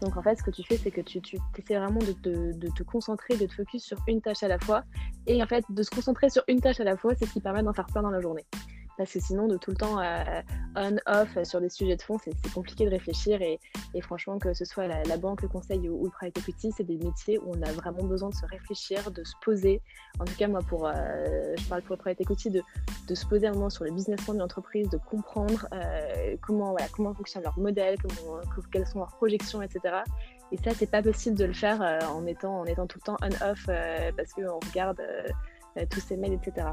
Donc 0.01 0.17
en 0.17 0.23
fait, 0.23 0.35
ce 0.35 0.43
que 0.43 0.51
tu 0.51 0.63
fais, 0.63 0.77
c'est 0.77 0.91
que 0.91 1.01
tu, 1.01 1.21
tu 1.21 1.37
essaies 1.57 1.77
vraiment 1.77 1.99
de 1.99 2.53
de 2.53 2.69
te, 2.69 2.83
concentrer, 2.83 3.37
de 3.37 3.45
te 3.45 3.53
focus 3.53 3.83
sur 3.83 3.97
une 4.07 4.21
tâche 4.21 4.41
à 4.41 4.47
la 4.47 4.57
fois. 4.57 4.83
Et 5.27 5.43
en 5.43 5.45
fait, 5.45 5.63
de 5.69 5.83
se 5.83 5.91
concentrer 5.91 6.29
sur 6.29 6.43
une 6.47 6.61
tâche 6.61 6.79
à 6.79 6.85
la 6.85 6.97
fois, 6.97 7.13
c'est 7.15 7.25
ce 7.25 7.33
qui 7.33 7.41
permet 7.41 7.61
d'en 7.61 7.73
faire 7.73 7.85
plein 7.87 8.01
dans 8.01 8.09
la 8.09 8.21
journée 8.21 8.45
parce 8.99 9.13
que 9.13 9.21
sinon, 9.21 9.47
de 9.47 9.55
tout 9.55 9.71
le 9.71 9.77
temps 9.77 9.97
euh, 10.01 10.41
on-off 10.75 11.41
sur 11.45 11.61
des 11.61 11.69
sujets 11.69 11.95
de 11.95 12.01
fond, 12.01 12.17
c'est 12.21 12.35
compliqué 12.53 12.83
de 12.83 12.89
réfléchir. 12.89 13.41
Et, 13.41 13.57
franchement, 14.01 14.37
que 14.39 14.53
ce 14.53 14.65
soit 14.65 14.87
la, 14.87 15.17
banque, 15.17 15.41
le 15.41 15.47
conseil 15.47 15.87
ou, 15.87 16.03
le 16.03 16.11
private 16.11 16.37
equity, 16.39 16.73
c'est 16.75 16.83
des 16.83 16.97
métiers 16.97 17.39
où 17.39 17.53
on 17.55 17.61
a 17.61 17.71
vraiment 17.71 18.03
besoin 18.03 18.27
de 18.27 18.35
se 18.35 18.45
réfléchir, 18.45 19.09
de 19.11 19.23
se 19.23 19.35
poser. 19.41 19.81
En 20.19 20.25
tout 20.25 20.35
cas, 20.35 20.49
moi, 20.49 20.59
pour, 20.67 20.85
euh, 20.85 20.91
je 21.57 21.69
parle 21.69 21.81
pour 21.83 21.95
le 21.95 22.01
private 22.01 22.19
equity, 22.19 22.49
de, 22.49 22.61
de, 23.07 23.15
se 23.15 23.25
poser 23.25 23.47
un 23.47 23.53
moment 23.53 23.69
sur 23.69 23.85
le 23.85 23.91
business 23.91 24.21
plan 24.21 24.33
d'une 24.33 24.41
entreprise, 24.41 24.89
de 24.89 24.97
comprendre 24.97 25.65
euh, 25.73 26.35
comment, 26.41 26.71
voilà, 26.71 26.87
comment 26.89 27.13
fonctionne 27.13 27.43
leur 27.43 27.57
modèle, 27.57 27.95
quelles 28.73 28.85
sont 28.85 28.99
leurs 28.99 29.15
projections, 29.15 29.61
etc. 29.61 29.99
Et 30.51 30.57
ça, 30.57 30.71
c'est 30.71 30.91
pas 30.91 31.01
possible 31.01 31.37
de 31.37 31.45
le 31.45 31.53
faire 31.53 31.81
en, 32.13 32.25
étant, 32.25 32.59
en 32.59 32.65
étant 32.65 32.85
tout 32.85 32.99
le 32.99 33.05
temps 33.05 33.17
on-off 33.21 33.67
parce 34.17 34.33
qu'on 34.33 34.59
regarde 34.71 35.01
tous 35.89 36.01
ces 36.01 36.17
mails, 36.17 36.33
etc. 36.33 36.67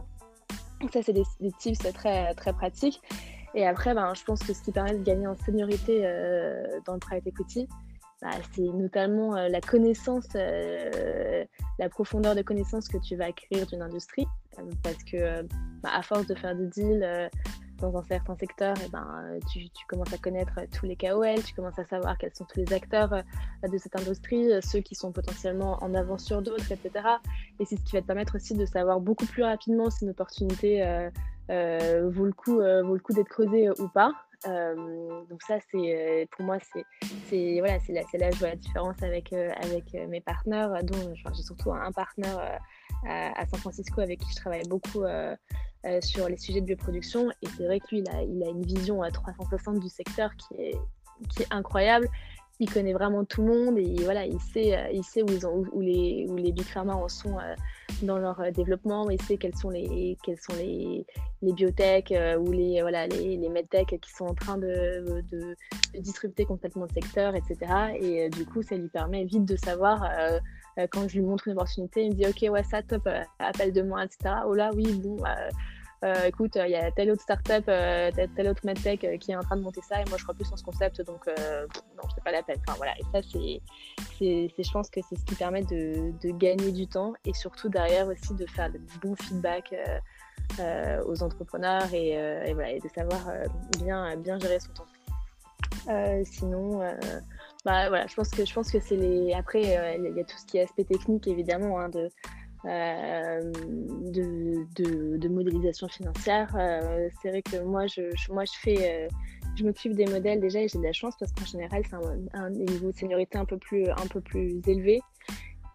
Donc 0.80 0.92
ça, 0.92 1.02
c'est 1.02 1.12
des, 1.12 1.24
tips 1.58 1.78
très, 1.94 2.34
très 2.34 2.52
pratiques. 2.52 3.00
Et 3.54 3.66
après, 3.66 3.94
ben, 3.94 4.12
je 4.14 4.22
pense 4.24 4.40
que 4.40 4.52
ce 4.52 4.62
qui 4.62 4.72
permet 4.72 4.96
de 4.96 5.02
gagner 5.02 5.26
en 5.26 5.34
seniorité 5.34 6.02
euh, 6.04 6.80
dans 6.84 6.94
le 6.94 6.98
private 6.98 7.26
equity, 7.26 7.66
bah, 8.20 8.30
c'est 8.52 8.62
notamment 8.62 9.36
euh, 9.36 9.48
la 9.48 9.60
connaissance, 9.60 10.28
euh, 10.34 11.44
la 11.78 11.88
profondeur 11.88 12.34
de 12.34 12.42
connaissance 12.42 12.88
que 12.88 12.98
tu 12.98 13.16
vas 13.16 13.26
acquérir 13.26 13.66
d'une 13.66 13.82
industrie. 13.82 14.26
parce 14.82 15.02
que 15.04 15.42
bah, 15.82 15.90
à 15.94 16.02
force 16.02 16.26
de 16.26 16.34
faire 16.34 16.54
des 16.54 16.66
deals, 16.66 17.30
dans 17.78 17.96
un 17.96 18.02
certain 18.04 18.36
secteur, 18.36 18.74
eh 18.84 18.88
ben, 18.88 19.38
tu, 19.52 19.68
tu, 19.70 19.86
commences 19.86 20.12
à 20.12 20.18
connaître 20.18 20.60
tous 20.72 20.86
les 20.86 20.96
KOL, 20.96 21.42
tu 21.44 21.54
commences 21.54 21.78
à 21.78 21.84
savoir 21.84 22.16
quels 22.18 22.34
sont 22.34 22.44
tous 22.44 22.60
les 22.60 22.72
acteurs 22.72 23.12
euh, 23.12 23.68
de 23.68 23.78
cette 23.78 23.96
industrie, 23.96 24.52
euh, 24.52 24.60
ceux 24.62 24.80
qui 24.80 24.94
sont 24.94 25.12
potentiellement 25.12 25.78
en 25.82 25.94
avance 25.94 26.24
sur 26.24 26.42
d'autres, 26.42 26.72
etc. 26.72 27.06
Et 27.60 27.64
c'est 27.64 27.76
ce 27.76 27.82
qui 27.82 27.92
va 27.92 28.02
te 28.02 28.06
permettre 28.06 28.36
aussi 28.36 28.54
de 28.54 28.66
savoir 28.66 29.00
beaucoup 29.00 29.26
plus 29.26 29.42
rapidement 29.42 29.90
si 29.90 30.04
une 30.04 30.10
opportunité 30.10 30.82
euh, 31.50 32.10
vaut 32.10 32.26
le 32.26 32.32
coup, 32.32 32.56
vaut 32.56 32.94
le 32.94 33.00
coup 33.00 33.12
d'être 33.12 33.28
creusée 33.28 33.70
ou 33.70 33.88
pas. 33.88 34.12
donc 34.44 35.42
ça, 35.42 35.58
c'est 35.70 36.28
pour 36.32 36.44
moi, 36.44 36.58
c'est 36.60 37.60
voilà, 37.60 37.78
c'est 37.80 37.92
là, 37.92 38.02
là 38.14 38.30
je 38.30 38.38
vois 38.38 38.48
la 38.48 38.56
différence 38.56 39.02
avec 39.02 39.32
avec 39.32 39.94
mes 40.08 40.20
partenaires, 40.20 40.82
dont 40.82 41.14
j'ai 41.14 41.42
surtout 41.42 41.72
un 41.72 41.92
partenaire 41.92 42.60
à, 43.04 43.46
San 43.46 43.60
Francisco 43.60 44.00
avec 44.00 44.20
qui 44.20 44.30
je 44.30 44.36
travaille 44.36 44.66
beaucoup 44.68 45.04
euh, 45.86 46.00
sur 46.00 46.28
les 46.28 46.36
sujets 46.36 46.60
de 46.60 46.66
bioproduction. 46.66 47.30
Et 47.42 47.46
c'est 47.56 47.64
vrai 47.64 47.78
que 47.78 47.86
lui, 47.92 47.98
il 47.98 48.08
a, 48.10 48.50
une 48.50 48.62
vision 48.62 49.02
à 49.02 49.10
360 49.10 49.78
du 49.78 49.88
secteur 49.88 50.30
qui 50.36 50.54
est, 50.60 50.74
incroyable. 51.50 52.08
Il 52.58 52.70
connaît 52.70 52.92
vraiment 52.92 53.24
tout 53.24 53.42
le 53.42 53.48
monde 53.48 53.78
et 53.78 54.02
voilà, 54.02 54.26
il 54.26 54.40
sait, 54.40 54.76
euh, 54.76 55.22
où, 55.72 55.80
les, 55.80 56.26
où 56.28 56.34
big 56.34 56.62
pharma 56.62 56.94
en 56.94 57.08
sont 57.08 57.38
euh, 57.38 57.54
dans 58.02 58.18
leur 58.18 58.50
développement. 58.50 59.08
Il 59.10 59.22
sait 59.22 59.36
quels 59.36 59.54
sont 59.54 59.70
les, 59.70 60.18
quels 60.24 60.38
les, 60.56 61.06
les 61.42 61.52
biotech 61.52 62.12
ou 62.40 62.50
les, 62.50 62.80
voilà, 62.80 63.06
medtech 63.06 64.00
qui 64.00 64.10
sont 64.10 64.26
en 64.26 64.34
train 64.34 64.58
de, 64.58 65.22
disrupter 65.96 66.46
complètement 66.46 66.86
le 66.88 67.00
secteur, 67.00 67.36
etc. 67.36 67.58
Et 68.00 68.28
du 68.30 68.44
coup, 68.44 68.62
ça 68.62 68.76
lui 68.76 68.88
permet 68.88 69.24
vite 69.24 69.44
de 69.44 69.56
savoir 69.56 70.02
quand 70.90 71.08
je 71.08 71.18
lui 71.18 71.22
montre 71.22 71.48
une 71.48 71.54
opportunité, 71.54 72.04
il 72.04 72.10
me 72.10 72.14
dit 72.14 72.26
ok 72.26 72.52
ouais 72.52 72.62
ça 72.64 72.82
top, 72.82 73.08
appelle 73.38 73.72
de 73.72 73.82
moi, 73.82 74.04
etc. 74.04 74.34
Oh 74.46 74.54
là 74.54 74.70
oui 74.74 74.92
bon 75.00 75.16
euh, 76.04 76.26
écoute, 76.26 76.58
il 76.62 76.70
y 76.70 76.76
a 76.76 76.90
telle 76.90 77.10
autre 77.10 77.22
startup, 77.22 77.64
euh, 77.68 78.10
telle 78.36 78.48
autre 78.48 78.60
medtech 78.64 79.02
euh, 79.04 79.16
qui 79.16 79.32
est 79.32 79.36
en 79.36 79.40
train 79.40 79.56
de 79.56 79.62
monter 79.62 79.80
ça, 79.80 80.00
et 80.00 80.04
moi 80.08 80.18
je 80.18 80.24
crois 80.24 80.34
plus 80.34 80.50
en 80.52 80.56
ce 80.56 80.62
concept, 80.62 81.00
donc 81.02 81.26
non, 81.26 82.08
c'est 82.14 82.22
pas 82.22 82.32
la 82.32 82.42
peine. 82.42 82.60
Enfin 82.66 82.76
voilà, 82.76 82.92
et 82.98 83.02
ça, 83.12 83.26
c'est, 84.20 84.50
je 84.62 84.72
pense 84.72 84.90
que 84.90 85.00
c'est 85.08 85.16
ce 85.16 85.24
qui 85.24 85.34
permet 85.34 85.62
de, 85.62 86.12
gagner 86.32 86.70
du 86.72 86.86
temps 86.86 87.14
et 87.24 87.32
surtout 87.32 87.68
derrière 87.68 88.06
aussi 88.08 88.34
de 88.34 88.46
faire 88.46 88.70
de 88.70 88.78
bons 89.00 89.16
feedback 89.16 89.74
aux 91.06 91.22
entrepreneurs 91.22 91.92
et, 91.94 92.10
et, 92.10 92.52
voilà, 92.52 92.72
et 92.72 92.80
de 92.80 92.88
savoir 92.88 93.26
bien, 93.78 94.16
bien 94.16 94.38
gérer 94.38 94.58
son 94.60 94.72
temps. 94.72 96.24
sinon, 96.24 96.82
bah, 97.66 97.88
voilà, 97.88 98.06
je 98.06 98.14
pense 98.14 98.30
que 98.30 98.46
je 98.46 98.54
pense 98.54 98.70
que 98.70 98.78
c'est 98.78 98.94
les. 98.94 99.32
Après, 99.32 99.60
il 99.60 100.16
y 100.16 100.20
a 100.20 100.24
tout 100.24 100.38
ce 100.38 100.46
qui 100.46 100.58
est 100.58 100.62
aspect 100.62 100.84
technique 100.84 101.26
évidemment 101.26 101.80
hein, 101.80 101.88
de 101.88 102.08
euh, 102.64 103.52
de, 104.12 105.18
de, 105.18 105.28
modélisation 105.28 105.88
financière. 105.88 106.54
Euh, 106.56 107.08
c'est 107.20 107.30
vrai 107.30 107.42
que 107.42 107.58
moi, 107.64 107.88
je, 107.88 108.02
moi, 108.32 108.44
je 108.44 108.52
fais 108.60 108.76
euh, 108.78 109.08
je 109.56 109.64
m'occupe 109.64 109.94
des 109.94 110.06
modèles 110.06 110.40
déjà 110.40 110.60
et 110.60 110.68
j'ai 110.68 110.78
de 110.78 110.84
la 110.84 110.92
chance 110.92 111.14
parce 111.18 111.32
qu'en 111.32 111.44
général, 111.44 111.82
c'est 111.90 111.96
un, 112.34 112.50
niveau 112.50 112.92
de 112.92 112.96
seniorité 112.96 113.36
un 113.36 113.44
peu 113.44 113.58
plus, 113.58 113.88
un 113.88 114.06
peu 114.08 114.20
plus 114.20 114.60
élevé. 114.68 115.00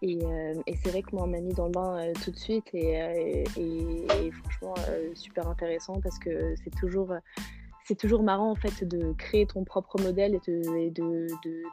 Et, 0.00 0.18
et 0.66 0.76
c'est 0.76 0.88
vrai 0.88 1.02
que 1.02 1.14
moi, 1.14 1.24
on 1.24 1.28
m'a 1.28 1.40
mis 1.40 1.52
dans 1.52 1.66
le 1.66 1.72
bain 1.72 2.12
tout 2.24 2.30
de 2.30 2.38
suite 2.38 2.68
et, 2.72 3.44
et, 3.56 4.30
franchement, 4.42 4.74
super 5.14 5.46
intéressant 5.46 6.00
parce 6.00 6.18
que 6.18 6.54
c'est 6.64 6.74
toujours. 6.74 7.14
C'est 7.84 7.98
toujours 7.98 8.22
marrant 8.22 8.50
en 8.50 8.54
fait 8.54 8.84
de 8.84 9.12
créer 9.14 9.46
ton 9.46 9.64
propre 9.64 10.00
modèle 10.00 10.34
et, 10.34 10.50
de, 10.50 10.62
de, 10.90 11.26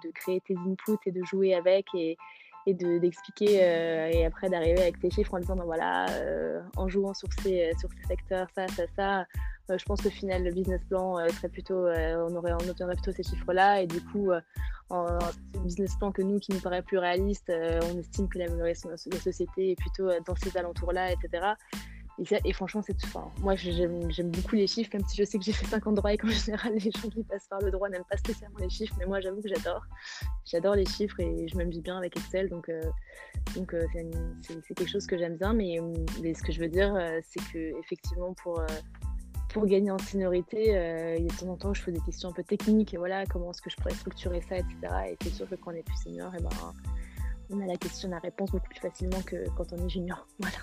de, 0.04 0.12
créer 0.14 0.42
tes 0.42 0.56
inputs 0.56 0.98
et 1.06 1.12
de 1.12 1.24
jouer 1.24 1.54
avec 1.54 1.86
et, 1.94 2.18
et 2.66 2.74
d'expliquer 2.74 3.64
euh, 3.64 4.10
et 4.12 4.26
après 4.26 4.50
d'arriver 4.50 4.80
avec 4.82 5.00
tes 5.00 5.10
chiffres 5.10 5.34
en 5.34 5.40
disant 5.40 5.56
ben 5.56 5.66
voilà 5.66 6.10
euh, 6.12 6.62
en 6.76 6.88
jouant 6.88 7.14
sur 7.14 7.30
ces 7.42 7.72
sur 7.80 7.90
ces 7.92 8.08
secteurs 8.08 8.48
ça 8.56 8.68
ça 8.68 8.84
ça 8.96 9.20
euh, 9.70 9.78
je 9.78 9.86
pense 9.86 10.02
qu'au 10.02 10.10
final 10.10 10.44
le 10.44 10.52
business 10.52 10.82
plan 10.90 11.18
serait 11.30 11.50
plutôt 11.50 11.88
on 11.88 12.36
aurait 12.36 12.54
on 12.54 12.70
obtiendrait 12.70 12.96
plutôt 12.96 13.12
ces 13.12 13.24
chiffres 13.24 13.54
là 13.54 13.82
et 13.82 13.88
du 13.88 14.02
coup 14.02 14.32
en, 14.90 15.06
business 15.64 15.96
plan 15.98 16.12
que 16.12 16.22
nous 16.22 16.40
qui 16.40 16.52
nous 16.52 16.60
paraît 16.60 16.82
plus 16.82 16.98
réaliste 16.98 17.52
on 17.52 18.00
estime 18.00 18.28
que 18.28 18.40
la 18.40 18.48
valorisation 18.48 18.90
de 18.90 18.96
la 19.12 19.22
société 19.22 19.72
est 19.72 19.76
plutôt 19.76 20.10
dans 20.26 20.36
ces 20.36 20.58
alentours 20.58 20.92
là 20.92 21.12
etc 21.12 21.54
et, 22.44 22.54
franchement, 22.54 22.82
c'est 22.82 22.96
tout. 22.96 23.08
moi, 23.42 23.56
j'aime 23.56 24.32
beaucoup 24.32 24.56
les 24.56 24.68
chiffres, 24.68 24.90
même 24.94 25.06
si 25.08 25.16
je 25.16 25.24
sais 25.24 25.38
que 25.38 25.44
j'ai 25.44 25.54
fait 25.54 25.66
50 25.66 25.96
droits 25.96 26.14
et 26.14 26.18
qu'en 26.18 26.28
général, 26.46 26.74
les 26.74 26.92
gens 26.92 27.10
qui 27.10 27.24
passent 27.24 27.48
par 27.48 27.62
le 27.62 27.72
droit 27.72 27.88
n'aiment 27.90 28.04
pas 28.10 28.18
spécialement 28.18 28.58
les 28.60 28.70
chiffres. 28.70 28.96
Mais 29.00 29.06
moi, 29.06 29.22
j'avoue 29.22 29.42
que 29.42 29.48
j'adore. 29.48 29.86
J'adore 30.46 30.76
les 30.76 30.86
chiffres 30.86 31.20
et 31.20 31.48
je 31.48 31.56
m'amuse 31.56 31.82
bien 31.82 31.98
avec 31.98 32.18
Excel. 32.18 32.50
Donc, 32.50 32.68
euh, 32.70 32.82
donc 33.56 33.74
euh, 33.74 33.86
c'est 34.42 34.74
quelque 34.74 34.90
chose 34.90 35.08
que 35.08 35.18
j'aime 35.18 35.38
bien. 35.38 35.54
Mais, 35.54 35.78
mais, 36.22 36.34
ce 36.34 36.44
que 36.44 36.52
je 36.52 36.60
veux 36.60 36.68
dire, 36.68 36.94
euh, 36.94 37.20
c'est 37.24 37.42
que 37.54 37.80
effectivement, 37.80 38.34
pour, 38.34 38.62
pour 39.50 39.66
gagner 39.66 39.92
en 39.92 39.98
seniorité, 39.98 40.64
il 41.18 41.24
y 41.24 41.30
a 41.30 41.34
de 41.34 41.40
temps 41.40 41.50
en 41.50 41.58
temps, 41.58 41.74
je 41.74 41.82
fais 41.82 41.92
des 41.92 42.02
questions 42.02 42.30
un 42.30 42.34
peu 42.34 42.44
techniques. 42.44 42.94
Et 42.94 42.98
voilà, 42.98 43.26
comment 43.26 43.52
est-ce 43.52 43.62
que 43.62 43.70
je 43.70 43.78
pourrais 43.78 43.96
structurer 43.96 44.42
ça, 44.42 44.58
etc. 44.58 44.76
Et 45.10 45.18
c'est 45.22 45.34
sûr 45.34 45.50
que 45.50 45.56
quand 45.56 45.72
on 45.72 45.76
est 45.76 45.84
plus 45.84 45.98
senior, 46.04 46.34
et 46.34 46.40
eh 46.40 46.44
ben, 46.44 46.50
on 47.52 47.62
a 47.62 47.66
la 47.66 47.78
question, 47.78 48.10
la 48.10 48.20
réponse 48.20 48.52
beaucoup 48.52 48.68
plus 48.68 48.80
facilement 48.80 49.22
que 49.22 49.50
quand 49.56 49.72
on 49.72 49.86
est 49.86 49.90
junior. 49.90 50.28
Voilà 50.40 50.58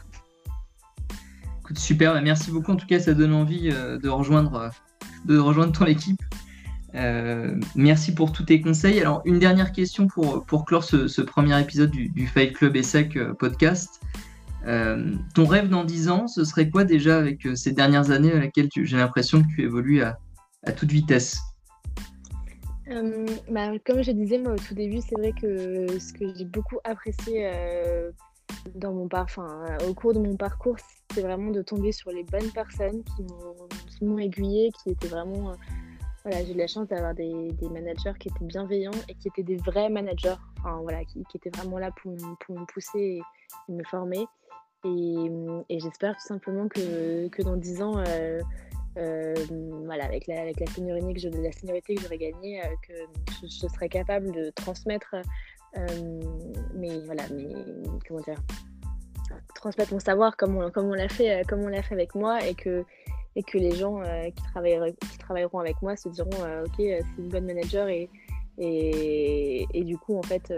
super, 1.75 2.15
bah, 2.15 2.21
merci 2.21 2.51
beaucoup. 2.51 2.73
En 2.73 2.77
tout 2.77 2.87
cas, 2.87 3.01
ça 3.01 3.15
donne 3.15 3.33
envie 3.33 3.71
euh, 3.73 3.99
de, 3.99 4.09
rejoindre, 4.09 4.55
euh, 4.55 4.69
de 5.25 5.39
rejoindre 5.39 5.73
ton 5.73 5.87
équipe. 5.87 6.21
Euh, 6.95 7.59
merci 7.75 8.15
pour 8.15 8.33
tous 8.33 8.45
tes 8.45 8.61
conseils. 8.61 9.01
Alors, 9.01 9.23
une 9.25 9.39
dernière 9.39 9.73
question 9.73 10.07
pour, 10.07 10.65
clore 10.65 10.85
ce, 10.85 11.21
premier 11.23 11.61
épisode 11.61 11.91
du, 11.91 12.27
Fight 12.27 12.55
Club 12.55 12.77
ESSEC 12.77 13.19
podcast. 13.39 14.01
ton 14.65 15.47
rêve 15.47 15.69
dans 15.69 15.85
10 15.85 16.09
ans, 16.09 16.27
ce 16.27 16.45
serait 16.45 16.71
quoi 16.71 16.85
déjà 16.85 17.19
avec 17.19 17.47
ces 17.55 17.73
dernières 17.73 18.11
années 18.11 18.33
à 18.33 18.39
laquelle 18.39 18.69
j'ai 18.75 18.97
l'impression 18.97 19.43
que 19.43 19.49
tu 19.49 19.63
évolues 19.63 20.03
à, 20.03 20.17
toute 20.75 20.91
vitesse? 20.91 21.39
Bah, 22.89 23.73
Comme 23.85 24.03
je 24.03 24.13
disais 24.13 24.41
au 24.47 24.57
tout 24.57 24.75
début, 24.75 25.01
c'est 25.07 25.17
vrai 25.17 25.33
que 25.39 25.99
ce 25.99 26.15
que 26.15 26.35
j'ai 26.35 26.47
beaucoup 26.47 26.79
apprécié 26.85 27.51
dans 28.75 28.93
mon 28.93 29.09
au 29.87 29.95
cours 29.95 30.15
de 30.15 30.21
mon 30.21 30.37
parcours, 30.37 30.77
c'est 31.17 31.23
vraiment 31.23 31.51
de 31.51 31.63
tomber 31.63 31.93
sur 31.93 32.11
les 32.11 32.25
bonnes 32.25 32.51
personnes 32.53 33.03
qui 33.03 34.05
m'ont 34.05 34.19
aiguillé, 34.19 34.71
qui 34.83 34.91
étaient 34.91 35.09
vraiment 35.09 35.55
voilà, 36.27 36.45
j'ai 36.45 36.55
eu 36.55 36.57
la 36.57 36.67
chance 36.67 36.89
d'avoir 36.89 37.15
des, 37.15 37.55
managers 37.71 38.13
qui 38.19 38.27
étaient 38.27 38.45
bienveillants 38.45 38.91
et 39.09 39.15
qui 39.15 39.29
étaient 39.29 39.45
des 39.45 39.59
vrais 39.59 39.89
managers, 39.89 40.35
enfin, 40.59 40.81
voilà, 40.83 41.05
qui, 41.05 41.25
étaient 41.37 41.57
vraiment 41.57 41.79
là 41.79 41.93
pour, 42.03 42.17
pour 42.45 42.59
me 42.59 42.67
pousser 42.67 43.23
et, 43.69 43.73
me 43.73 43.85
former. 43.85 44.27
Et, 44.85 45.79
j'espère 45.79 46.17
tout 46.17 46.27
simplement 46.27 46.67
que, 46.67 47.29
que 47.29 47.43
dans 47.43 47.57
10 47.57 47.81
ans, 47.81 47.99
euh, 47.99 48.41
euh, 48.99 49.35
voilà, 49.85 50.05
avec 50.05 50.27
la, 50.27 50.41
avec 50.41 50.69
seniorité 50.69 51.15
que 51.15 52.01
j'aurais 52.03 52.19
gagnée, 52.19 52.61
euh, 52.61 52.75
que 52.89 52.93
je, 53.43 53.69
serais 53.69 53.89
capable 53.89 54.33
de 54.33 54.51
transmettre, 54.51 55.15
mais 56.75 56.99
voilà, 57.05 57.23
mais 57.33 57.55
comment 58.09 58.21
dire, 58.23 58.43
transmettre 59.55 59.93
mon 59.93 60.01
savoir 60.01 60.37
comme 60.37 60.57
on, 60.57 60.71
comme 60.71 60.87
on 60.87 60.95
l'a 60.95 61.09
fait, 61.09 61.43
l'a 61.43 61.83
fait 61.83 61.95
avec 61.95 62.15
moi 62.15 62.45
et 62.45 62.55
que 62.55 62.85
et 63.37 63.43
que 63.43 63.59
les 63.59 63.73
gens 63.77 64.01
euh, 64.01 64.31
qui, 64.31 64.43
travailleront 65.19 65.61
avec 65.61 65.81
moi 65.83 65.95
se 65.97 66.09
diront 66.09 66.31
euh, 66.41 66.65
ok 66.65 66.81
euh, 66.81 67.01
c'est 67.01 67.23
une 67.23 67.29
bonne 67.29 67.45
manager 67.45 67.89
et, 67.89 68.09
et, 68.59 69.85
du 69.85 69.99
coup 69.99 70.19
en 70.19 70.23
fait 70.23 70.51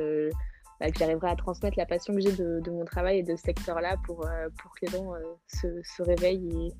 bah, 0.78 0.88
que 0.88 0.96
j'arriverai 0.96 1.30
à 1.30 1.36
transmettre 1.36 1.76
la 1.76 1.84
passion 1.84 2.14
que 2.14 2.20
j'ai 2.20 2.30
de, 2.30 2.70
mon 2.70 2.84
travail 2.84 3.18
et 3.18 3.22
de 3.24 3.34
ce 3.34 3.42
secteur-là 3.42 3.96
pour, 4.06 4.18
pour 4.18 4.70
que 4.76 4.86
les 4.86 4.92
gens 4.92 5.12
se, 5.48 6.02
réveillent 6.02 6.68
et 6.68 6.72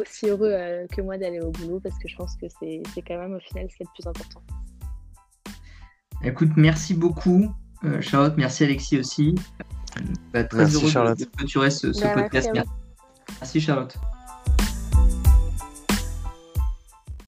aussi 0.00 0.26
heureux 0.26 0.50
que 0.90 1.00
moi 1.00 1.16
d'aller 1.16 1.40
au 1.40 1.52
boulot 1.52 1.78
parce 1.78 1.96
que 2.00 2.08
je 2.08 2.16
pense 2.16 2.34
que 2.36 2.46
c'est 2.48 2.82
quand 3.06 3.16
même 3.16 3.34
au 3.34 3.38
final 3.38 3.70
ce 3.70 3.76
qui 3.76 3.84
est 3.84 3.86
le 3.86 3.92
plus 3.94 4.08
important. 4.08 4.42
Écoute, 6.24 6.50
merci 6.56 6.94
beaucoup 6.94 7.54
Charlotte, 8.00 8.34
merci 8.36 8.64
Alexis 8.64 8.98
aussi. 8.98 9.36
Bah, 10.32 10.44
très 10.44 10.58
merci, 10.58 10.76
heureux 10.76 10.90
Charlotte. 10.90 11.18
de 11.18 11.24
clôturer 11.24 11.70
ce, 11.70 11.92
ce 11.92 12.00
bah, 12.02 12.14
podcast. 12.14 12.50
merci 13.40 13.60
Charlotte. 13.60 13.96